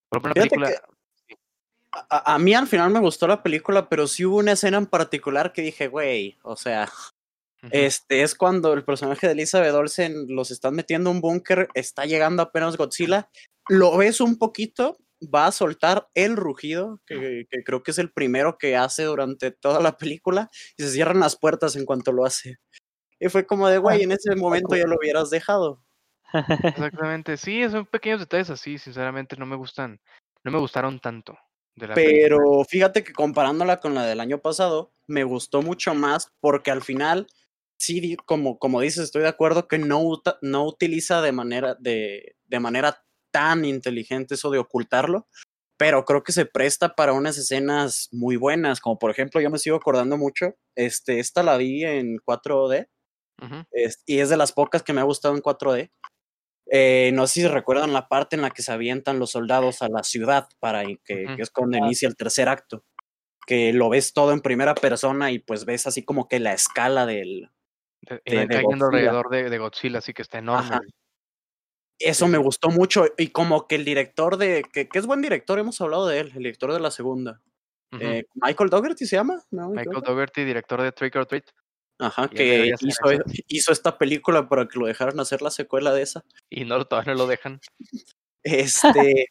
Por 0.09 0.20
ejemplo, 0.20 0.35
película... 0.35 0.70
a, 1.90 2.35
a, 2.35 2.38
mí 2.38 2.55
al 2.55 2.66
final 2.66 2.90
me 2.90 3.00
gustó 3.00 3.26
la 3.26 3.42
película, 3.42 3.88
pero 3.88 4.07
sí 4.07 4.26
hubo 4.26 4.37
una 4.37 4.53
escena 4.53 4.76
en 4.76 4.87
particular 4.87 5.53
que 5.53 5.62
dije, 5.62 5.88
güey, 5.88 6.38
o 6.42 6.55
sea, 6.55 6.88
este 7.70 8.23
es 8.23 8.35
cuando 8.35 8.73
el 8.73 8.85
personaje 8.85 9.27
de 9.27 9.35
Elizabeth 9.35 9.75
Olsen 9.75 10.27
los 10.29 10.51
están 10.51 10.75
metiendo 10.75 11.11
en 11.11 11.16
un 11.16 11.23
búnker, 11.23 11.68
está 11.75 12.07
llegando 12.07 12.42
apenas 12.42 12.77
Godzilla, 12.77 13.29
lo 13.68 13.96
ves 13.96 14.20
un 14.20 14.38
poquito, 14.38 14.96
va 15.23 15.46
a 15.46 15.53
soltar 15.53 16.09
el 16.14 16.37
rugido, 16.37 17.01
que, 17.07 17.46
que, 17.51 17.62
creo 17.62 17.83
que 17.83 17.90
es 17.90 17.99
el 17.99 18.11
primero 18.11 18.57
que 18.59 18.77
hace 18.77 19.05
durante 19.05 19.51
toda 19.51 19.81
la 19.81 19.96
película, 19.96 20.51
y 20.77 20.83
se 20.83 20.90
cierran 20.90 21.20
las 21.20 21.37
puertas 21.37 21.77
en 21.77 21.85
cuanto 21.85 22.12
lo 22.12 22.25
hace. 22.25 22.57
Y 23.18 23.29
fue 23.29 23.46
como 23.46 23.68
de, 23.68 23.79
güey, 23.79 24.03
en 24.03 24.12
ese 24.12 24.35
momento 24.35 24.77
ya 24.77 24.87
lo 24.87 24.96
hubieras 24.96 25.29
dejado. 25.29 25.85
Exactamente, 26.33 27.37
sí, 27.37 27.68
son 27.68 27.87
pequeños 27.87 28.20
detalles 28.20 28.51
así, 28.51 28.79
sinceramente 28.79 29.37
no 29.37 29.46
me 29.46 29.57
gustan, 29.57 30.01
no 30.44 30.51
me 30.51 30.59
gustaron 30.59 31.01
tanto. 31.01 31.37
Pero 31.94 32.64
fíjate 32.68 33.05
que 33.05 33.12
comparándola 33.12 33.81
con 33.81 33.94
la 33.94 34.05
del 34.05 34.20
año 34.20 34.38
pasado, 34.38 34.92
me 35.07 35.25
gustó 35.25 35.62
mucho 35.62 35.94
más 35.94 36.33
porque 36.40 36.70
al 36.70 36.83
final 36.83 37.27
sí, 37.80 38.16
como, 38.26 38.58
como 38.58 38.80
dices, 38.80 39.04
estoy 39.04 39.22
de 39.22 39.28
acuerdo 39.28 39.66
que 39.66 39.78
no, 39.78 40.22
no 40.42 40.66
utiliza 40.66 41.22
de 41.22 41.32
manera, 41.32 41.74
de, 41.80 42.36
de 42.46 42.60
manera 42.60 43.02
tan 43.32 43.64
inteligente 43.64 44.34
eso 44.34 44.50
de 44.50 44.58
ocultarlo, 44.58 45.26
pero 45.78 46.04
creo 46.04 46.22
que 46.22 46.32
se 46.32 46.44
presta 46.44 46.94
para 46.94 47.14
unas 47.14 47.38
escenas 47.38 48.08
muy 48.12 48.36
buenas, 48.36 48.80
como 48.80 48.98
por 48.98 49.10
ejemplo, 49.10 49.40
yo 49.40 49.50
me 49.50 49.58
sigo 49.58 49.76
acordando 49.76 50.18
mucho, 50.18 50.54
este, 50.76 51.20
esta 51.20 51.42
la 51.42 51.56
vi 51.56 51.84
en 51.84 52.18
4D, 52.18 52.88
es, 53.72 54.02
y 54.04 54.18
es 54.18 54.28
de 54.28 54.36
las 54.36 54.52
pocas 54.52 54.82
que 54.82 54.92
me 54.92 55.00
ha 55.00 55.04
gustado 55.04 55.34
en 55.34 55.40
4D. 55.40 55.90
Eh, 56.72 57.10
no 57.14 57.26
sé 57.26 57.40
si 57.40 57.48
recuerdan 57.48 57.94
la 57.94 58.06
parte 58.06 58.36
en 58.36 58.42
la 58.42 58.50
que 58.50 58.62
se 58.62 58.70
avientan 58.70 59.18
los 59.18 59.30
soldados 59.30 59.80
a 59.80 59.88
la 59.88 60.02
ciudad 60.02 60.46
para 60.60 60.84
que, 60.84 60.98
que 61.04 61.36
es 61.38 61.50
cuando 61.50 61.78
inicia 61.78 62.06
el 62.06 62.16
tercer 62.16 62.50
acto, 62.50 62.84
que 63.46 63.72
lo 63.72 63.88
ves 63.88 64.12
todo 64.12 64.32
en 64.32 64.42
primera 64.42 64.74
persona 64.74 65.32
y 65.32 65.38
pues 65.38 65.64
ves 65.64 65.86
así 65.86 66.04
como 66.04 66.28
que 66.28 66.38
la 66.38 66.52
escala 66.52 67.06
del, 67.06 67.50
de, 68.02 68.20
de, 68.24 68.48
cayendo 68.48 68.86
alrededor 68.86 69.28
de, 69.30 69.50
de, 69.50 69.58
Godzilla, 69.58 69.98
así 69.98 70.12
que 70.12 70.22
está 70.22 70.38
enorme. 70.38 70.76
Ajá. 70.76 70.80
Eso 72.00 72.28
me 72.28 72.38
gustó 72.38 72.70
mucho. 72.70 73.04
Y 73.18 73.28
como 73.28 73.66
que 73.68 73.74
el 73.74 73.84
director 73.84 74.38
de. 74.38 74.64
Que, 74.72 74.88
que, 74.88 74.98
es 74.98 75.06
buen 75.06 75.20
director, 75.20 75.58
hemos 75.58 75.80
hablado 75.80 76.08
de 76.08 76.20
él, 76.20 76.28
el 76.28 76.42
director 76.42 76.72
de 76.72 76.80
la 76.80 76.90
segunda. 76.90 77.42
Uh 77.92 77.96
-huh. 77.96 78.02
eh, 78.02 78.26
Michael 78.34 78.70
Dougherty 78.70 79.06
se 79.06 79.16
llama. 79.16 79.42
No, 79.50 79.68
Michael 79.68 80.02
Dougherty, 80.02 80.44
director 80.44 80.80
de 80.80 80.92
Trick 80.92 81.14
or 81.16 81.26
Treat. 81.26 81.44
Ajá, 81.98 82.28
que 82.28 82.72
hizo, 82.80 83.04
hizo, 83.46 83.72
esta 83.72 83.98
película 83.98 84.48
para 84.48 84.66
que 84.66 84.78
lo 84.78 84.86
dejaran 84.86 85.20
hacer 85.20 85.42
la 85.42 85.50
secuela 85.50 85.92
de 85.92 86.00
esa. 86.00 86.24
Y 86.48 86.64
no, 86.64 86.82
todavía 86.86 87.12
no 87.12 87.18
lo 87.18 87.26
dejan. 87.26 87.60
Este. 88.42 89.26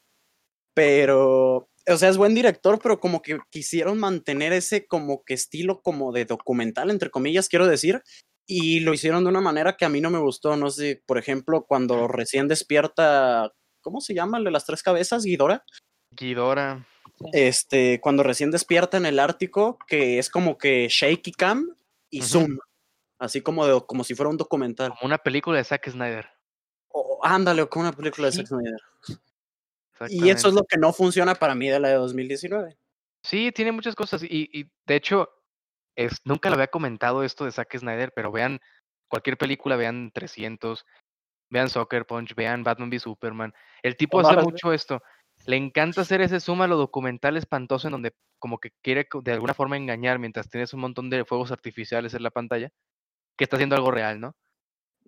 pero. 0.76 1.68
O 1.92 1.98
sea, 1.98 2.10
es 2.10 2.18
buen 2.18 2.36
director, 2.36 2.78
pero 2.80 3.00
como 3.00 3.24
que 3.24 3.40
quisieron 3.50 3.98
mantener 3.98 4.54
ese 4.54 4.86
como 4.86 5.24
que 5.24 5.34
estilo 5.34 5.82
como 5.82 6.12
de 6.12 6.26
documental, 6.26 6.92
entre 6.92 7.10
comillas, 7.10 7.50
quiero 7.50 7.66
decir, 7.66 8.04
y 8.52 8.80
lo 8.80 8.96
hicieron 8.96 9.24
de 9.24 9.30
una 9.30 9.42
manera 9.42 9.78
que 9.78 9.86
a 9.86 9.90
mí 9.90 10.02
no 10.02 10.10
me 10.10 10.18
gustó. 10.18 10.58
No 10.58 10.72
sé, 10.72 11.04
por 11.06 11.20
ejemplo, 11.20 11.66
cuando 11.68 12.08
recién 12.08 12.48
despierta, 12.48 13.54
¿cómo 13.80 14.02
se 14.02 14.16
llama? 14.16 14.40
El 14.40 14.44
de 14.44 14.50
las 14.50 14.66
tres 14.66 14.82
cabezas, 14.82 15.24
Guidora. 15.24 15.64
Guidora. 16.10 16.88
Este, 17.32 18.02
cuando 18.02 18.24
recién 18.24 18.50
despierta 18.50 18.98
en 18.98 19.06
el 19.06 19.20
Ártico, 19.20 19.78
que 19.88 20.18
es 20.18 20.32
como 20.32 20.58
que 20.58 20.88
shaky 20.90 21.32
cam 21.32 21.76
y 22.10 22.22
uh 22.22 22.24
-huh. 22.24 22.28
zoom, 22.28 22.58
así 23.20 23.42
como, 23.42 23.68
de, 23.68 23.86
como 23.86 24.04
si 24.04 24.16
fuera 24.16 24.32
un 24.32 24.38
documental. 24.38 24.90
Como 24.90 25.06
una 25.06 25.20
película 25.20 25.60
de 25.60 25.64
Zack 25.64 25.88
Snyder. 25.88 26.28
O, 26.88 27.20
ándale, 27.22 27.68
como 27.68 27.84
una 27.84 27.96
película 27.96 28.30
de 28.30 28.34
Zack 28.34 28.48
Snyder. 28.48 28.82
Y 30.10 30.30
eso 30.30 30.48
es 30.48 30.56
lo 30.56 30.64
que 30.64 30.78
no 30.78 30.92
funciona 30.92 31.36
para 31.36 31.54
mí 31.54 31.70
de 31.70 31.80
la 31.80 31.90
de 31.90 31.96
2019. 31.96 32.80
Sí, 33.22 33.52
tiene 33.52 33.74
muchas 33.74 33.94
cosas 33.94 34.24
y, 34.24 34.50
y 34.52 34.72
de 34.88 34.96
hecho 34.96 35.30
es, 36.00 36.22
nunca 36.24 36.50
lo 36.50 36.56
había 36.56 36.68
comentado 36.68 37.24
esto 37.24 37.44
de 37.44 37.52
Zack 37.52 37.78
Snyder, 37.78 38.14
pero 38.16 38.32
vean 38.32 38.62
cualquier 39.10 39.38
película, 39.38 39.76
vean 39.76 40.12
300, 40.14 40.86
vean 41.50 41.70
Soccer 41.70 42.06
Punch, 42.06 42.36
vean 42.36 42.64
Batman 42.64 42.90
v 42.90 43.00
Superman. 43.00 43.54
El 43.84 43.98
tipo 43.98 44.22
hace 44.22 44.38
mucho 44.38 44.72
esto. 44.72 45.02
Le 45.46 45.58
encanta 45.58 46.02
hacer 46.02 46.22
ese 46.22 46.40
suma 46.40 46.68
lo 46.68 46.78
documental 46.78 47.36
espantoso 47.36 47.88
en 47.88 47.94
donde 47.94 48.14
como 48.40 48.60
que 48.60 48.72
quiere 48.82 49.08
de 49.24 49.32
alguna 49.34 49.54
forma 49.54 49.76
engañar 49.76 50.20
mientras 50.20 50.50
tienes 50.50 50.74
un 50.74 50.80
montón 50.80 51.10
de 51.10 51.26
fuegos 51.26 51.52
artificiales 51.52 52.14
en 52.14 52.24
la 52.24 52.32
pantalla, 52.32 52.70
que 53.38 53.44
está 53.44 53.58
haciendo 53.58 53.76
algo 53.76 53.92
real, 53.92 54.22
¿no? 54.22 54.36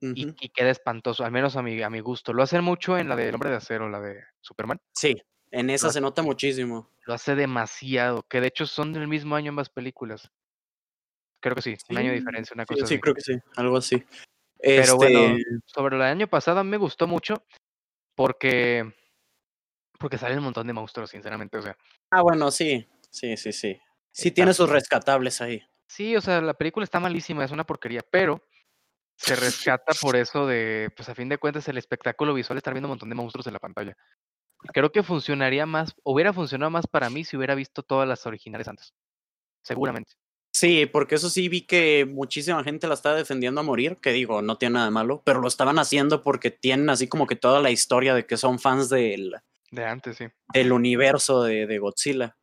Uh 0.02 0.08
-huh. 0.08 0.14
y, 0.16 0.46
y, 0.46 0.50
queda 0.50 0.72
espantoso, 0.72 1.24
al 1.24 1.32
menos 1.32 1.56
a 1.56 1.62
mi, 1.62 1.82
a 1.82 1.90
mi 1.90 2.02
gusto. 2.02 2.34
Lo 2.34 2.44
hacen 2.44 2.64
mucho 2.66 2.98
en 2.98 3.08
la 3.08 3.16
de 3.16 3.30
El 3.30 3.36
Hombre 3.36 3.52
de 3.52 3.58
Acero, 3.58 3.88
la 3.88 4.02
de 4.02 4.22
Superman. 4.42 4.80
Sí, 4.94 5.16
en 5.52 5.70
esa 5.70 5.88
lo 5.88 5.94
se 5.94 6.02
nota 6.02 6.22
muchísimo. 6.22 6.90
Lo 7.06 7.14
hace 7.14 7.36
demasiado, 7.36 8.24
que 8.24 8.42
de 8.42 8.48
hecho 8.48 8.66
son 8.66 8.92
del 8.92 9.08
mismo 9.08 9.36
año 9.36 9.50
ambas 9.50 9.70
películas. 9.70 10.32
Creo 11.42 11.56
que 11.56 11.62
sí, 11.62 11.76
sí, 11.76 11.86
un 11.90 11.98
año 11.98 12.12
de 12.12 12.20
diferencia, 12.20 12.54
una 12.54 12.66
cosa 12.66 12.80
sí, 12.80 12.84
así. 12.84 12.94
Sí, 12.96 13.02
creo 13.02 13.16
que 13.16 13.22
sí, 13.22 13.34
algo 13.56 13.78
así. 13.78 14.04
Pero 14.60 14.82
este... 14.82 14.96
bueno, 14.96 15.38
sobre 15.66 15.96
el 15.96 16.02
año 16.04 16.28
pasado 16.28 16.64
me 16.64 16.78
gustó 16.78 17.08
mucho 17.08 17.44
porque 18.16 18.94
porque 20.00 20.18
salen 20.18 20.40
un 20.40 20.46
montón 20.46 20.68
de 20.68 20.74
monstruos, 20.74 21.10
sinceramente, 21.10 21.58
o 21.58 21.62
sea. 21.62 21.78
Ah, 22.12 22.22
bueno, 22.22 22.52
sí, 22.52 22.88
sí, 23.10 23.38
sí, 23.38 23.52
sí. 23.52 23.80
Sí 24.12 24.28
está 24.30 24.36
tiene 24.36 24.54
sus 24.54 24.70
rescatables 24.70 25.42
ahí. 25.42 25.64
Sí, 25.88 26.16
o 26.16 26.22
sea, 26.22 26.42
la 26.42 26.54
película 26.54 26.84
está 26.84 27.00
malísima, 27.00 27.46
es 27.46 27.52
una 27.52 27.66
porquería, 27.66 28.02
pero 28.10 28.44
se 29.16 29.36
rescata 29.36 29.94
por 30.02 30.16
eso 30.16 30.48
de, 30.48 30.90
pues 30.96 31.08
a 31.10 31.16
fin 31.16 31.30
de 31.30 31.38
cuentas, 31.38 31.68
el 31.68 31.78
espectáculo 31.78 32.34
visual 32.34 32.58
estar 32.58 32.74
viendo 32.74 32.88
un 32.88 32.92
montón 32.92 33.10
de 33.10 33.16
monstruos 33.16 33.46
en 33.48 33.54
la 33.54 33.60
pantalla. 33.60 33.96
Creo 34.74 34.92
que 34.92 35.04
funcionaría 35.04 35.66
más, 35.66 35.94
hubiera 36.04 36.34
funcionado 36.34 36.72
más 36.72 36.88
para 36.88 37.10
mí 37.10 37.24
si 37.24 37.38
hubiera 37.38 37.56
visto 37.56 37.84
todas 37.84 38.08
las 38.08 38.26
originales 38.26 38.68
antes. 38.68 38.94
Seguramente. 39.64 40.14
Sí, 40.62 40.86
porque 40.86 41.16
eso 41.16 41.32
sí 41.32 41.50
vi 41.50 41.62
que 41.62 42.06
muchísima 42.08 42.64
gente 42.64 42.86
la 42.86 42.94
estaba 42.94 43.16
defendiendo 43.16 43.62
a 43.62 43.64
morir, 43.64 43.98
que 43.98 44.12
digo, 44.12 44.44
no 44.44 44.60
tiene 44.60 44.74
nada 44.74 44.86
de 44.86 44.92
malo, 44.92 45.24
pero 45.26 45.42
lo 45.42 45.48
estaban 45.48 45.80
haciendo 45.80 46.22
porque 46.22 46.52
tienen 46.52 46.92
así 46.92 47.08
como 47.08 47.26
que 47.26 47.36
toda 47.36 47.60
la 47.62 47.72
historia 47.72 48.14
de 48.14 48.28
que 48.28 48.38
son 48.38 48.60
fans 48.60 48.88
del... 48.88 49.38
De 49.72 49.86
antes, 49.86 50.18
sí. 50.18 50.26
Del 50.54 50.72
universo 50.72 51.42
de, 51.42 51.66
de 51.66 51.80
Godzilla. 51.80 52.38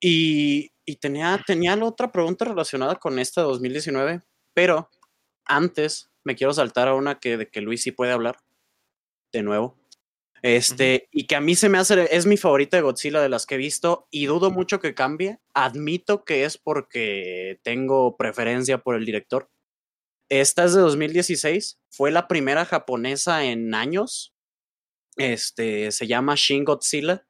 Y, 0.00 0.70
y 0.84 0.94
tenía, 1.00 1.42
tenía 1.44 1.74
otra 1.82 2.12
pregunta 2.12 2.44
relacionada 2.44 2.94
con 2.94 3.18
esta 3.18 3.40
de 3.40 3.48
2019, 3.48 4.22
pero 4.54 4.88
antes 5.44 6.12
me 6.22 6.36
quiero 6.36 6.52
saltar 6.52 6.86
a 6.86 6.94
una 6.94 7.18
que, 7.18 7.36
de 7.36 7.48
que 7.48 7.62
Luis 7.62 7.82
sí 7.82 7.90
puede 7.90 8.12
hablar, 8.12 8.36
de 9.32 9.42
nuevo. 9.42 9.76
Este, 10.42 11.08
y 11.10 11.26
que 11.26 11.36
a 11.36 11.40
mí 11.40 11.54
se 11.54 11.68
me 11.68 11.78
hace, 11.78 12.14
es 12.14 12.26
mi 12.26 12.36
favorita 12.36 12.76
de 12.76 12.82
Godzilla 12.82 13.20
de 13.20 13.28
las 13.28 13.46
que 13.46 13.56
he 13.56 13.58
visto 13.58 14.06
y 14.10 14.26
dudo 14.26 14.50
mucho 14.50 14.80
que 14.80 14.94
cambie. 14.94 15.38
Admito 15.54 16.24
que 16.24 16.44
es 16.44 16.58
porque 16.58 17.60
tengo 17.62 18.16
preferencia 18.16 18.78
por 18.78 18.94
el 18.94 19.04
director. 19.04 19.50
Esta 20.28 20.64
es 20.64 20.74
de 20.74 20.80
2016, 20.80 21.80
fue 21.90 22.10
la 22.10 22.28
primera 22.28 22.64
japonesa 22.64 23.44
en 23.44 23.74
años. 23.74 24.34
Este, 25.16 25.90
se 25.90 26.06
llama 26.06 26.34
Shin 26.36 26.64
Godzilla 26.64 27.24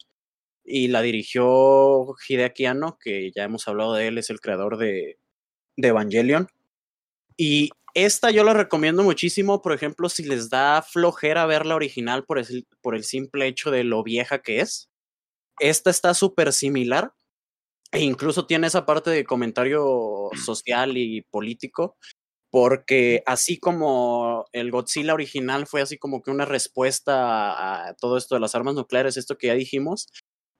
y 0.64 0.88
la 0.88 1.00
dirigió 1.00 2.14
Hideaki 2.28 2.66
Anno, 2.66 2.98
que 3.00 3.30
ya 3.34 3.44
hemos 3.44 3.66
hablado 3.68 3.94
de 3.94 4.08
él, 4.08 4.18
es 4.18 4.30
el 4.30 4.40
creador 4.40 4.76
de, 4.76 5.18
de 5.76 5.88
Evangelion. 5.88 6.48
Y 7.36 7.70
esta 8.04 8.30
yo 8.30 8.44
la 8.44 8.54
recomiendo 8.54 9.02
muchísimo, 9.02 9.62
por 9.62 9.72
ejemplo, 9.72 10.08
si 10.08 10.24
les 10.24 10.50
da 10.50 10.82
flojera 10.82 11.46
ver 11.46 11.66
la 11.66 11.74
original 11.74 12.24
por 12.24 12.38
el, 12.38 13.04
simple 13.04 13.46
hecho 13.46 13.70
de 13.70 13.84
lo 13.84 14.02
vieja 14.02 14.40
que 14.40 14.60
es. 14.60 14.88
Esta 15.60 15.90
está 15.90 16.14
súper 16.14 16.52
similar 16.52 17.12
e 17.92 18.00
incluso 18.00 18.46
tiene 18.46 18.66
esa 18.66 18.86
parte 18.86 19.10
de 19.10 19.24
comentario 19.24 20.30
social 20.44 20.96
y 20.96 21.22
político, 21.22 21.96
porque 22.50 23.22
así 23.26 23.58
como 23.58 24.44
el 24.52 24.70
Godzilla 24.70 25.14
original 25.14 25.66
fue 25.66 25.82
así 25.82 25.98
como 25.98 26.22
que 26.22 26.30
una 26.30 26.44
respuesta 26.44 27.88
a 27.88 27.94
todo 27.94 28.16
esto 28.18 28.34
de 28.34 28.40
las 28.40 28.54
armas 28.54 28.74
nucleares, 28.74 29.16
esto 29.16 29.38
que 29.38 29.48
ya 29.48 29.54
dijimos, 29.54 30.08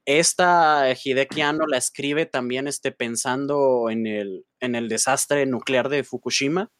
esta 0.06 0.86
Hideki 0.92 1.42
Anno 1.42 1.66
la 1.66 1.76
escribe 1.76 2.26
también 2.26 2.66
este, 2.66 2.92
pensando 2.92 3.90
en 3.90 4.06
el, 4.06 4.46
en 4.60 4.74
el 4.74 4.88
desastre 4.88 5.46
nuclear 5.46 5.88
de 5.90 6.04
Fukushima 6.04 6.70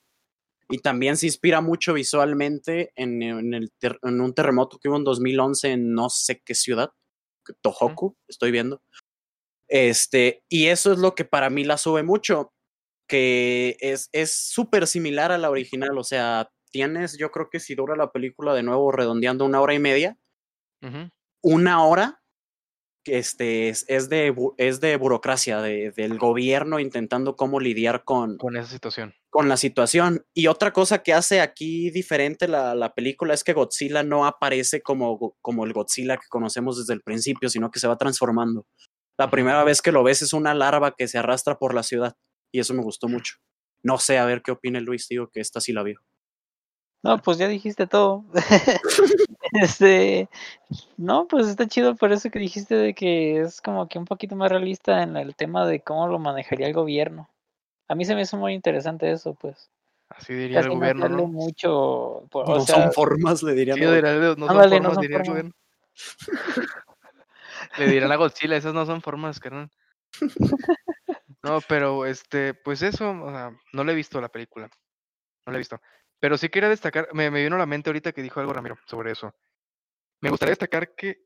y 0.71 0.79
también 0.79 1.17
se 1.17 1.27
inspira 1.27 1.61
mucho 1.61 1.95
visualmente 1.95 2.93
en, 2.95 3.23
en, 3.23 3.55
el 3.55 3.73
ter, 3.79 3.99
en, 4.03 4.21
un 4.21 4.35
terremoto 4.35 4.79
que 4.79 4.89
hubo 4.89 4.97
en 4.97 5.05
2011 5.05 5.73
en 5.73 5.95
no 5.95 6.11
sé 6.11 6.43
qué 6.45 6.55
ciudad, 6.55 6.91
Tohoku, 7.63 8.17
estoy 8.29 8.51
viendo. 8.51 8.83
Este, 9.69 10.45
y 10.49 10.67
eso 10.67 10.93
es 10.93 10.99
lo 10.99 11.15
que 11.15 11.25
para 11.25 11.51
mí 11.51 11.65
la 11.65 11.79
sube 11.79 12.03
mucho, 12.03 12.53
que 13.09 13.77
es 13.81 14.11
súper 14.33 14.83
es 14.85 14.91
similar 14.91 15.33
a 15.33 15.39
la 15.39 15.51
original, 15.51 15.97
o 15.97 16.05
sea, 16.05 16.51
tienes, 16.71 17.17
yo 17.17 17.31
creo 17.31 17.49
que 17.51 17.61
si 17.61 17.75
dura 17.75 17.97
la 17.97 18.13
película 18.13 18.55
de 18.55 18.63
nuevo 18.63 18.93
redondeando 18.93 19.47
una 19.47 19.61
hora 19.63 19.75
y 19.75 19.79
media, 19.79 20.19
uh 20.83 20.87
-huh. 20.87 21.11
una 21.43 21.85
hora 21.85 22.23
este, 23.07 23.71
es, 23.71 23.87
es, 23.89 24.11
de, 24.11 24.35
es 24.59 24.81
de 24.81 24.97
burocracia, 24.97 25.63
de, 25.63 25.93
del 25.93 26.19
gobierno 26.19 26.79
intentando 26.79 27.37
cómo 27.37 27.59
lidiar 27.59 28.05
con, 28.05 28.37
con 28.37 28.57
esa 28.59 28.71
situación 28.71 29.15
con 29.31 29.49
la 29.49 29.57
situación. 29.57 30.25
Y 30.35 30.47
otra 30.47 30.73
cosa 30.73 31.03
que 31.03 31.13
hace 31.13 31.41
aquí 31.41 31.91
diferente 31.91 32.49
la, 32.49 32.75
la, 32.75 32.95
película 32.95 33.35
es 33.35 33.45
que 33.45 33.53
Godzilla 33.53 34.03
no 34.03 34.27
aparece 34.27 34.83
como, 34.83 35.37
como 35.41 35.65
el 35.65 35.73
Godzilla 35.73 36.17
que 36.17 36.29
conocemos 36.29 36.79
desde 36.79 36.95
el 36.95 37.03
principio, 37.03 37.49
sino 37.49 37.71
que 37.71 37.81
se 37.81 37.89
va 37.89 37.97
transformando. 37.97 38.67
La 39.19 39.31
primera 39.31 39.65
vez 39.65 39.83
que 39.83 39.93
lo 39.93 40.03
ves 40.03 40.23
es 40.23 40.33
una 40.33 40.55
larva 40.55 40.95
que 40.97 41.09
se 41.09 41.19
arrastra 41.19 41.59
por 41.59 41.75
la 41.75 41.83
ciudad 41.83 42.15
y 42.53 42.61
eso 42.61 42.75
me 42.75 42.83
gustó 42.83 43.09
mucho. 43.09 43.35
No 43.83 43.99
sé, 43.99 44.19
a 44.19 44.25
ver 44.25 44.43
qué 44.43 44.53
opina 44.53 44.81
Luis, 44.81 45.09
digo 45.09 45.29
que 45.29 45.41
esta 45.41 45.61
sí 45.61 45.73
la 45.73 45.83
vio. 45.83 46.01
No, 47.03 47.19
pues 47.19 47.39
ya 47.39 47.47
dijiste 47.47 47.87
todo. 47.87 48.25
este, 49.53 50.29
no, 50.97 51.29
pues 51.29 51.47
está 51.49 51.67
chido 51.67 51.95
por 51.95 52.13
eso 52.13 52.31
que 52.31 52.39
dijiste 52.39 52.75
de 52.75 52.95
que 52.95 53.41
es 53.41 53.61
como 53.61 53.89
que 53.89 53.99
un 53.99 54.05
poquito 54.05 54.35
más 54.35 54.51
realista 54.51 55.03
en 55.03 55.17
el 55.17 55.37
tema 55.37 55.67
de 55.67 55.81
cómo 55.81 56.09
lo 56.09 56.19
manejaría 56.19 56.67
el 56.67 56.75
gobierno. 56.75 57.29
A 57.89 57.95
mí 57.95 58.05
se 58.05 58.15
me 58.15 58.23
hizo 58.23 58.37
muy 58.37 58.53
interesante 58.53 59.11
eso, 59.11 59.35
pues. 59.35 59.71
Así 60.11 60.35
diría 60.35 60.61
el 60.61 60.71
gobierno, 60.71 61.09
¿no? 61.09 61.27
mucho, 61.27 62.29
no 62.33 62.61
son 62.61 62.93
formas, 62.93 63.43
le 63.43 63.55
dirían. 63.55 63.77
Sí, 63.79 63.85
no, 63.85 64.37
no, 64.37 64.47
son 64.47 64.47
formas, 64.47 64.83
no 64.83 64.95
son 64.95 65.01
diría 65.03 65.19
formas. 65.19 65.29
el 65.29 65.29
gobierno. 65.29 65.53
le 67.79 67.87
dirán 67.89 68.13
a 68.13 68.17
Godzilla, 68.17 68.57
esas 68.57 68.75
no 68.75 68.87
son 68.87 69.03
formas, 69.03 69.39
carnal. 69.41 69.71
No, 71.43 71.61
pero 71.69 72.07
este, 72.07 72.55
pues 72.55 72.83
eso, 72.83 73.11
o 73.11 73.31
sea, 73.31 73.53
no 73.73 73.85
le 73.85 73.93
he 73.93 73.97
visto 73.97 74.21
la 74.21 74.29
película. 74.29 74.69
No 75.47 75.53
la 75.53 75.59
he 75.59 75.59
visto. 75.59 75.81
Pero 76.21 76.37
sí 76.37 76.49
quería 76.49 76.69
destacar, 76.69 77.09
me, 77.13 77.31
me 77.31 77.43
vino 77.43 77.57
a 77.57 77.61
la 77.61 77.67
mente 77.67 77.91
ahorita 77.91 78.13
que 78.13 78.23
dijo 78.23 78.41
algo 78.41 78.53
Ramiro 78.53 78.77
sobre 78.87 79.13
eso. 79.13 79.33
Me 80.21 80.31
gustaría 80.31 80.53
destacar 80.53 80.95
que 80.95 81.23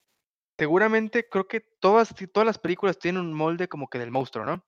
seguramente 0.58 1.28
creo 1.28 1.48
que 1.48 1.60
todas, 1.80 2.14
todas 2.32 2.46
las 2.46 2.58
películas 2.58 2.98
tienen 2.98 3.22
un 3.22 3.32
molde 3.32 3.68
como 3.68 3.88
que 3.88 3.98
del 3.98 4.10
monstruo, 4.10 4.44
¿no? 4.44 4.64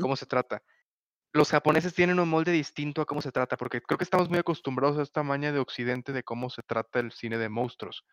Cómo 0.00 0.14
se 0.14 0.26
trata. 0.26 0.62
Los 1.32 1.50
japoneses 1.50 1.94
tienen 1.94 2.18
un 2.18 2.28
molde 2.28 2.50
distinto 2.50 3.02
a 3.02 3.06
cómo 3.06 3.22
se 3.22 3.30
trata, 3.30 3.56
porque 3.56 3.80
creo 3.80 3.98
que 3.98 4.04
estamos 4.04 4.28
muy 4.28 4.38
acostumbrados 4.38 4.98
a 4.98 5.02
esta 5.02 5.22
maña 5.22 5.52
de 5.52 5.60
Occidente 5.60 6.12
de 6.12 6.24
cómo 6.24 6.50
se 6.50 6.62
trata 6.62 6.98
el 6.98 7.12
cine 7.12 7.38
de 7.38 7.48
monstruos. 7.48 8.04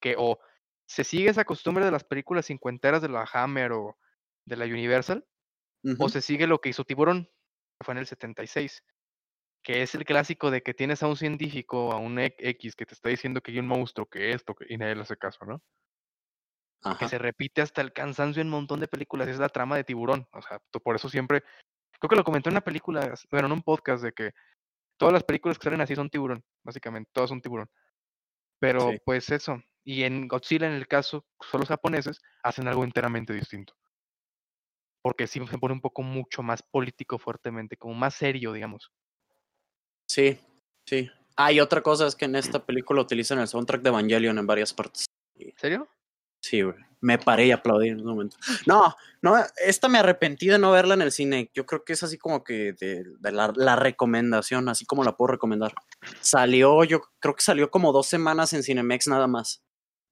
Que 0.00 0.14
o 0.16 0.38
se 0.86 1.04
sigue 1.04 1.28
esa 1.28 1.44
costumbre 1.44 1.84
de 1.84 1.90
las 1.90 2.04
películas 2.04 2.46
cincuenteras 2.46 3.02
de 3.02 3.10
la 3.10 3.28
Hammer 3.30 3.72
o 3.72 3.98
de 4.46 4.56
la 4.56 4.64
Universal, 4.64 5.26
o 5.98 6.08
se 6.08 6.22
sigue 6.22 6.46
lo 6.46 6.60
que 6.60 6.70
hizo 6.70 6.84
Tiburón, 6.84 7.24
que 7.24 7.84
fue 7.84 7.92
en 7.92 7.98
el 7.98 8.06
76, 8.06 8.82
que 9.62 9.82
es 9.82 9.94
el 9.94 10.04
clásico 10.04 10.50
de 10.50 10.62
que 10.62 10.74
tienes 10.74 11.02
a 11.02 11.08
un 11.08 11.16
científico, 11.16 11.92
a 11.92 11.98
un 11.98 12.18
X 12.18 12.74
que 12.74 12.86
te 12.86 12.94
está 12.94 13.10
diciendo 13.10 13.42
que 13.42 13.52
hay 13.52 13.58
un 13.58 13.66
monstruo, 13.66 14.06
que 14.06 14.32
esto, 14.32 14.54
que, 14.54 14.66
y 14.68 14.78
nadie 14.78 14.94
le 14.94 15.02
hace 15.02 15.16
caso, 15.16 15.44
¿no? 15.44 15.62
Que 16.98 17.08
se 17.08 17.18
repite 17.18 17.60
hasta 17.60 17.82
el 17.82 17.92
cansancio 17.92 18.40
en 18.40 18.48
un 18.48 18.52
montón 18.52 18.80
de 18.80 18.88
películas, 18.88 19.28
es 19.28 19.38
la 19.38 19.48
trama 19.48 19.76
de 19.76 19.84
Tiburón, 19.84 20.26
o 20.32 20.40
sea, 20.40 20.60
por 20.82 20.96
eso 20.96 21.08
siempre, 21.08 21.42
creo 21.98 22.08
que 22.08 22.16
lo 22.16 22.24
comenté 22.24 22.48
en 22.48 22.54
una 22.54 22.60
película, 22.60 23.14
bueno, 23.30 23.46
en 23.46 23.52
un 23.52 23.62
podcast 23.62 24.02
de 24.02 24.12
que 24.12 24.32
todas 24.96 25.12
las 25.12 25.24
películas 25.24 25.58
que 25.58 25.64
salen 25.64 25.80
así 25.80 25.94
son 25.94 26.10
Tiburón, 26.10 26.42
básicamente, 26.64 27.10
todas 27.12 27.30
son 27.30 27.40
Tiburón. 27.40 27.68
Pero 28.60 28.90
pues 29.04 29.30
eso, 29.30 29.62
y 29.84 30.02
en 30.02 30.26
Godzilla 30.26 30.66
en 30.66 30.74
el 30.74 30.88
caso, 30.88 31.24
son 31.40 31.60
los 31.60 31.68
japoneses, 31.68 32.20
hacen 32.42 32.66
algo 32.66 32.84
enteramente 32.84 33.32
distinto 33.32 33.74
porque 35.02 35.26
sí 35.26 35.40
se 35.46 35.58
pone 35.58 35.74
un 35.74 35.80
poco 35.80 36.02
mucho 36.02 36.42
más 36.42 36.62
político 36.62 37.18
fuertemente, 37.18 37.76
como 37.76 37.94
más 37.94 38.14
serio, 38.14 38.52
digamos. 38.52 38.92
Sí, 40.06 40.38
sí. 40.86 41.10
Ah, 41.36 41.52
y 41.52 41.60
otra 41.60 41.82
cosa 41.82 42.06
es 42.06 42.14
que 42.14 42.24
en 42.24 42.36
esta 42.36 42.64
película 42.64 43.00
utilizan 43.00 43.38
el 43.38 43.48
soundtrack 43.48 43.80
de 43.80 43.88
Evangelion 43.90 44.38
en 44.38 44.46
varias 44.46 44.74
partes. 44.74 45.06
¿En 45.36 45.56
serio? 45.56 45.88
Sí, 46.42 46.62
güey. 46.62 46.76
Me 47.00 47.18
paré 47.18 47.46
y 47.46 47.50
aplaudí 47.52 47.88
en 47.88 48.00
un 48.00 48.06
momento. 48.06 48.36
No, 48.66 48.94
no, 49.22 49.36
esta 49.64 49.88
me 49.88 49.98
arrepentí 49.98 50.48
de 50.48 50.58
no 50.58 50.72
verla 50.72 50.94
en 50.94 51.02
el 51.02 51.12
cine. 51.12 51.50
Yo 51.54 51.64
creo 51.64 51.84
que 51.84 51.92
es 51.92 52.02
así 52.02 52.18
como 52.18 52.42
que 52.42 52.72
de, 52.72 53.04
la, 53.20 53.52
la, 53.54 53.76
recomendación, 53.76 54.68
así 54.68 54.84
como 54.84 55.04
la 55.04 55.16
puedo 55.16 55.32
recomendar. 55.32 55.74
Salió, 56.20 56.84
yo 56.84 57.02
creo 57.20 57.34
que 57.34 57.42
salió 57.42 57.70
como 57.70 57.92
dos 57.92 58.06
semanas 58.06 58.52
en 58.52 58.62
Cinemex 58.62 59.08
nada 59.08 59.26
más. 59.26 59.62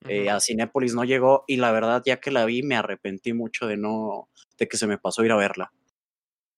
Eh, 0.08 0.30
a 0.30 0.40
Cinépolis 0.40 0.94
no 0.94 1.04
llegó 1.04 1.44
y 1.46 1.56
la 1.56 1.72
verdad 1.72 2.02
ya 2.04 2.20
que 2.20 2.30
la 2.30 2.44
vi 2.44 2.62
me 2.62 2.76
arrepentí 2.76 3.32
mucho 3.32 3.66
de 3.66 3.76
no, 3.76 4.28
de 4.58 4.68
que 4.68 4.76
se 4.76 4.86
me 4.86 4.98
pasó 4.98 5.24
ir 5.24 5.32
a 5.32 5.36
verla. 5.36 5.72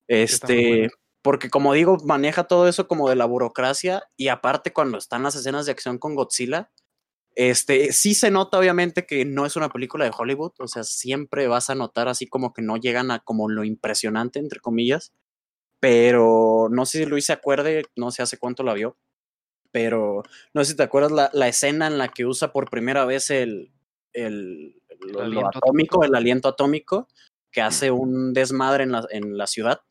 Este, 0.06 0.90
porque 1.22 1.50
como 1.50 1.72
digo, 1.72 1.98
maneja 2.04 2.44
todo 2.44 2.68
eso 2.68 2.88
como 2.88 3.08
de 3.08 3.16
la 3.16 3.26
burocracia 3.26 4.04
y 4.16 4.28
aparte 4.28 4.72
cuando 4.72 4.98
están 4.98 5.22
las 5.22 5.34
escenas 5.34 5.66
de 5.66 5.72
acción 5.72 5.98
con 5.98 6.14
Godzilla, 6.14 6.70
este, 7.38 7.92
sí 7.92 8.14
se 8.14 8.32
nota 8.32 8.58
obviamente 8.58 9.06
que 9.06 9.24
no 9.24 9.46
es 9.46 9.54
una 9.54 9.68
película 9.68 10.04
de 10.04 10.10
Hollywood, 10.16 10.54
o 10.58 10.66
sea, 10.66 10.82
siempre 10.82 11.46
vas 11.46 11.70
a 11.70 11.76
notar 11.76 12.08
así 12.08 12.26
como 12.26 12.52
que 12.52 12.62
no 12.62 12.76
llegan 12.76 13.12
a 13.12 13.20
como 13.20 13.48
lo 13.48 13.62
impresionante, 13.62 14.40
entre 14.40 14.58
comillas, 14.58 15.12
pero 15.78 16.66
no 16.68 16.84
sé 16.84 16.98
si 16.98 17.06
Luis 17.06 17.26
se 17.26 17.32
acuerde, 17.32 17.84
no 17.94 18.10
sé 18.10 18.22
hace 18.22 18.38
cuánto 18.38 18.64
la 18.64 18.74
vio, 18.74 18.96
pero 19.70 20.24
no 20.52 20.64
sé 20.64 20.72
si 20.72 20.76
te 20.76 20.82
acuerdas 20.82 21.12
la, 21.12 21.30
la 21.32 21.46
escena 21.46 21.86
en 21.86 21.98
la 21.98 22.08
que 22.08 22.26
usa 22.26 22.52
por 22.52 22.70
primera 22.70 23.04
vez 23.04 23.30
el, 23.30 23.70
el, 24.14 24.74
lo, 24.98 25.46
atómico, 25.46 26.02
el 26.02 26.16
aliento 26.16 26.48
atómico, 26.48 27.06
que 27.52 27.60
hace 27.60 27.92
un 27.92 28.32
desmadre 28.32 28.82
en 28.82 28.90
la, 28.90 29.06
en 29.10 29.38
la 29.38 29.46
ciudad 29.46 29.82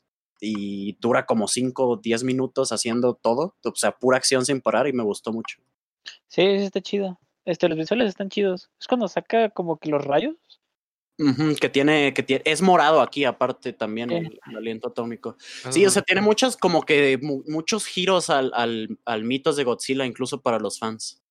y 0.41 0.97
dura 0.99 1.25
como 1.25 1.47
5 1.47 1.87
o 1.87 1.95
10 1.95 2.25
minutos 2.25 2.73
haciendo 2.73 3.13
todo, 3.13 3.55
o 3.63 3.75
sea, 3.75 3.93
pura 3.93 4.17
acción 4.17 4.45
sin 4.45 4.59
parar 4.59 4.85
y 4.89 4.91
me 4.91 5.03
gustó 5.03 5.31
mucho. 5.31 5.61
Sí, 6.27 6.41
está 6.41 6.81
chido. 6.81 7.17
Este, 7.47 7.69
los 7.69 7.77
visuales 7.77 8.09
están 8.09 8.29
chidos. 8.29 8.69
Es 8.79 8.87
cuando 8.87 9.07
saca 9.07 9.49
como 9.49 9.79
que 9.79 9.89
los 9.89 10.03
rayos. 10.03 10.35
que 11.61 11.69
tiene, 11.69 12.13
que 12.13 12.21
tiene, 12.21 12.43
es 12.45 12.61
morado 12.61 13.01
aquí 13.01 13.23
aparte 13.23 13.71
también 13.71 14.11
el, 14.11 14.39
aliento 14.43 14.89
atómico. 14.89 15.37
Sí, 15.69 15.85
o 15.85 15.89
sea, 15.89 16.01
tiene 16.01 16.21
muchos, 16.21 16.57
como 16.57 16.83
que 16.83 17.17
muchos 17.21 17.85
giros 17.85 18.29
al, 18.29 18.51
al, 18.53 18.99
al 19.05 19.23
mitos 19.23 19.55
de 19.55 19.63
Godzilla, 19.63 20.05
incluso 20.05 20.41
para 20.41 20.59
los 20.59 20.77
fans. 20.77 21.23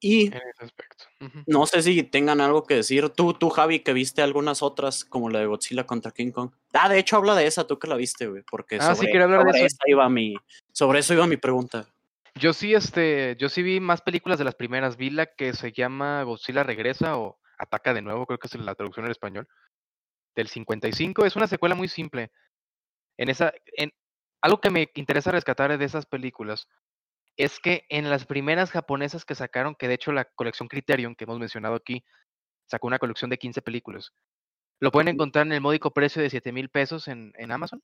Y 0.00 0.26
en 0.26 0.32
ese 0.34 0.64
aspecto. 0.64 1.04
no 1.46 1.64
sé 1.64 1.80
si 1.80 2.02
tengan 2.02 2.40
algo 2.40 2.64
que 2.64 2.74
decir. 2.74 3.08
Tú, 3.10 3.34
tú, 3.34 3.50
Javi, 3.50 3.78
que 3.78 3.92
viste 3.92 4.20
algunas 4.20 4.60
otras, 4.60 5.04
como 5.04 5.30
la 5.30 5.38
de 5.38 5.46
Godzilla 5.46 5.86
contra 5.86 6.10
King 6.10 6.32
Kong. 6.32 6.50
Ah, 6.72 6.88
de 6.88 6.98
hecho, 6.98 7.16
habla 7.16 7.36
de 7.36 7.46
esa, 7.46 7.68
tú 7.68 7.78
que 7.78 7.86
la 7.86 7.94
viste, 7.94 8.26
güey. 8.26 8.42
Porque 8.50 8.78
ah, 8.80 8.96
sobre, 8.96 9.12
sí, 9.12 9.16
hablar 9.16 9.44
de 9.44 9.64
eso. 9.64 9.76
Iba 9.86 10.08
mi, 10.08 10.34
sobre 10.72 10.98
eso 10.98 11.14
iba 11.14 11.28
mi 11.28 11.36
pregunta. 11.36 11.86
Yo 12.34 12.52
sí, 12.52 12.74
este, 12.74 13.36
yo 13.38 13.48
sí 13.48 13.62
vi 13.62 13.80
más 13.80 14.00
películas 14.00 14.38
de 14.38 14.44
las 14.44 14.54
primeras. 14.54 14.96
Vi 14.96 15.10
la 15.10 15.26
que 15.26 15.52
se 15.52 15.72
llama 15.72 16.22
Godzilla 16.22 16.62
Regresa 16.62 17.18
o 17.18 17.38
Ataca 17.58 17.94
de 17.94 18.02
nuevo, 18.02 18.26
creo 18.26 18.38
que 18.38 18.48
es 18.48 18.54
la 18.56 18.74
traducción 18.74 19.06
en 19.06 19.12
español. 19.12 19.48
Del 20.34 20.48
55. 20.48 21.26
Es 21.26 21.36
una 21.36 21.46
secuela 21.46 21.74
muy 21.74 21.88
simple. 21.88 22.32
En 23.18 23.28
esa, 23.28 23.52
en, 23.76 23.92
algo 24.42 24.60
que 24.60 24.70
me 24.70 24.90
interesa 24.94 25.30
rescatar 25.30 25.76
de 25.76 25.84
esas 25.84 26.06
películas 26.06 26.66
es 27.36 27.60
que 27.60 27.86
en 27.88 28.10
las 28.10 28.26
primeras 28.26 28.70
japonesas 28.70 29.24
que 29.24 29.34
sacaron, 29.34 29.74
que 29.74 29.88
de 29.88 29.94
hecho 29.94 30.12
la 30.12 30.24
colección 30.24 30.68
Criterion 30.68 31.14
que 31.14 31.24
hemos 31.24 31.38
mencionado 31.38 31.74
aquí, 31.74 32.04
sacó 32.66 32.86
una 32.88 32.98
colección 32.98 33.30
de 33.30 33.38
15 33.38 33.62
películas. 33.62 34.12
Lo 34.80 34.90
pueden 34.90 35.08
encontrar 35.08 35.46
en 35.46 35.52
el 35.52 35.60
módico 35.60 35.92
precio 35.92 36.20
de 36.22 36.30
7 36.30 36.52
mil 36.52 36.68
pesos 36.68 37.08
en, 37.08 37.32
en, 37.36 37.52
Amazon, 37.52 37.82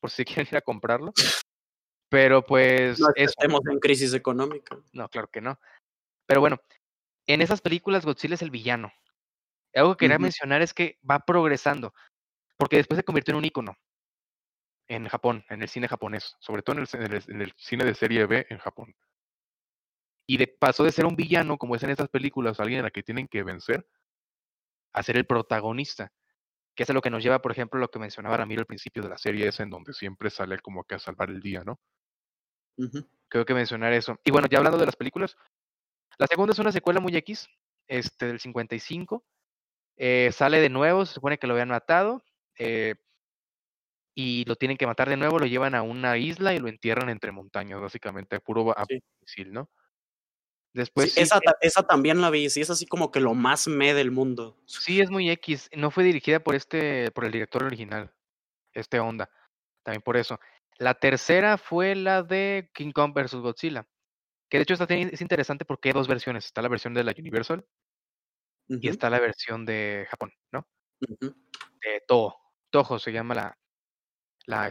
por 0.00 0.10
si 0.10 0.24
quieren 0.46 0.48
ir 0.50 0.56
a 0.56 0.62
comprarlo. 0.62 1.12
Pero 2.14 2.44
pues... 2.44 3.00
No 3.00 3.08
estemos 3.16 3.60
en 3.68 3.80
crisis 3.80 4.14
económica. 4.14 4.78
No, 4.92 5.08
claro 5.08 5.26
que 5.32 5.40
no. 5.40 5.58
Pero 6.26 6.40
bueno, 6.40 6.60
en 7.26 7.42
esas 7.42 7.60
películas 7.60 8.04
Godzilla 8.04 8.36
es 8.36 8.42
el 8.42 8.52
villano. 8.52 8.92
Algo 9.74 9.96
que 9.96 10.04
quería 10.04 10.20
mencionar 10.20 10.62
es 10.62 10.72
que 10.72 11.00
va 11.10 11.18
progresando, 11.18 11.92
porque 12.56 12.76
después 12.76 12.98
se 12.98 13.02
convirtió 13.02 13.32
en 13.32 13.38
un 13.38 13.44
ícono 13.46 13.76
en 14.86 15.08
Japón, 15.08 15.44
en 15.48 15.62
el 15.62 15.68
cine 15.68 15.88
japonés, 15.88 16.36
sobre 16.38 16.62
todo 16.62 16.76
en 16.76 16.86
el, 17.02 17.22
en 17.26 17.40
el, 17.40 17.52
cine 17.56 17.84
de 17.84 17.96
serie 17.96 18.26
B 18.26 18.46
en 18.48 18.58
Japón. 18.58 18.94
Y 20.24 20.36
de, 20.36 20.46
pasó 20.46 20.84
de 20.84 20.92
ser 20.92 21.06
un 21.06 21.16
villano, 21.16 21.58
como 21.58 21.74
es 21.74 21.82
en 21.82 21.90
estas 21.90 22.10
películas, 22.10 22.60
alguien 22.60 22.78
a 22.78 22.84
la 22.84 22.90
que 22.92 23.02
tienen 23.02 23.26
que 23.26 23.42
vencer, 23.42 23.88
a 24.92 25.02
ser 25.02 25.16
el 25.16 25.26
protagonista. 25.26 26.12
Que 26.76 26.84
es 26.84 26.88
lo 26.90 27.02
que 27.02 27.10
nos 27.10 27.24
lleva, 27.24 27.42
por 27.42 27.50
ejemplo, 27.50 27.80
lo 27.80 27.90
que 27.90 27.98
mencionaba 27.98 28.36
Ramiro 28.36 28.60
al 28.60 28.66
principio 28.66 29.02
de 29.02 29.08
la 29.08 29.18
serie 29.18 29.48
esa, 29.48 29.64
en 29.64 29.70
donde 29.70 29.92
siempre 29.92 30.30
sale 30.30 30.60
como 30.60 30.84
que 30.84 30.94
a 30.94 31.00
salvar 31.00 31.30
el 31.30 31.40
día, 31.40 31.64
¿no? 31.64 31.80
Creo 33.28 33.44
que 33.44 33.54
mencionar 33.54 33.92
eso. 33.92 34.18
Y 34.24 34.30
bueno, 34.30 34.48
ya 34.48 34.58
hablando 34.58 34.78
de 34.78 34.86
las 34.86 34.96
películas, 34.96 35.36
la 36.18 36.26
segunda 36.26 36.52
es 36.52 36.58
una 36.58 36.72
secuela 36.72 37.00
muy 37.00 37.16
X, 37.16 37.48
este, 37.88 38.26
del 38.26 38.40
55. 38.40 39.24
Eh, 39.96 40.30
sale 40.32 40.60
de 40.60 40.68
nuevo, 40.68 41.06
se 41.06 41.14
supone 41.14 41.38
que 41.38 41.46
lo 41.46 41.54
habían 41.54 41.68
matado. 41.68 42.22
Eh, 42.58 42.94
y 44.14 44.44
lo 44.44 44.56
tienen 44.56 44.76
que 44.76 44.86
matar 44.86 45.08
de 45.08 45.16
nuevo, 45.16 45.38
lo 45.38 45.46
llevan 45.46 45.74
a 45.74 45.82
una 45.82 46.16
isla 46.16 46.54
y 46.54 46.60
lo 46.60 46.68
entierran 46.68 47.08
entre 47.08 47.32
montañas, 47.32 47.80
básicamente, 47.80 48.38
puro 48.40 48.72
sí. 49.26 49.44
¿no? 49.46 49.68
Después 50.72 51.16
esa, 51.16 51.40
esa, 51.60 51.84
también 51.84 52.20
la 52.20 52.30
vi, 52.30 52.50
sí, 52.50 52.60
es 52.60 52.70
así 52.70 52.86
como 52.86 53.10
que 53.10 53.20
lo 53.20 53.34
más 53.34 53.68
me 53.68 53.94
del 53.94 54.10
mundo. 54.10 54.56
Sí, 54.66 55.00
es 55.00 55.10
muy 55.10 55.30
X, 55.30 55.68
no 55.76 55.90
fue 55.90 56.04
dirigida 56.04 56.40
por 56.40 56.54
este, 56.54 57.10
por 57.12 57.24
el 57.24 57.32
director 57.32 57.62
original, 57.64 58.12
este 58.72 58.98
Onda, 58.98 59.30
también 59.82 60.02
por 60.02 60.16
eso. 60.16 60.38
La 60.78 60.94
tercera 60.94 61.56
fue 61.56 61.94
la 61.94 62.22
de 62.22 62.70
King 62.74 62.92
Kong 62.92 63.12
vs. 63.14 63.36
Godzilla, 63.36 63.86
que 64.48 64.58
de 64.58 64.62
hecho 64.62 64.74
esta 64.74 64.92
es 64.92 65.20
interesante 65.20 65.64
porque 65.64 65.88
hay 65.88 65.92
dos 65.92 66.08
versiones, 66.08 66.46
está 66.46 66.62
la 66.62 66.68
versión 66.68 66.94
de 66.94 67.04
la 67.04 67.14
Universal 67.16 67.64
y 68.68 68.88
está 68.88 69.08
la 69.08 69.20
versión 69.20 69.64
de 69.64 70.06
Japón, 70.10 70.32
¿no? 70.52 70.66
De 71.00 72.02
Toho, 72.08 72.36
Toho 72.70 72.98
se 72.98 73.12
llama 73.12 73.34
la, 73.34 73.58
La, 74.46 74.70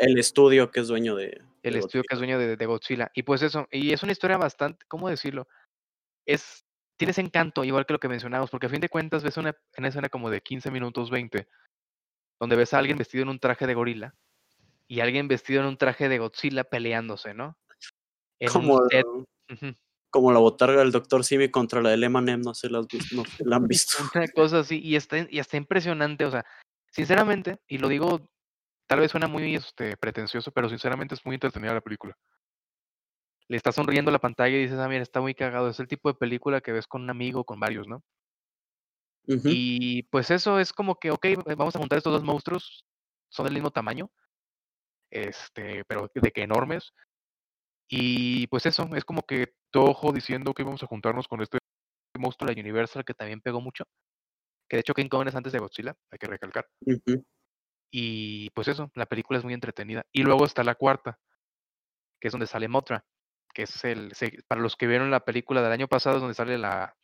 el 0.00 0.18
estudio 0.18 0.70
que 0.70 0.80
es 0.80 0.88
dueño 0.88 1.14
de. 1.14 1.42
El 1.62 1.76
estudio 1.76 2.02
que 2.08 2.14
es 2.14 2.18
dueño 2.18 2.38
de, 2.38 2.56
de, 2.56 2.66
Godzilla. 2.66 3.10
Y 3.14 3.22
pues 3.22 3.42
eso, 3.42 3.68
y 3.70 3.92
es 3.92 4.02
una 4.02 4.12
historia 4.12 4.36
bastante, 4.36 4.84
¿cómo 4.88 5.08
decirlo? 5.08 5.46
Es, 6.26 6.64
tienes 6.96 7.18
encanto, 7.18 7.64
igual 7.64 7.86
que 7.86 7.92
lo 7.92 8.00
que 8.00 8.08
mencionamos, 8.08 8.50
porque 8.50 8.66
a 8.66 8.70
fin 8.70 8.80
de 8.80 8.88
cuentas 8.88 9.22
ves 9.22 9.36
una, 9.36 9.56
una 9.76 9.88
escena 9.88 10.08
como 10.08 10.30
de 10.30 10.40
15 10.40 10.70
minutos 10.72 11.10
20, 11.10 11.46
donde 12.40 12.56
ves 12.56 12.74
a 12.74 12.78
alguien 12.78 12.98
vestido 12.98 13.22
en 13.22 13.28
un 13.28 13.38
traje 13.38 13.66
de 13.66 13.74
gorila 13.74 14.16
y 14.92 15.00
alguien 15.00 15.26
vestido 15.26 15.62
en 15.62 15.68
un 15.68 15.78
traje 15.78 16.10
de 16.10 16.18
Godzilla 16.18 16.64
peleándose, 16.64 17.32
¿no? 17.32 17.56
como, 18.52 18.82
como 20.10 20.32
la 20.32 20.38
botarga 20.38 20.80
del 20.80 20.92
Doctor 20.92 21.24
Simi 21.24 21.50
contra 21.50 21.80
la 21.80 21.96
de 21.96 22.04
Emanem, 22.04 22.42
no 22.42 22.52
sé, 22.52 22.68
las, 22.68 22.84
no, 23.14 23.22
la 23.38 23.56
han 23.56 23.66
visto. 23.66 23.96
Una 24.14 24.28
cosa 24.28 24.58
así, 24.58 24.82
y 24.84 24.96
está, 24.96 25.26
y 25.30 25.38
está 25.38 25.56
impresionante, 25.56 26.26
o 26.26 26.30
sea, 26.30 26.44
sinceramente, 26.90 27.58
y 27.66 27.78
lo 27.78 27.88
digo, 27.88 28.28
tal 28.86 29.00
vez 29.00 29.10
suena 29.10 29.28
muy 29.28 29.54
este, 29.54 29.96
pretencioso, 29.96 30.52
pero 30.52 30.68
sinceramente 30.68 31.14
es 31.14 31.24
muy 31.24 31.36
entretenida 31.36 31.72
la 31.72 31.80
película. 31.80 32.14
Le 33.48 33.56
está 33.56 33.72
sonriendo 33.72 34.10
la 34.10 34.18
pantalla 34.18 34.58
y 34.58 34.64
dices, 34.64 34.78
ah, 34.78 34.88
mira, 34.88 35.02
está 35.02 35.22
muy 35.22 35.34
cagado. 35.34 35.70
Es 35.70 35.80
el 35.80 35.88
tipo 35.88 36.10
de 36.10 36.18
película 36.18 36.60
que 36.60 36.72
ves 36.72 36.86
con 36.86 37.00
un 37.00 37.08
amigo, 37.08 37.44
con 37.44 37.58
varios, 37.58 37.88
¿no? 37.88 38.04
Y 39.26 40.02
pues 40.04 40.30
eso 40.30 40.58
es 40.58 40.74
como 40.74 40.96
que, 40.96 41.12
ok, 41.12 41.26
vamos 41.56 41.74
a 41.76 41.78
juntar 41.78 41.96
estos 41.96 42.12
dos 42.12 42.24
monstruos, 42.24 42.84
son 43.30 43.44
del 43.44 43.54
mismo 43.54 43.70
tamaño, 43.70 44.10
este, 45.12 45.84
pero 45.84 46.10
de 46.14 46.32
que 46.32 46.42
enormes. 46.42 46.92
Y 47.88 48.46
pues 48.48 48.66
eso, 48.66 48.88
es 48.94 49.04
como 49.04 49.22
que 49.22 49.54
Toho 49.70 50.12
diciendo 50.12 50.54
que 50.54 50.64
vamos 50.64 50.82
a 50.82 50.86
juntarnos 50.86 51.28
con 51.28 51.42
este 51.42 51.58
monstruo 52.18 52.48
de 52.48 52.54
la 52.54 52.60
Universal 52.60 53.04
que 53.04 53.14
también 53.14 53.40
pegó 53.40 53.60
mucho. 53.60 53.84
Que 54.68 54.76
de 54.76 54.80
hecho 54.80 54.94
King 54.94 55.08
Kong 55.08 55.28
es 55.28 55.34
antes 55.34 55.52
de 55.52 55.58
Godzilla, 55.58 55.94
hay 56.10 56.18
que 56.18 56.26
recalcar. 56.26 56.66
Y 57.90 58.48
pues 58.50 58.68
eso, 58.68 58.90
la 58.94 59.06
película 59.06 59.38
es 59.38 59.44
muy 59.44 59.52
entretenida. 59.52 60.04
Y 60.12 60.22
luego 60.22 60.46
está 60.46 60.64
la 60.64 60.74
cuarta, 60.74 61.18
que 62.18 62.28
es 62.28 62.32
donde 62.32 62.46
sale 62.46 62.68
Motra, 62.68 63.04
que 63.52 63.64
es 63.64 63.84
el, 63.84 64.12
para 64.48 64.62
los 64.62 64.76
que 64.76 64.86
vieron 64.86 65.10
la 65.10 65.24
película 65.24 65.62
del 65.62 65.72
año 65.72 65.88
pasado, 65.88 66.16
es 66.16 66.22
donde 66.22 66.34
sale 66.34 66.56
la... 66.56 66.96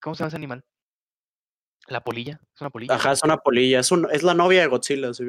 ¿Cómo 0.00 0.14
se 0.14 0.20
llama 0.20 0.28
ese 0.28 0.36
animal? 0.36 0.64
La 1.88 2.02
polilla, 2.02 2.38
es 2.54 2.60
una 2.60 2.70
polilla. 2.70 2.94
Ajá, 2.94 3.12
es 3.12 3.22
una 3.22 3.38
polilla, 3.38 3.80
es, 3.80 3.90
es 4.12 4.22
la 4.22 4.34
novia 4.34 4.60
de 4.60 4.66
Godzilla. 4.66 5.14
¿sí? 5.14 5.24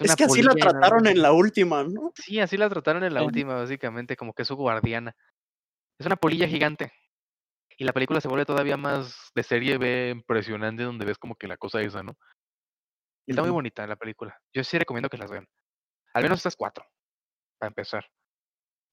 Es, 0.00 0.16
que 0.16 0.24
así 0.24 0.42
la 0.42 0.54
trataron 0.54 1.06
en 1.06 1.22
la 1.22 1.32
última, 1.32 1.84
¿no? 1.84 2.12
Sí, 2.14 2.40
así 2.40 2.56
la 2.56 2.68
trataron 2.68 3.04
en 3.04 3.14
la 3.14 3.22
última, 3.22 3.54
básicamente, 3.54 4.16
como 4.16 4.32
que 4.32 4.42
es 4.42 4.48
su 4.48 4.56
guardiana. 4.56 5.14
Es 5.98 6.06
una 6.06 6.16
polilla 6.16 6.46
gigante. 6.46 6.92
Y 7.76 7.84
la 7.84 7.92
película 7.92 8.20
se 8.20 8.28
vuelve 8.28 8.44
todavía 8.44 8.76
más 8.76 9.30
de 9.34 9.42
serie 9.44 9.78
B 9.78 10.10
impresionante, 10.10 10.82
donde 10.82 11.06
ves 11.06 11.18
como 11.18 11.36
que 11.36 11.46
la 11.46 11.56
cosa 11.56 11.80
esa, 11.80 12.02
¿no? 12.02 12.16
Está 13.26 13.42
muy 13.42 13.50
bonita 13.50 13.86
la 13.86 13.96
película. 13.96 14.36
Yo 14.52 14.64
sí 14.64 14.78
recomiendo 14.78 15.08
que 15.08 15.18
las 15.18 15.30
vean. 15.30 15.46
Al 16.14 16.22
menos 16.22 16.38
estas 16.38 16.56
cuatro, 16.56 16.84
para 17.58 17.68
empezar. 17.68 18.04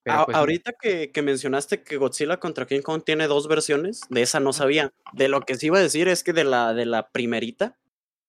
Pues 0.05 0.37
ahorita 0.37 0.73
que, 0.79 1.11
que, 1.11 1.21
mencionaste 1.23 1.81
que 1.81 1.97
Godzilla 1.97 2.37
contra 2.37 2.67
King 2.67 2.81
Kong 2.81 3.01
tiene 3.03 3.25
dos 3.25 3.47
versiones, 3.47 4.01
de 4.09 4.21
esa 4.21 4.39
no 4.39 4.53
sabía. 4.53 4.93
De 5.13 5.29
lo 5.29 5.41
que 5.41 5.55
sí 5.55 5.67
iba 5.67 5.79
a 5.79 5.81
decir 5.81 6.07
es 6.07 6.23
que 6.23 6.31
de 6.31 6.43
la, 6.43 6.75
de 6.75 6.85
la 6.85 7.09
primerita 7.09 7.75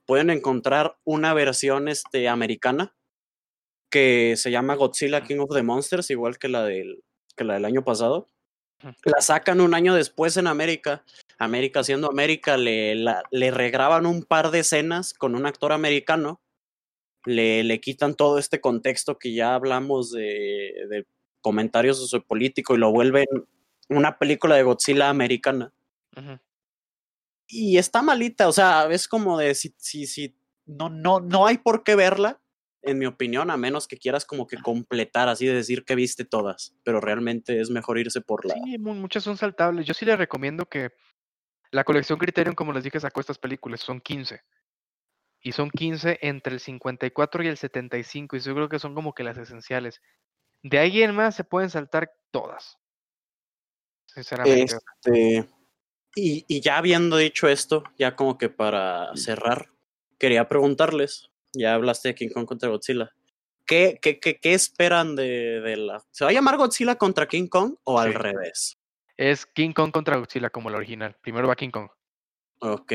pueden 0.06 0.30
encontrar 0.30 0.96
una 1.04 1.34
versión 1.34 1.88
este, 1.88 2.28
americana 2.28 2.96
que 3.90 4.36
se 4.38 4.50
llama 4.50 4.74
Godzilla 4.74 5.22
King 5.22 5.40
of 5.40 5.54
the 5.54 5.62
Monsters, 5.62 6.10
igual 6.10 6.38
que 6.38 6.48
la 6.48 6.64
del, 6.64 7.04
que 7.36 7.44
la 7.44 7.54
del 7.54 7.66
año 7.66 7.84
pasado. 7.84 8.26
La 9.04 9.20
sacan 9.20 9.60
un 9.60 9.74
año 9.74 9.94
después 9.94 10.38
en 10.38 10.46
América. 10.46 11.04
América 11.38 11.84
siendo 11.84 12.08
América, 12.08 12.56
le, 12.56 12.94
le 12.94 13.50
regraban 13.50 14.06
un 14.06 14.22
par 14.22 14.50
de 14.50 14.60
escenas 14.60 15.12
con 15.12 15.34
un 15.34 15.44
actor 15.44 15.72
americano. 15.72 16.40
Le, 17.26 17.64
le 17.64 17.80
quitan 17.80 18.14
todo 18.14 18.38
este 18.38 18.60
contexto 18.62 19.18
que 19.18 19.34
ya 19.34 19.54
hablamos 19.54 20.12
de, 20.12 20.72
de 20.88 21.06
comentarios 21.46 21.98
sociopolíticos 21.98 22.76
y 22.76 22.80
lo 22.80 22.90
vuelven 22.90 23.26
una 23.88 24.18
película 24.18 24.56
de 24.56 24.64
Godzilla 24.64 25.08
americana. 25.08 25.72
Y 27.46 27.78
está 27.78 28.02
malita, 28.02 28.48
o 28.48 28.52
sea, 28.52 28.88
es 28.90 29.06
como 29.06 29.38
de 29.38 29.54
si, 29.54 29.72
si, 29.78 30.08
si 30.08 30.36
no, 30.64 30.90
no, 30.90 31.20
no 31.20 31.46
hay 31.46 31.58
por 31.58 31.84
qué 31.84 31.94
verla, 31.94 32.40
en 32.82 32.98
mi 32.98 33.06
opinión, 33.06 33.52
a 33.52 33.56
menos 33.56 33.86
que 33.86 33.96
quieras 33.96 34.24
como 34.24 34.48
que 34.48 34.56
completar, 34.56 35.28
así 35.28 35.46
de 35.46 35.54
decir 35.54 35.84
que 35.84 35.94
viste 35.94 36.24
todas, 36.24 36.74
pero 36.82 37.00
realmente 37.00 37.60
es 37.60 37.70
mejor 37.70 37.96
irse 38.00 38.20
por 38.20 38.44
la... 38.44 38.54
Sí, 38.54 38.76
muchas 38.78 39.22
son 39.22 39.36
saltables. 39.36 39.86
Yo 39.86 39.94
sí 39.94 40.04
les 40.04 40.18
recomiendo 40.18 40.66
que 40.66 40.90
la 41.70 41.84
colección 41.84 42.18
Criterion, 42.18 42.56
como 42.56 42.72
les 42.72 42.82
dije, 42.82 42.98
sacó 42.98 43.20
estas 43.20 43.38
películas, 43.38 43.80
son 43.82 44.00
15. 44.00 44.40
Y 45.42 45.52
son 45.52 45.70
15 45.70 46.18
entre 46.22 46.54
el 46.54 46.60
54 46.60 47.44
y 47.44 47.46
el 47.46 47.56
75, 47.56 48.34
y 48.34 48.40
yo 48.40 48.52
creo 48.52 48.68
que 48.68 48.80
son 48.80 48.96
como 48.96 49.14
que 49.14 49.22
las 49.22 49.38
esenciales. 49.38 50.00
De 50.68 50.78
ahí 50.78 51.02
en 51.02 51.14
más 51.14 51.36
se 51.36 51.44
pueden 51.44 51.70
saltar 51.70 52.12
todas. 52.32 52.76
Sinceramente. 54.06 54.74
Este, 54.74 55.48
y, 56.16 56.44
y, 56.48 56.60
ya 56.60 56.78
habiendo 56.78 57.16
dicho 57.18 57.46
esto, 57.46 57.84
ya 57.96 58.16
como 58.16 58.36
que 58.36 58.48
para 58.48 59.14
cerrar, 59.14 59.70
quería 60.18 60.48
preguntarles, 60.48 61.30
ya 61.52 61.74
hablaste 61.74 62.08
de 62.08 62.14
King 62.16 62.30
Kong 62.34 62.46
contra 62.46 62.68
Godzilla. 62.68 63.12
¿Qué, 63.64 63.98
qué, 64.02 64.18
qué, 64.18 64.40
qué 64.40 64.54
esperan 64.54 65.14
de, 65.14 65.60
de, 65.60 65.76
la... 65.76 66.02
¿Se 66.10 66.24
va 66.24 66.30
a 66.30 66.34
llamar 66.34 66.56
Godzilla 66.56 66.96
contra 66.96 67.28
King 67.28 67.46
Kong 67.46 67.76
o 67.84 68.00
al 68.00 68.14
revés? 68.14 68.76
Es 69.16 69.46
King 69.46 69.72
Kong 69.72 69.92
contra 69.92 70.16
Godzilla 70.16 70.50
como 70.50 70.70
la 70.70 70.78
original. 70.78 71.16
Primero 71.20 71.46
va 71.46 71.54
King 71.54 71.70
Kong. 71.70 71.88
Ok. 72.60 72.92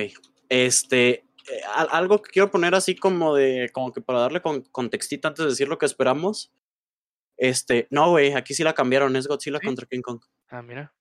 Este, 0.49 1.09
eh, 1.09 1.61
algo 1.91 2.21
que 2.21 2.31
quiero 2.31 2.51
poner 2.51 2.75
así 2.75 2.95
como 2.95 3.35
de, 3.35 3.69
como 3.71 3.93
que 3.93 4.01
para 4.01 4.19
darle 4.19 4.41
con, 4.41 4.61
contextito 4.61 5.29
antes 5.29 5.43
de 5.43 5.49
decir 5.51 5.69
lo 5.69 5.77
que 5.77 5.85
esperamos. 5.85 6.51
Este, 7.37 7.87
no, 7.89 8.11
güey, 8.11 8.33
aquí 8.33 8.53
sí 8.53 8.63
la 8.63 8.73
cambiaron, 8.73 9.15
es 9.15 9.27
Godzilla 9.27 9.59
contra 9.59 9.87
King 9.87 10.01
Kong. 10.01 10.21
Ah, 10.49 10.61
mira. 10.61 10.93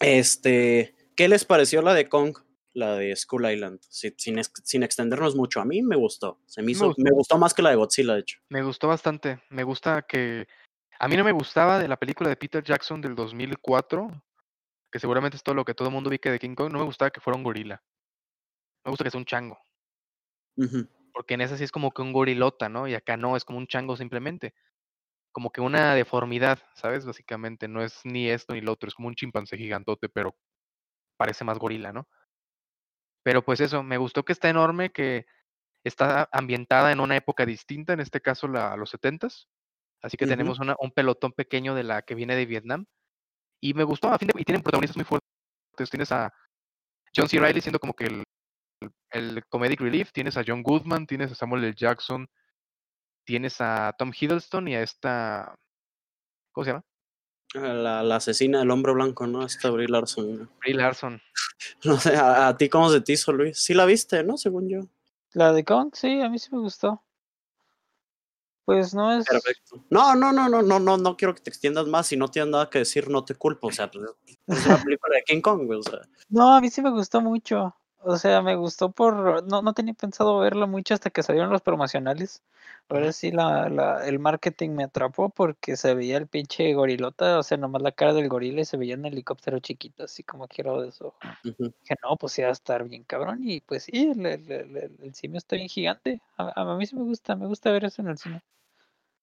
Este, 0.00 0.94
¿qué 1.16 1.28
les 1.28 1.44
pareció 1.44 1.82
la 1.82 1.94
de 1.94 2.08
Kong? 2.08 2.36
La 2.72 2.96
de 2.96 3.14
Skull 3.14 3.48
Island, 3.48 3.80
sin, 3.88 4.42
sin, 4.64 4.82
extendernos 4.82 5.36
mucho. 5.36 5.60
A 5.60 5.64
mí 5.64 5.80
me 5.80 5.94
gustó. 5.94 6.40
Se 6.46 6.60
me, 6.60 6.72
hizo, 6.72 6.92
me 6.96 7.12
gustó. 7.12 7.38
más 7.38 7.54
que 7.54 7.62
la 7.62 7.70
de 7.70 7.76
Godzilla, 7.76 8.14
de 8.14 8.20
hecho. 8.20 8.40
Me 8.48 8.64
gustó 8.64 8.88
bastante. 8.88 9.40
Me 9.48 9.62
gusta 9.62 10.02
que. 10.02 10.48
A 10.98 11.06
mí 11.06 11.16
no 11.16 11.22
me 11.22 11.30
gustaba 11.30 11.78
de 11.78 11.86
la 11.86 11.96
película 11.96 12.28
de 12.28 12.36
Peter 12.36 12.64
Jackson 12.64 13.00
del 13.00 13.14
2004, 13.14 14.10
que 14.90 14.98
seguramente 14.98 15.36
es 15.36 15.44
todo 15.44 15.54
lo 15.54 15.64
que 15.64 15.74
todo 15.74 15.86
el 15.86 15.94
mundo 15.94 16.10
vi 16.10 16.18
que 16.18 16.32
de 16.32 16.40
King 16.40 16.56
Kong. 16.56 16.72
No 16.72 16.80
me 16.80 16.84
gustaba 16.84 17.12
que 17.12 17.20
fuera 17.20 17.36
un 17.36 17.44
gorila. 17.44 17.80
Me 18.84 18.90
gusta 18.90 19.04
que 19.04 19.10
sea 19.10 19.20
un 19.20 19.24
chango. 19.24 19.56
Porque 21.12 21.34
en 21.34 21.42
esa 21.42 21.56
sí 21.56 21.62
es 21.62 21.70
como 21.70 21.92
que 21.92 22.02
un 22.02 22.12
gorilota, 22.12 22.68
¿no? 22.68 22.88
Y 22.88 22.94
acá 22.94 23.16
no, 23.16 23.36
es 23.36 23.44
como 23.44 23.58
un 23.58 23.68
chango 23.68 23.96
simplemente 23.96 24.52
como 25.34 25.50
que 25.50 25.60
una 25.60 25.94
deformidad, 25.96 26.60
¿sabes? 26.76 27.04
Básicamente, 27.04 27.66
no 27.66 27.82
es 27.82 28.00
ni 28.04 28.30
esto 28.30 28.54
ni 28.54 28.60
lo 28.60 28.72
otro, 28.72 28.88
es 28.88 28.94
como 28.94 29.08
un 29.08 29.16
chimpancé 29.16 29.58
gigantote, 29.58 30.08
pero 30.08 30.36
parece 31.18 31.44
más 31.44 31.58
gorila, 31.58 31.92
¿no? 31.92 32.08
Pero 33.24 33.44
pues 33.44 33.60
eso, 33.60 33.82
me 33.82 33.98
gustó 33.98 34.24
que 34.24 34.32
está 34.32 34.48
enorme, 34.48 34.92
que 34.92 35.26
está 35.82 36.28
ambientada 36.30 36.92
en 36.92 37.00
una 37.00 37.16
época 37.16 37.44
distinta, 37.44 37.92
en 37.92 38.00
este 38.00 38.20
caso 38.20 38.46
la, 38.46 38.72
a 38.72 38.76
los 38.76 38.90
setentas, 38.90 39.48
así 40.02 40.16
que 40.16 40.26
tenemos 40.26 40.60
una, 40.60 40.76
un 40.78 40.92
pelotón 40.92 41.32
pequeño 41.32 41.74
de 41.74 41.82
la 41.82 42.02
que 42.02 42.14
viene 42.14 42.36
de 42.36 42.46
Vietnam, 42.46 42.86
y 43.60 43.74
me 43.74 43.82
gustó, 43.82 44.12
a 44.12 44.18
fin 44.18 44.28
de, 44.28 44.40
y 44.40 44.44
tienen 44.44 44.62
protagonistas 44.62 44.96
muy 44.96 45.04
fuertes, 45.04 45.90
tienes 45.90 46.12
a 46.12 46.32
John 47.14 47.28
C. 47.28 47.40
Reilly 47.40 47.60
siendo 47.60 47.80
como 47.80 47.94
que 47.94 48.04
el, 48.04 48.24
el 49.10 49.44
comedic 49.46 49.80
relief, 49.80 50.12
tienes 50.12 50.36
a 50.36 50.44
John 50.46 50.62
Goodman, 50.62 51.08
tienes 51.08 51.32
a 51.32 51.34
Samuel 51.34 51.64
L. 51.64 51.74
Jackson, 51.74 52.28
tienes 53.24 53.60
a 53.60 53.94
Tom 53.98 54.12
Hiddleston 54.18 54.68
y 54.68 54.74
a 54.74 54.82
esta. 54.82 55.54
¿Cómo 56.52 56.64
se 56.64 56.70
llama? 56.70 56.84
La, 57.54 58.02
la 58.02 58.16
asesina 58.16 58.58
del 58.58 58.70
hombre 58.70 58.92
blanco, 58.92 59.26
¿no? 59.26 59.44
Esta 59.44 59.70
Brie 59.70 59.88
Larson. 59.88 60.50
Brie 60.60 60.74
Larson. 60.74 61.20
No 61.84 61.98
sé, 61.98 62.14
¿a, 62.16 62.54
ti 62.56 62.68
cómo 62.68 62.90
se 62.90 63.00
te 63.00 63.12
hizo, 63.12 63.32
Luis? 63.32 63.56
Sí 63.56 63.74
la 63.74 63.86
viste, 63.86 64.22
¿no? 64.22 64.36
Según 64.36 64.68
yo. 64.68 64.80
La 65.32 65.52
de 65.52 65.64
Kong, 65.64 65.90
sí, 65.94 66.20
a 66.20 66.28
mí 66.28 66.38
sí 66.38 66.48
me 66.52 66.58
gustó. 66.58 67.02
Pues 68.64 68.92
no 68.94 69.12
es. 69.12 69.24
Perfecto. 69.24 69.84
No, 69.90 70.14
no, 70.14 70.32
no, 70.32 70.48
no, 70.48 70.62
no, 70.62 70.78
no, 70.78 70.96
no 70.96 71.16
quiero 71.16 71.34
que 71.34 71.42
te 71.42 71.50
extiendas 71.50 71.86
más. 71.86 72.06
Si 72.08 72.16
no 72.16 72.28
tienes 72.28 72.50
nada 72.50 72.70
que 72.70 72.80
decir, 72.80 73.08
no 73.08 73.24
te 73.24 73.34
culpo. 73.34 73.68
O 73.68 73.72
sea, 73.72 73.90
pues, 73.90 74.04
es 74.46 74.66
una 74.66 74.82
película 74.82 75.16
de 75.16 75.22
King 75.22 75.40
Kong, 75.40 75.70
o 75.70 75.82
sea. 75.82 76.00
No, 76.28 76.54
a 76.54 76.60
mí 76.60 76.70
sí 76.70 76.82
me 76.82 76.90
gustó 76.90 77.20
mucho. 77.20 77.74
O 78.06 78.18
sea, 78.18 78.42
me 78.42 78.54
gustó 78.54 78.90
por. 78.92 79.42
No, 79.48 79.62
no 79.62 79.72
tenía 79.72 79.94
pensado 79.94 80.38
verlo 80.38 80.68
mucho 80.68 80.92
hasta 80.92 81.08
que 81.10 81.22
salieron 81.22 81.50
los 81.50 81.62
promocionales. 81.62 82.42
Ahora 82.88 83.12
sí, 83.12 83.30
la, 83.30 83.70
la, 83.70 84.06
el 84.06 84.18
marketing 84.18 84.70
me 84.70 84.84
atrapó 84.84 85.30
porque 85.30 85.76
se 85.76 85.94
veía 85.94 86.18
el 86.18 86.26
pinche 86.26 86.74
gorilota, 86.74 87.38
o 87.38 87.42
sea, 87.42 87.56
nomás 87.56 87.80
la 87.80 87.92
cara 87.92 88.12
del 88.12 88.28
gorila 88.28 88.60
y 88.60 88.66
se 88.66 88.76
veía 88.76 88.96
un 88.96 89.06
helicóptero 89.06 89.58
chiquito, 89.58 90.04
así 90.04 90.22
como 90.22 90.48
quiero 90.48 90.82
de 90.82 90.88
eso. 90.88 91.14
Dije, 91.42 91.94
no, 92.02 92.16
pues 92.18 92.38
iba 92.38 92.48
a 92.48 92.52
estar 92.52 92.84
bien 92.86 93.04
cabrón. 93.04 93.40
Y 93.42 93.62
pues 93.62 93.84
sí, 93.84 94.12
el, 94.14 94.26
el, 94.26 94.50
el, 95.02 95.14
simio 95.14 95.38
está 95.38 95.56
bien 95.56 95.70
gigante. 95.70 96.20
A, 96.36 96.60
a, 96.60 96.76
mí 96.76 96.84
sí 96.84 96.94
me 96.94 97.04
gusta, 97.04 97.36
me 97.36 97.46
gusta 97.46 97.72
ver 97.72 97.86
eso 97.86 98.02
en 98.02 98.08
el 98.08 98.18
cine. 98.18 98.42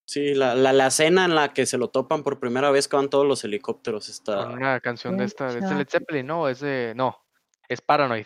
Sí, 0.06 0.34
la, 0.34 0.56
la, 0.56 0.74
la 0.74 0.88
escena 0.88 1.26
en 1.26 1.36
la 1.36 1.54
que 1.54 1.68
se 1.68 1.78
lo 1.78 1.90
topan 1.90 2.24
por 2.24 2.40
primera 2.40 2.72
vez 2.72 2.88
que 2.88 2.96
van 2.96 3.10
todos 3.10 3.28
los 3.28 3.44
helicópteros 3.44 4.10
está. 4.10 4.48
Una 4.48 4.80
canción 4.80 5.18
de 5.18 5.26
esta, 5.26 5.54
de 5.54 5.60
este 5.60 5.76
Led 5.76 5.88
Zeppelin, 5.88 6.26
no, 6.26 6.50
es 6.50 6.62
de. 6.62 6.94
No, 6.96 7.24
es 7.70 7.80
Paranoid. 7.80 8.26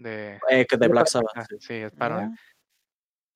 De, 0.00 0.40
eh, 0.48 0.66
que 0.66 0.76
de 0.76 0.88
Black 0.88 1.06
Sabbath. 1.06 1.46
sí, 1.60 1.74
es 1.74 1.92
Paranoid. 1.92 2.36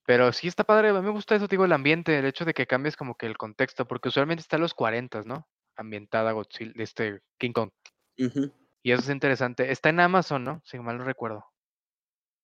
Pero 0.07 0.33
sí 0.33 0.49
está 0.49 0.65
padre, 0.65 0.89
a 0.89 0.95
mí 0.95 1.01
me 1.01 1.11
gusta 1.11 1.35
eso, 1.35 1.47
digo, 1.47 1.65
el 1.65 1.73
ambiente, 1.73 2.19
el 2.19 2.27
hecho 2.27 2.45
de 2.45 2.53
que 2.53 2.67
cambies 2.67 2.97
como 2.97 3.17
que 3.17 3.27
el 3.27 3.39
contexto, 3.39 3.87
porque 3.87 4.09
usualmente 4.09 4.43
está 4.43 4.57
en 4.57 4.63
los 4.63 4.75
40, 4.75 5.23
¿no? 5.23 5.49
Ambientada 5.77 6.33
Godzilla, 6.33 6.73
este 6.77 7.21
King 7.39 7.53
Kong. 7.53 7.71
Y 8.17 8.93
eso 8.93 9.03
es 9.03 9.09
interesante. 9.09 9.71
Está 9.71 9.89
en 9.89 10.01
Amazon, 10.01 10.45
¿no? 10.45 10.63
Si 10.65 10.79
mal 10.79 10.99
no 10.99 11.05
recuerdo. 11.05 11.47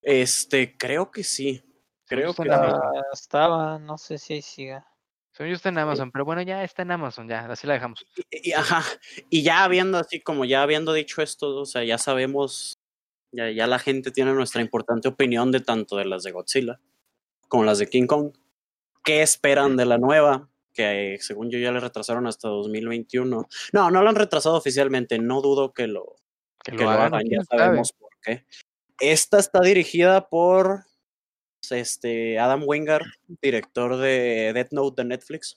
Este, 0.02 0.76
creo 0.76 1.10
que 1.10 1.22
sí. 1.22 1.62
Creo 2.06 2.34
que 2.34 2.50
estaba, 3.12 3.78
no 3.78 3.98
sé 3.98 4.18
si 4.18 4.34
ahí 4.34 4.42
siga. 4.42 4.86
Según 5.32 5.50
yo 5.50 5.56
está 5.56 5.68
en 5.68 5.78
Amazon, 5.78 6.10
pero 6.10 6.24
bueno, 6.24 6.42
ya 6.42 6.64
está 6.64 6.82
en 6.82 6.90
Amazon, 6.90 7.28
ya, 7.28 7.46
así 7.46 7.66
la 7.66 7.74
dejamos. 7.74 8.04
Y, 8.30 8.52
ajá, 8.52 8.82
y 9.30 9.42
ya 9.42 9.62
habiendo 9.62 9.98
así, 9.98 10.20
como 10.20 10.44
ya 10.44 10.62
habiendo 10.62 10.92
dicho 10.92 11.22
esto, 11.22 11.54
o 11.56 11.66
sea, 11.66 11.84
ya 11.84 11.98
sabemos, 11.98 12.79
ya, 13.32 13.50
ya 13.50 13.66
la 13.66 13.78
gente 13.78 14.10
tiene 14.10 14.32
nuestra 14.32 14.60
importante 14.60 15.08
opinión 15.08 15.52
de 15.52 15.60
tanto 15.60 15.96
de 15.96 16.04
las 16.04 16.22
de 16.22 16.32
Godzilla 16.32 16.80
como 17.50 17.64
las 17.64 17.78
de 17.78 17.88
King 17.88 18.06
Kong. 18.06 18.32
¿Qué 19.04 19.22
esperan 19.22 19.76
de 19.76 19.84
la 19.84 19.98
nueva? 19.98 20.48
Que 20.72 21.18
según 21.20 21.50
yo 21.50 21.58
ya 21.58 21.72
le 21.72 21.80
retrasaron 21.80 22.26
hasta 22.26 22.48
2021. 22.48 23.48
No, 23.72 23.90
no 23.90 24.02
lo 24.02 24.08
han 24.08 24.14
retrasado 24.14 24.56
oficialmente, 24.56 25.18
no 25.18 25.42
dudo 25.42 25.72
que 25.72 25.86
lo, 25.86 26.16
que, 26.64 26.72
lo, 26.72 26.88
hagan, 26.88 27.24
ya 27.28 27.42
sabemos 27.44 27.92
por 27.92 28.10
qué. 28.22 28.46
Esta 29.00 29.38
está 29.38 29.60
dirigida 29.60 30.28
por 30.28 30.84
este 31.70 32.38
Adam 32.38 32.62
Wingard, 32.64 33.06
director 33.42 33.96
de 33.96 34.52
Death 34.54 34.72
Note 34.72 35.02
de 35.02 35.08
Netflix. 35.08 35.56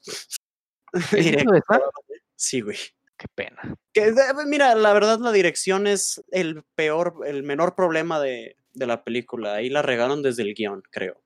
sí, 2.36 2.61
güey. 2.61 2.78
Qué 3.18 3.28
pena. 3.34 3.76
Que, 3.93 4.14
mira, 4.45 4.76
la 4.76 4.93
verdad 4.93 5.20
la 5.20 5.32
dirección 5.32 5.88
es 5.88 6.24
el 6.32 6.64
peor, 6.76 7.16
el 7.26 7.43
menor 7.43 7.76
problema 7.76 8.20
de, 8.20 8.57
de 8.74 8.88
la 8.88 9.03
película. 9.03 9.55
Ahí 9.55 9.70
la 9.70 9.82
regaron 9.82 10.22
desde 10.22 10.43
el 10.43 10.53
guion, 10.53 10.84
creo. 10.89 11.22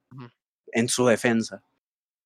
En 0.72 0.90
su 0.90 1.06
defensa. 1.08 1.64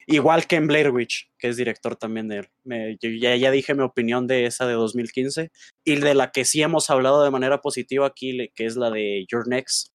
Igual 0.07 0.47
que 0.47 0.55
en 0.55 0.67
Blair 0.67 0.89
Witch, 0.89 1.31
que 1.37 1.47
es 1.47 1.57
director 1.57 1.95
también 1.95 2.27
de 2.27 2.39
él. 2.39 2.49
Me, 2.63 2.97
yo 2.99 3.09
ya, 3.11 3.35
ya, 3.35 3.51
dije 3.51 3.75
mi 3.75 3.83
opinión 3.83 4.27
de 4.27 4.45
esa 4.45 4.65
de 4.65 4.73
2015 4.73 5.51
y 5.83 5.95
de 5.95 6.15
la 6.15 6.31
que 6.31 6.43
sí 6.43 6.61
hemos 6.61 6.89
hablado 6.89 7.23
de 7.23 7.31
manera 7.31 7.61
positiva 7.61 8.07
aquí, 8.07 8.49
que 8.55 8.65
es 8.65 8.75
la 8.75 8.89
de 8.89 9.25
Your 9.29 9.47
Next. 9.47 9.93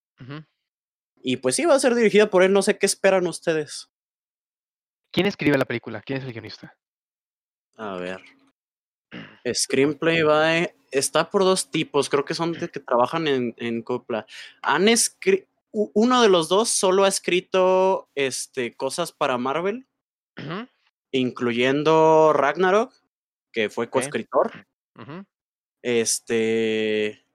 Y 1.17 1.39
pues 1.39 1.57
sí, 1.57 1.65
va 1.65 1.75
a 1.75 1.81
ser 1.81 1.95
dirigida 1.95 2.31
por 2.31 2.45
él. 2.45 2.53
No 2.53 2.63
sé 2.63 2.79
qué 2.79 2.87
esperan 2.87 3.27
ustedes. 3.27 3.91
¿Quién 5.11 5.27
escribe 5.27 5.59
la 5.59 5.65
película? 5.65 6.01
¿Quién 6.03 6.21
es 6.21 6.25
el 6.25 6.33
guionista? 6.33 6.77
A 7.75 7.97
ver. 7.97 8.23
Screenplay 9.55 10.23
va. 10.23 10.69
Está 10.91 11.31
por 11.31 11.43
dos 11.43 11.71
tipos. 11.71 12.09
Creo 12.09 12.25
que 12.25 12.35
son 12.35 12.53
de 12.53 12.69
que 12.69 12.81
trabajan 12.81 13.29
en, 13.29 13.55
en 13.59 13.83
Copla. 13.83 14.27
Han 14.63 14.89
escrito. 14.89 15.49
Uno 15.73 16.23
de 16.23 16.31
los 16.31 16.49
dos 16.49 16.71
solo 16.71 17.05
ha 17.05 17.09
escrito 17.09 18.09
este, 18.15 18.75
cosas 18.75 19.13
para 19.13 19.37
Marvel, 19.37 19.87
incluyendo 21.11 22.33
Ragnarok, 22.33 22.95
que 23.53 23.69
fue 23.69 23.91
coescritor. 23.91 24.67
Este. 25.83 27.27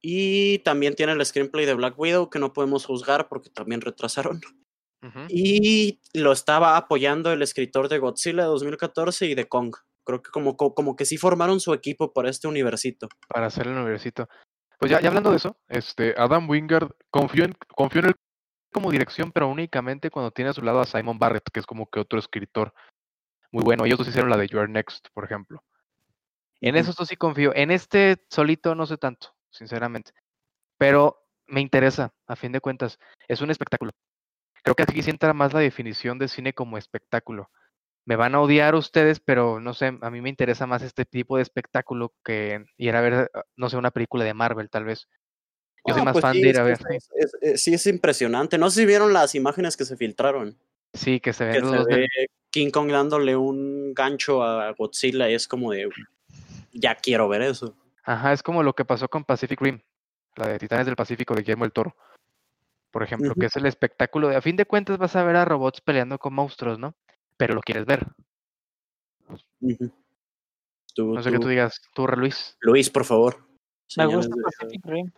Y 0.00 0.60
también 0.60 0.94
tiene 0.94 1.12
el 1.12 1.24
screenplay 1.26 1.66
de 1.66 1.74
Black 1.74 1.98
Widow 1.98 2.30
que 2.30 2.38
no 2.38 2.54
podemos 2.54 2.86
juzgar 2.86 3.28
porque 3.28 3.50
también 3.50 3.82
retrasaron. 3.82 4.40
Y 5.28 6.00
lo 6.14 6.32
estaba 6.32 6.78
apoyando 6.78 7.30
el 7.32 7.42
escritor 7.42 7.90
de 7.90 7.98
Godzilla 7.98 8.44
de 8.44 8.48
2014 8.48 9.26
y 9.26 9.34
de 9.34 9.46
Kong. 9.46 9.76
Creo 10.04 10.22
que 10.22 10.30
como, 10.30 10.56
como 10.56 10.96
que 10.96 11.04
sí 11.04 11.16
formaron 11.16 11.60
su 11.60 11.72
equipo 11.72 12.12
para 12.12 12.30
este 12.30 12.48
universito. 12.48 13.08
Para 13.28 13.46
hacer 13.46 13.66
el 13.66 13.74
universito. 13.74 14.28
Pues 14.78 14.90
ya, 14.90 15.00
ya 15.00 15.08
hablando 15.08 15.30
de 15.30 15.36
eso, 15.36 15.56
este 15.68 16.14
Adam 16.16 16.48
Wingard 16.48 16.90
confió 17.10 17.44
en, 17.44 17.54
confió 17.74 18.00
en 18.00 18.08
él 18.08 18.14
como 18.72 18.90
dirección, 18.90 19.32
pero 19.32 19.48
únicamente 19.48 20.10
cuando 20.10 20.30
tiene 20.30 20.50
a 20.50 20.54
su 20.54 20.62
lado 20.62 20.80
a 20.80 20.84
Simon 20.84 21.18
Barrett, 21.18 21.48
que 21.52 21.60
es 21.60 21.66
como 21.66 21.88
que 21.88 22.00
otro 22.00 22.18
escritor 22.18 22.74
muy 23.52 23.62
bueno. 23.62 23.84
Ellos 23.84 23.98
dos 23.98 24.08
hicieron 24.08 24.30
la 24.30 24.36
de 24.36 24.48
Your 24.48 24.68
Next, 24.68 25.08
por 25.14 25.24
ejemplo. 25.24 25.62
En 26.60 26.76
eso 26.76 26.92
sí 27.04 27.16
confío. 27.16 27.54
En 27.54 27.70
este 27.70 28.24
solito 28.28 28.74
no 28.74 28.86
sé 28.86 28.96
tanto 28.96 29.34
sinceramente. 29.54 30.12
Pero 30.76 31.24
me 31.46 31.60
interesa, 31.60 32.12
a 32.26 32.36
fin 32.36 32.52
de 32.52 32.60
cuentas, 32.60 32.98
es 33.28 33.40
un 33.40 33.50
espectáculo. 33.50 33.92
Creo 34.62 34.74
que 34.74 34.82
aquí 34.82 35.02
sí 35.02 35.10
entra 35.10 35.32
más 35.32 35.52
la 35.52 35.60
definición 35.60 36.18
de 36.18 36.28
cine 36.28 36.52
como 36.52 36.78
espectáculo. 36.78 37.50
Me 38.06 38.16
van 38.16 38.34
a 38.34 38.40
odiar 38.40 38.74
ustedes, 38.74 39.20
pero 39.20 39.60
no 39.60 39.72
sé, 39.72 39.96
a 40.00 40.10
mí 40.10 40.20
me 40.20 40.28
interesa 40.28 40.66
más 40.66 40.82
este 40.82 41.04
tipo 41.04 41.36
de 41.36 41.42
espectáculo 41.42 42.12
que 42.24 42.64
ir 42.76 42.94
a 42.94 43.00
ver, 43.00 43.30
ah, 43.32 43.42
no 43.56 43.70
sé, 43.70 43.76
una 43.76 43.90
película 43.90 44.24
de 44.24 44.34
Marvel, 44.34 44.68
tal 44.68 44.84
vez. 44.84 45.08
Yo 45.86 45.94
soy 45.94 46.02
ah, 46.02 46.04
más 46.04 46.12
pues 46.12 46.22
fan 46.22 46.32
de 46.32 46.48
ir 46.48 46.58
a 46.58 46.62
ver. 46.62 46.78
Eh, 47.40 47.58
sí, 47.58 47.74
es 47.74 47.86
impresionante. 47.86 48.58
No 48.58 48.70
sé 48.70 48.80
si 48.80 48.86
vieron 48.86 49.12
las 49.12 49.34
imágenes 49.34 49.76
que 49.76 49.84
se 49.84 49.96
filtraron. 49.96 50.58
Sí, 50.94 51.20
que 51.20 51.32
se 51.32 51.44
ven 51.44 51.64
King 52.50 52.70
Kong 52.70 52.90
dándole 52.90 53.36
un 53.36 53.92
gancho 53.94 54.44
a 54.44 54.72
Godzilla 54.72 55.28
y 55.28 55.34
es 55.34 55.48
como 55.48 55.72
de, 55.72 55.88
ya 56.72 56.94
quiero 56.94 57.28
ver 57.28 57.42
eso. 57.42 57.74
Ajá, 58.04 58.32
es 58.32 58.42
como 58.42 58.62
lo 58.62 58.74
que 58.74 58.84
pasó 58.84 59.08
con 59.08 59.24
Pacific 59.24 59.60
Rim, 59.60 59.80
la 60.36 60.46
de 60.46 60.58
Titanes 60.58 60.86
del 60.86 60.94
Pacífico 60.94 61.34
de 61.34 61.40
Guillermo 61.40 61.64
el 61.64 61.72
Toro. 61.72 61.96
Por 62.92 63.02
ejemplo, 63.02 63.34
que 63.34 63.46
es 63.46 63.56
el 63.56 63.66
espectáculo 63.66 64.28
de, 64.28 64.36
a 64.36 64.40
fin 64.40 64.54
de 64.54 64.66
cuentas 64.66 64.98
vas 64.98 65.16
a 65.16 65.24
ver 65.24 65.34
a 65.34 65.44
robots 65.44 65.80
peleando 65.80 66.16
con 66.18 66.32
monstruos, 66.32 66.78
¿no? 66.78 66.94
Pero 67.36 67.54
lo 67.54 67.60
quieres 67.60 67.86
ver. 67.86 68.06
no 69.60 71.22
sé 71.22 71.30
qué 71.30 71.38
tú 71.38 71.48
digas, 71.48 71.80
tú, 71.94 72.06
Luis. 72.06 72.56
Luis, 72.60 72.90
por 72.90 73.04
favor. 73.04 73.46
Me 73.96 74.06
gusta 74.06 74.34
Pacific 74.42 74.84
Rim. 74.84 75.12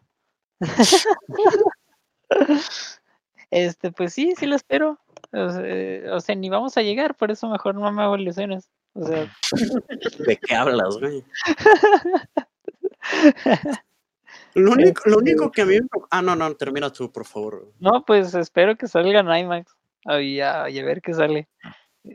este, 3.51 3.93
pues 3.93 4.13
sí, 4.13 4.35
sí 4.37 4.47
lo 4.47 4.57
espero. 4.57 4.99
O 5.33 6.21
sea, 6.21 6.35
ni 6.35 6.49
vamos 6.49 6.77
a 6.77 6.83
llegar, 6.83 7.17
por 7.17 7.31
eso 7.31 7.49
mejor 7.49 7.75
no 7.75 7.91
me 7.93 8.03
hago 8.03 8.17
ilusiones. 8.17 8.71
O 8.95 9.07
sea. 9.07 9.31
¿De 10.27 10.37
qué 10.37 10.55
hablas, 10.55 10.99
güey? 10.99 11.25
Lo 14.55 14.73
único, 14.73 15.03
lo 15.05 15.19
único 15.19 15.45
este 15.45 15.55
que 15.55 15.63
a 15.63 15.67
mí 15.67 15.79
Ah, 16.11 16.23
no, 16.23 16.35
no, 16.35 16.57
termina 16.57 16.91
tú, 16.91 17.13
por 17.13 17.27
favor. 17.27 17.73
No, 17.79 18.05
pues 18.07 18.35
espero 18.35 18.77
que 18.77 18.89
salga 18.89 19.21
en 19.21 19.29
IMAX. 19.29 19.77
Y 20.21 20.41
a, 20.41 20.65
ver 20.65 21.03
qué 21.03 21.13
sale. 21.13 21.49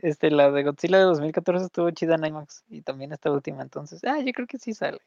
Este, 0.02 0.30
la 0.30 0.50
de 0.50 0.62
Godzilla 0.62 0.98
de 0.98 1.04
2014 1.04 1.66
estuvo 1.66 1.90
chida 1.90 2.14
en 2.14 2.26
IMAX. 2.26 2.64
Y 2.68 2.82
también 2.82 3.12
esta 3.12 3.30
última, 3.30 3.62
entonces. 3.62 4.00
Ah, 4.04 4.20
yo 4.20 4.32
creo 4.32 4.46
que 4.46 4.58
sí 4.58 4.72
sale. 4.72 5.00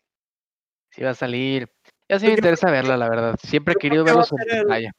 Sí 0.91 1.03
va 1.03 1.11
a 1.11 1.15
salir. 1.15 1.69
Ya 2.09 2.19
sí 2.19 2.27
me 2.27 2.33
interesa 2.33 2.69
verla, 2.69 2.97
la 2.97 3.09
verdad. 3.09 3.35
Siempre 3.41 3.73
he 3.73 3.77
querido 3.77 4.03
verlo 4.03 4.23
en 4.23 4.59
pantalla. 4.59 4.91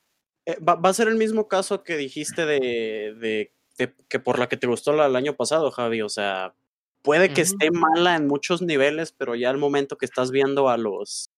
Eh, 0.45 0.59
va, 0.61 0.79
a 0.83 0.93
ser 0.93 1.09
el 1.09 1.17
mismo 1.17 1.49
caso 1.49 1.83
que 1.83 1.97
dijiste 1.97 2.47
de, 2.47 3.51
de, 3.77 3.95
que 4.09 4.21
por 4.21 4.39
la 4.39 4.49
que 4.49 4.57
te 4.57 4.67
gustó 4.67 4.93
la, 4.93 5.07
el 5.07 5.17
año 5.17 5.35
pasado, 5.35 5.71
Javi. 5.71 6.03
O 6.03 6.09
sea, 6.09 6.55
puede 7.03 7.33
que 7.33 7.43
esté 7.43 7.71
mala 7.71 8.17
en 8.17 8.27
muchos 8.27 8.63
niveles, 8.63 9.13
pero 9.13 9.35
ya 9.35 9.51
al 9.51 9.59
momento 9.59 9.97
que 9.97 10.07
estás 10.07 10.31
viendo 10.31 10.69
a 10.69 10.77
los 10.77 11.31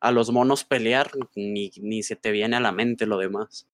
a 0.00 0.12
los 0.12 0.30
monos 0.30 0.64
pelear, 0.64 1.10
ni, 1.34 1.70
ni 1.76 2.02
se 2.02 2.16
te 2.16 2.30
viene 2.30 2.56
a 2.56 2.60
la 2.60 2.72
mente 2.72 3.04
lo 3.04 3.18
demás. 3.18 3.66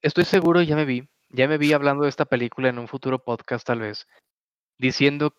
Estoy 0.00 0.24
seguro, 0.24 0.62
ya 0.62 0.76
me 0.76 0.86
vi, 0.86 1.06
ya 1.30 1.48
me 1.48 1.58
vi 1.58 1.72
hablando 1.72 2.04
de 2.04 2.10
esta 2.10 2.24
película 2.24 2.68
en 2.68 2.78
un 2.78 2.88
futuro 2.88 3.22
podcast 3.22 3.66
tal 3.66 3.80
vez, 3.80 4.06
diciendo, 4.78 5.34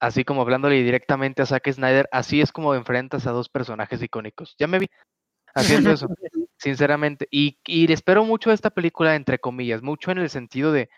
así 0.00 0.24
como 0.24 0.42
hablándole 0.42 0.82
directamente 0.82 1.42
a 1.42 1.46
Zack 1.46 1.70
Snyder, 1.72 2.08
así 2.12 2.40
es 2.40 2.52
como 2.52 2.74
enfrentas 2.74 3.26
a 3.26 3.32
dos 3.32 3.48
personajes 3.48 4.02
icónicos. 4.02 4.54
Ya 4.58 4.66
me 4.66 4.78
vi 4.78 4.88
haciendo 5.54 5.90
eso, 5.90 6.08
sinceramente. 6.58 7.26
Y, 7.30 7.58
y 7.66 7.90
espero 7.92 8.24
mucho 8.24 8.50
de 8.50 8.54
esta 8.54 8.70
película, 8.70 9.14
entre 9.14 9.38
comillas, 9.38 9.82
mucho 9.82 10.10
en 10.10 10.18
el 10.18 10.30
sentido 10.30 10.72
de, 10.72 10.88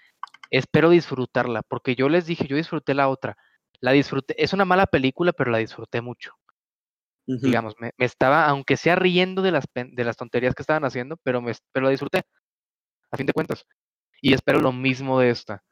espero 0.50 0.90
disfrutarla, 0.90 1.62
porque 1.62 1.94
yo 1.94 2.08
les 2.08 2.26
dije, 2.26 2.46
yo 2.46 2.56
disfruté 2.56 2.94
la 2.94 3.08
otra 3.08 3.36
la 3.80 3.92
disfruté, 3.92 4.42
es 4.42 4.52
una 4.52 4.64
mala 4.64 4.86
película, 4.86 5.32
pero 5.32 5.50
la 5.50 5.58
disfruté 5.58 6.00
mucho. 6.00 6.34
Digamos, 7.26 7.74
me, 7.78 7.92
estaba, 7.98 8.46
aunque 8.46 8.76
sea 8.76 8.96
riendo 8.96 9.40
de 9.40 9.52
las, 9.52 9.64
de 9.72 10.04
las 10.04 10.16
tonterías 10.16 10.54
que 10.54 10.62
estaban 10.62 10.84
haciendo, 10.84 11.16
pero, 11.22 11.40
me, 11.40 11.52
pero 11.70 11.84
la 11.84 11.90
disfruté, 11.90 12.22
a 13.12 13.16
fin 13.16 13.26
de 13.26 13.32
cuentas. 13.32 13.64
Y 14.20 14.34
espero 14.34 14.60
lo 14.60 14.72
mismo 14.72 15.18
de 15.20 15.30
esta, 15.30 15.64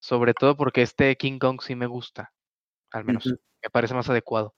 sobre 0.00 0.34
todo 0.34 0.56
porque 0.56 0.82
este 0.82 1.16
King 1.16 1.38
Kong 1.38 1.60
sí 1.62 1.74
me 1.74 1.86
gusta, 1.86 2.32
al 2.92 3.04
menos, 3.04 3.26
me 3.26 3.70
parece 3.70 3.94
más 3.94 4.08
adecuado. 4.08 4.54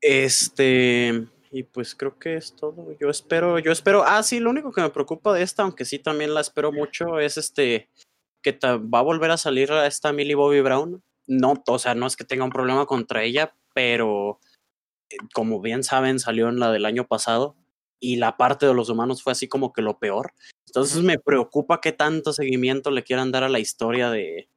Este, 0.00 1.28
y 1.50 1.62
pues 1.62 1.94
creo 1.94 2.18
que 2.18 2.36
es 2.36 2.56
todo. 2.56 2.96
Yo 3.00 3.08
espero, 3.08 3.58
yo 3.60 3.70
espero, 3.70 4.02
ah, 4.04 4.22
sí, 4.22 4.40
lo 4.40 4.50
único 4.50 4.72
que 4.72 4.80
me 4.80 4.90
preocupa 4.90 5.32
de 5.32 5.42
esta, 5.42 5.62
aunque 5.62 5.84
sí 5.84 5.98
también 5.98 6.34
la 6.34 6.40
espero 6.40 6.72
mucho, 6.72 7.20
es 7.20 7.36
este, 7.36 7.88
que 8.42 8.58
va 8.62 8.98
a 8.98 9.02
volver 9.02 9.30
a 9.30 9.36
salir 9.36 9.70
esta 9.70 10.12
Millie 10.12 10.34
Bobby 10.34 10.60
Brown 10.60 11.02
no, 11.26 11.62
o 11.66 11.78
sea, 11.78 11.94
no 11.94 12.06
es 12.06 12.16
que 12.16 12.24
tenga 12.24 12.44
un 12.44 12.50
problema 12.50 12.86
contra 12.86 13.22
ella, 13.22 13.54
pero 13.74 14.40
eh, 15.10 15.16
como 15.34 15.60
bien 15.60 15.84
saben, 15.84 16.18
salió 16.18 16.48
en 16.48 16.58
la 16.58 16.72
del 16.72 16.84
año 16.84 17.06
pasado 17.06 17.56
y 18.02 18.16
la 18.16 18.36
parte 18.36 18.66
de 18.66 18.74
los 18.74 18.88
humanos 18.88 19.22
fue 19.22 19.30
así 19.30 19.46
como 19.46 19.72
que 19.72 19.80
lo 19.80 19.96
peor. 20.00 20.34
Entonces 20.66 21.02
me 21.02 21.20
preocupa 21.20 21.80
qué 21.80 21.92
tanto 21.92 22.32
seguimiento 22.32 22.90
le 22.90 23.04
quieran 23.04 23.30
dar 23.30 23.44
a 23.44 23.48
la 23.48 23.60
historia 23.60 24.10
de, 24.10 24.48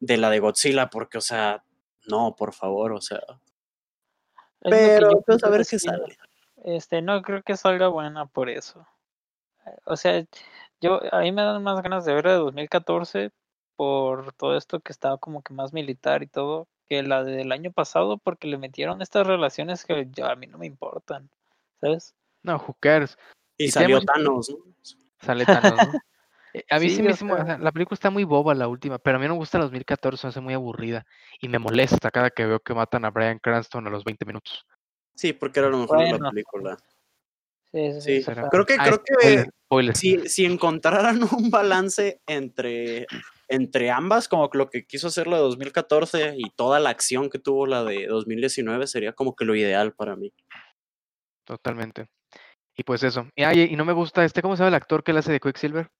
de 0.00 0.16
la 0.16 0.30
de 0.30 0.38
Godzilla, 0.38 0.88
porque, 0.88 1.18
o 1.18 1.20
sea, 1.20 1.62
no, 2.06 2.34
por 2.34 2.54
favor, 2.54 2.94
o 2.94 3.00
sea. 3.02 3.20
pero, 4.62 5.20
pues, 5.20 5.44
a 5.44 5.50
ver 5.50 5.66
si 5.66 5.78
sale. 5.78 6.16
Este, 6.64 7.02
no 7.02 7.20
creo 7.20 7.42
que 7.42 7.58
salga 7.58 7.88
buena 7.88 8.24
por 8.24 8.48
eso. 8.48 8.86
O 9.84 9.96
sea, 9.96 10.24
Yo, 10.80 11.00
a 11.12 11.20
mí 11.20 11.32
me 11.32 11.42
dan 11.42 11.62
más 11.62 11.82
ganas 11.82 12.06
de 12.06 12.14
ver 12.14 12.24
la 12.24 12.32
de 12.32 12.38
2014 12.38 13.32
por 13.76 14.32
todo 14.32 14.56
esto 14.56 14.80
que 14.80 14.92
estaba 14.92 15.18
como 15.18 15.42
que 15.42 15.52
más 15.52 15.74
militar 15.74 16.22
y 16.22 16.26
todo, 16.26 16.68
que 16.88 17.02
la 17.02 17.22
del 17.22 17.52
año 17.52 17.70
pasado, 17.70 18.16
porque 18.16 18.48
le 18.48 18.56
metieron 18.56 19.02
estas 19.02 19.26
relaciones 19.26 19.84
que 19.84 20.08
ya 20.10 20.30
a 20.30 20.36
mí 20.36 20.46
no 20.46 20.56
me 20.56 20.66
importan, 20.66 21.28
¿sabes? 21.82 22.14
No, 22.46 22.56
who 22.56 22.76
cares. 22.78 23.18
Y, 23.58 23.70
salió 23.70 24.00
Thanos, 24.00 24.48
¿no? 24.48 24.56
Sale 25.20 25.44
Thanos, 25.44 25.76
¿no? 25.76 25.92
Eh, 26.54 26.64
a 26.70 26.78
mí 26.78 26.88
sí, 26.88 27.02
mismo, 27.02 27.36
la 27.36 27.70
película 27.70 27.94
está 27.96 28.08
muy 28.08 28.24
boba 28.24 28.54
la 28.54 28.66
última, 28.66 28.98
pero 28.98 29.18
a 29.18 29.20
mí 29.20 29.26
no 29.26 29.34
me 29.34 29.40
gusta 29.40 29.58
la 29.58 29.64
2014, 29.64 30.26
me 30.26 30.28
hace 30.30 30.40
muy 30.40 30.54
aburrida 30.54 31.04
y 31.38 31.48
me 31.50 31.58
molesta 31.58 32.10
cada 32.10 32.30
que 32.30 32.46
veo 32.46 32.60
que 32.60 32.72
matan 32.72 33.04
a 33.04 33.10
Brian 33.10 33.38
Cranston 33.38 33.86
a 33.86 33.90
los 33.90 34.04
20 34.04 34.24
minutos. 34.24 34.64
Sí, 35.14 35.34
porque 35.34 35.60
era 35.60 35.68
lo 35.68 35.76
mejor 35.76 35.98
de 35.98 36.18
la 36.18 36.30
película. 36.30 36.78
Sí, 37.72 38.00
sí, 38.00 38.22
sí. 38.22 38.32
Creo 38.50 38.64
que, 38.64 38.78
creo 38.78 39.02
que 39.04 39.94
Si, 39.94 40.30
si 40.30 40.46
encontraran 40.46 41.20
un 41.38 41.50
balance 41.50 42.22
entre, 42.26 43.06
entre 43.48 43.90
ambas, 43.90 44.26
como 44.26 44.48
lo 44.54 44.70
que 44.70 44.86
quiso 44.86 45.08
hacer 45.08 45.26
la 45.26 45.36
de 45.36 45.42
2014 45.42 46.36
y 46.38 46.48
toda 46.56 46.80
la 46.80 46.88
acción 46.88 47.28
que 47.28 47.38
tuvo 47.38 47.66
la 47.66 47.84
de 47.84 48.06
2019, 48.06 48.86
sería 48.86 49.12
como 49.12 49.36
que 49.36 49.44
lo 49.44 49.54
ideal 49.54 49.92
para 49.92 50.16
mí. 50.16 50.32
Totalmente. 51.44 52.08
Y 52.76 52.84
pues 52.84 53.02
eso. 53.02 53.26
Y, 53.34 53.44
y 53.44 53.76
no 53.76 53.84
me 53.84 53.92
gusta 53.92 54.24
este, 54.24 54.42
¿cómo 54.42 54.56
se 54.56 54.60
llama 54.60 54.68
el 54.68 54.74
actor 54.74 55.02
que 55.02 55.12
le 55.12 55.20
hace 55.20 55.32
de 55.32 55.40
Quicksilver? 55.40 55.90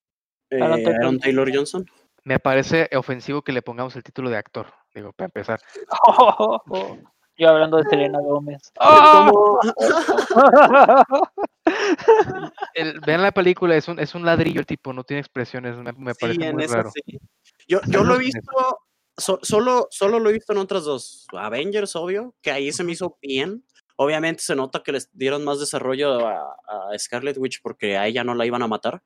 Eh, 0.50 0.62
Aaron 0.62 1.18
Taylor 1.18 1.50
Johnson. 1.52 1.84
Me 2.24 2.38
parece 2.38 2.88
ofensivo 2.96 3.42
que 3.42 3.52
le 3.52 3.62
pongamos 3.62 3.96
el 3.96 4.02
título 4.02 4.30
de 4.30 4.36
actor, 4.36 4.66
digo, 4.94 5.12
para 5.12 5.26
empezar. 5.26 5.60
Yo 7.38 7.50
hablando 7.50 7.76
de 7.76 7.84
Selena 7.84 8.18
Gómez. 8.20 8.72
vean 13.06 13.22
la 13.22 13.32
película, 13.32 13.76
es 13.76 13.88
un, 13.88 14.00
es 14.00 14.14
un 14.14 14.24
ladrillo 14.24 14.60
el 14.60 14.66
tipo, 14.66 14.92
no 14.92 15.04
tiene 15.04 15.20
expresiones, 15.20 15.76
me, 15.76 16.14
parece 16.14 16.52
muy 16.52 16.66
raro. 16.66 16.92
Yo, 17.68 17.80
yo 17.86 18.04
lo 18.04 18.14
he 18.14 18.18
visto, 18.18 18.80
solo, 19.16 19.88
solo 19.90 20.18
lo 20.18 20.30
he 20.30 20.34
visto 20.34 20.52
en 20.52 20.58
otras 20.58 20.84
dos. 20.84 21.26
Avengers, 21.32 21.96
obvio, 21.96 22.34
que 22.40 22.50
ahí 22.50 22.72
se 22.72 22.84
me 22.84 22.92
hizo 22.92 23.18
bien. 23.20 23.64
Obviamente 23.96 24.42
se 24.42 24.54
nota 24.54 24.82
que 24.82 24.92
les 24.92 25.10
dieron 25.12 25.44
más 25.44 25.58
desarrollo 25.58 26.26
a, 26.26 26.54
a 26.68 26.98
Scarlet 26.98 27.38
Witch 27.38 27.60
porque 27.62 27.96
a 27.96 28.06
ella 28.06 28.24
no 28.24 28.34
la 28.34 28.46
iban 28.46 28.62
a 28.62 28.68
matar. 28.68 29.02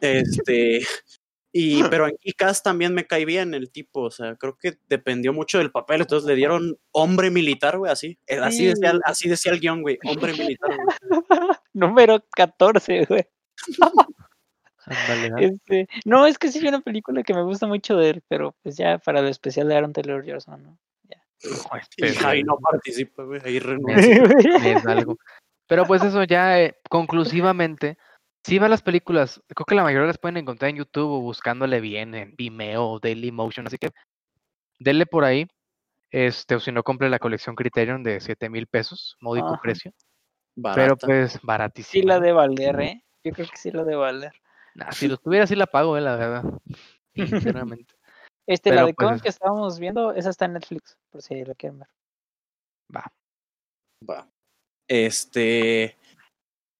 Este, 0.00 0.80
y, 1.52 1.82
pero 1.84 2.08
en 2.08 2.16
Kikas 2.16 2.62
también 2.62 2.94
me 2.94 3.06
cae 3.06 3.24
bien 3.24 3.54
el 3.54 3.70
tipo, 3.70 4.02
o 4.02 4.10
sea, 4.10 4.36
creo 4.36 4.56
que 4.56 4.78
dependió 4.88 5.32
mucho 5.32 5.58
del 5.58 5.70
papel, 5.70 6.02
entonces 6.02 6.26
le 6.26 6.36
dieron 6.36 6.78
hombre 6.92 7.30
militar, 7.30 7.78
güey, 7.78 7.92
así. 7.92 8.18
Eh, 8.26 8.38
así, 8.38 8.66
decía, 8.66 8.98
así 9.04 9.28
decía 9.28 9.52
el 9.52 9.60
guion, 9.60 9.82
güey, 9.82 9.98
hombre 10.04 10.32
militar. 10.32 10.70
Número 11.72 12.24
14, 12.30 13.06
güey. 13.06 13.24
Este, 15.38 15.88
no, 16.04 16.26
es 16.26 16.36
que 16.36 16.52
sí 16.52 16.58
hay 16.58 16.68
una 16.68 16.82
película 16.82 17.22
que 17.22 17.32
me 17.32 17.42
gusta 17.42 17.66
mucho 17.66 17.96
de 17.96 18.10
él, 18.10 18.22
pero 18.28 18.54
pues 18.62 18.76
ya 18.76 18.98
para 18.98 19.20
el 19.20 19.28
especial 19.28 19.66
de 19.66 19.76
Aaron 19.76 19.94
Taylor 19.94 20.22
Johnson, 20.28 20.62
¿no? 20.62 20.78
Ahí 22.24 22.42
no 22.42 22.56
participa, 22.58 23.24
güey, 23.24 23.40
ahí 23.44 23.58
renuncia. 23.58 24.24
algo. 24.86 25.16
Pero 25.66 25.84
pues 25.86 26.02
eso 26.02 26.24
ya, 26.24 26.60
eh, 26.60 26.76
conclusivamente, 26.88 27.96
Sí, 28.44 28.58
van 28.58 28.70
las 28.70 28.82
películas. 28.82 29.42
Creo 29.48 29.64
que 29.64 29.74
la 29.74 29.82
mayoría 29.82 30.06
las 30.06 30.18
pueden 30.18 30.36
encontrar 30.36 30.68
en 30.68 30.76
YouTube 30.76 31.10
o 31.10 31.20
buscándole 31.20 31.80
bien 31.80 32.14
en 32.14 32.36
Vimeo 32.36 32.84
o 32.84 33.00
Dailymotion. 33.00 33.66
Así 33.66 33.78
que 33.78 33.88
denle 34.78 35.06
por 35.06 35.24
ahí. 35.24 35.48
Este, 36.10 36.54
o 36.54 36.60
si 36.60 36.70
no, 36.70 36.82
compre 36.82 37.08
la 37.08 37.18
colección 37.18 37.56
Criterion 37.56 38.02
de 38.02 38.20
7 38.20 38.50
mil 38.50 38.66
pesos, 38.66 39.16
módico 39.20 39.58
precio. 39.62 39.92
Pero 40.74 40.96
pues 40.96 41.40
baratísimo. 41.42 41.90
Sí 41.90 42.06
la 42.06 42.20
de 42.20 42.32
valer, 42.32 42.80
¿eh? 42.80 43.04
Yo 43.24 43.32
creo 43.32 43.48
que 43.48 43.56
sí 43.56 43.70
la 43.70 43.82
de 43.82 43.96
valer. 43.96 44.32
si 44.92 45.08
lo 45.08 45.16
tuviera, 45.16 45.46
sí 45.46 45.56
la 45.56 45.66
pago, 45.66 45.96
eh, 45.96 46.02
la 46.02 46.14
verdad. 46.14 46.44
Sinceramente. 47.14 47.94
Este, 48.46 48.72
la 48.72 48.84
de 48.84 48.94
pues, 48.94 49.22
que 49.22 49.28
estábamos 49.28 49.78
viendo, 49.78 50.12
esa 50.12 50.30
está 50.30 50.44
en 50.44 50.54
Netflix, 50.54 50.98
por 51.10 51.22
si 51.22 51.44
la 51.44 51.54
quieren 51.54 51.78
ver. 51.78 51.88
Va. 52.94 53.12
Va. 54.08 54.28
Este. 54.88 55.96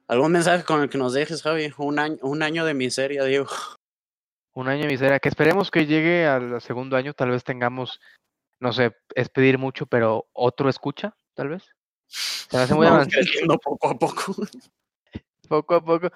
¿Algún 0.07 0.33
mensaje 0.33 0.65
con 0.65 0.83
el 0.83 0.91
que 0.91 0.99
nos 0.99 1.15
dejes, 1.15 1.43
Javi? 1.43 1.73
Un 1.79 1.99
año, 1.99 2.19
un 2.21 2.43
año 2.43 2.67
de 2.67 2.75
miseria, 2.75 3.25
Diego. 3.25 3.49
Un 4.53 4.69
año 4.69 4.83
de 4.83 4.89
miseria, 4.89 5.19
que 5.19 5.31
esperemos 5.31 5.71
que 5.71 5.87
llegue 5.87 6.27
al 6.27 6.61
segundo 6.61 6.97
año, 6.97 7.15
tal 7.15 7.31
vez 7.31 7.43
tengamos, 7.43 8.01
no 8.61 8.73
sé, 8.73 8.95
es 9.15 9.29
pedir 9.31 9.59
mucho, 9.59 9.87
pero 9.87 10.29
otro 10.33 10.69
escucha, 10.69 11.17
tal 11.35 11.49
vez. 11.49 11.65
Se 12.07 12.59
hace 12.59 12.75
muy 12.75 12.87
avanzado. 12.87 13.25
poco 13.59 13.89
a 13.89 13.99
poco. 13.99 14.35
poco 15.49 15.75
a 15.75 15.85
poco. 15.85 16.11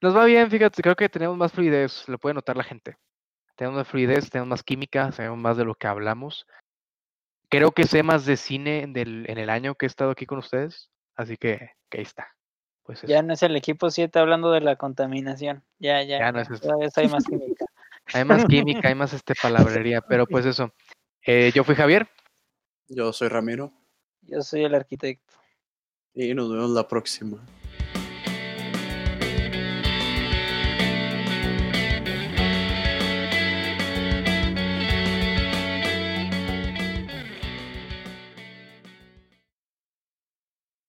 Nos 0.00 0.14
va 0.14 0.26
bien, 0.26 0.50
fíjate, 0.50 0.82
creo 0.82 0.94
que 0.94 1.08
tenemos 1.08 1.36
más 1.36 1.50
fluidez, 1.50 2.06
lo 2.08 2.18
puede 2.18 2.34
notar 2.34 2.56
la 2.56 2.62
gente. 2.62 2.96
Tenemos 3.56 3.78
más 3.78 3.88
fluidez, 3.88 4.30
tenemos 4.30 4.48
más 4.48 4.62
química, 4.62 5.12
sabemos 5.12 5.38
más 5.38 5.56
de 5.56 5.64
lo 5.64 5.74
que 5.74 5.86
hablamos. 5.86 6.46
Creo 7.48 7.72
que 7.72 7.84
sé 7.84 8.02
más 8.02 8.26
de 8.26 8.36
cine 8.36 8.86
del, 8.88 9.28
en 9.28 9.38
el 9.38 9.50
año 9.50 9.74
que 9.74 9.86
he 9.86 9.88
estado 9.88 10.10
aquí 10.10 10.26
con 10.26 10.38
ustedes, 10.38 10.90
así 11.14 11.36
que, 11.36 11.70
que 11.88 11.98
ahí 11.98 12.02
está. 12.02 12.34
Pues 12.84 13.00
ya 13.02 13.22
no 13.22 13.32
es 13.32 13.42
el 13.42 13.56
equipo 13.56 13.90
7 13.90 14.18
hablando 14.18 14.50
de 14.50 14.60
la 14.60 14.76
contaminación. 14.76 15.64
Ya, 15.78 16.02
ya. 16.02 16.18
ya 16.18 16.32
no 16.32 16.40
es 16.40 16.48
hay 16.98 17.08
más 17.08 17.24
química. 17.24 17.64
hay 18.12 18.24
más 18.24 18.44
química, 18.44 18.88
hay 18.88 18.94
más 18.94 19.12
este 19.14 19.34
palabrería, 19.40 20.02
pero 20.02 20.26
pues 20.26 20.44
eso. 20.44 20.72
Eh, 21.22 21.50
yo 21.54 21.64
fui 21.64 21.74
Javier. 21.74 22.06
Yo 22.88 23.12
soy 23.12 23.28
Ramiro. 23.28 23.72
Yo 24.22 24.42
soy 24.42 24.64
el 24.64 24.74
arquitecto. 24.74 25.34
Y 26.12 26.34
nos 26.34 26.50
vemos 26.50 26.70
la 26.70 26.86
próxima. 26.86 27.38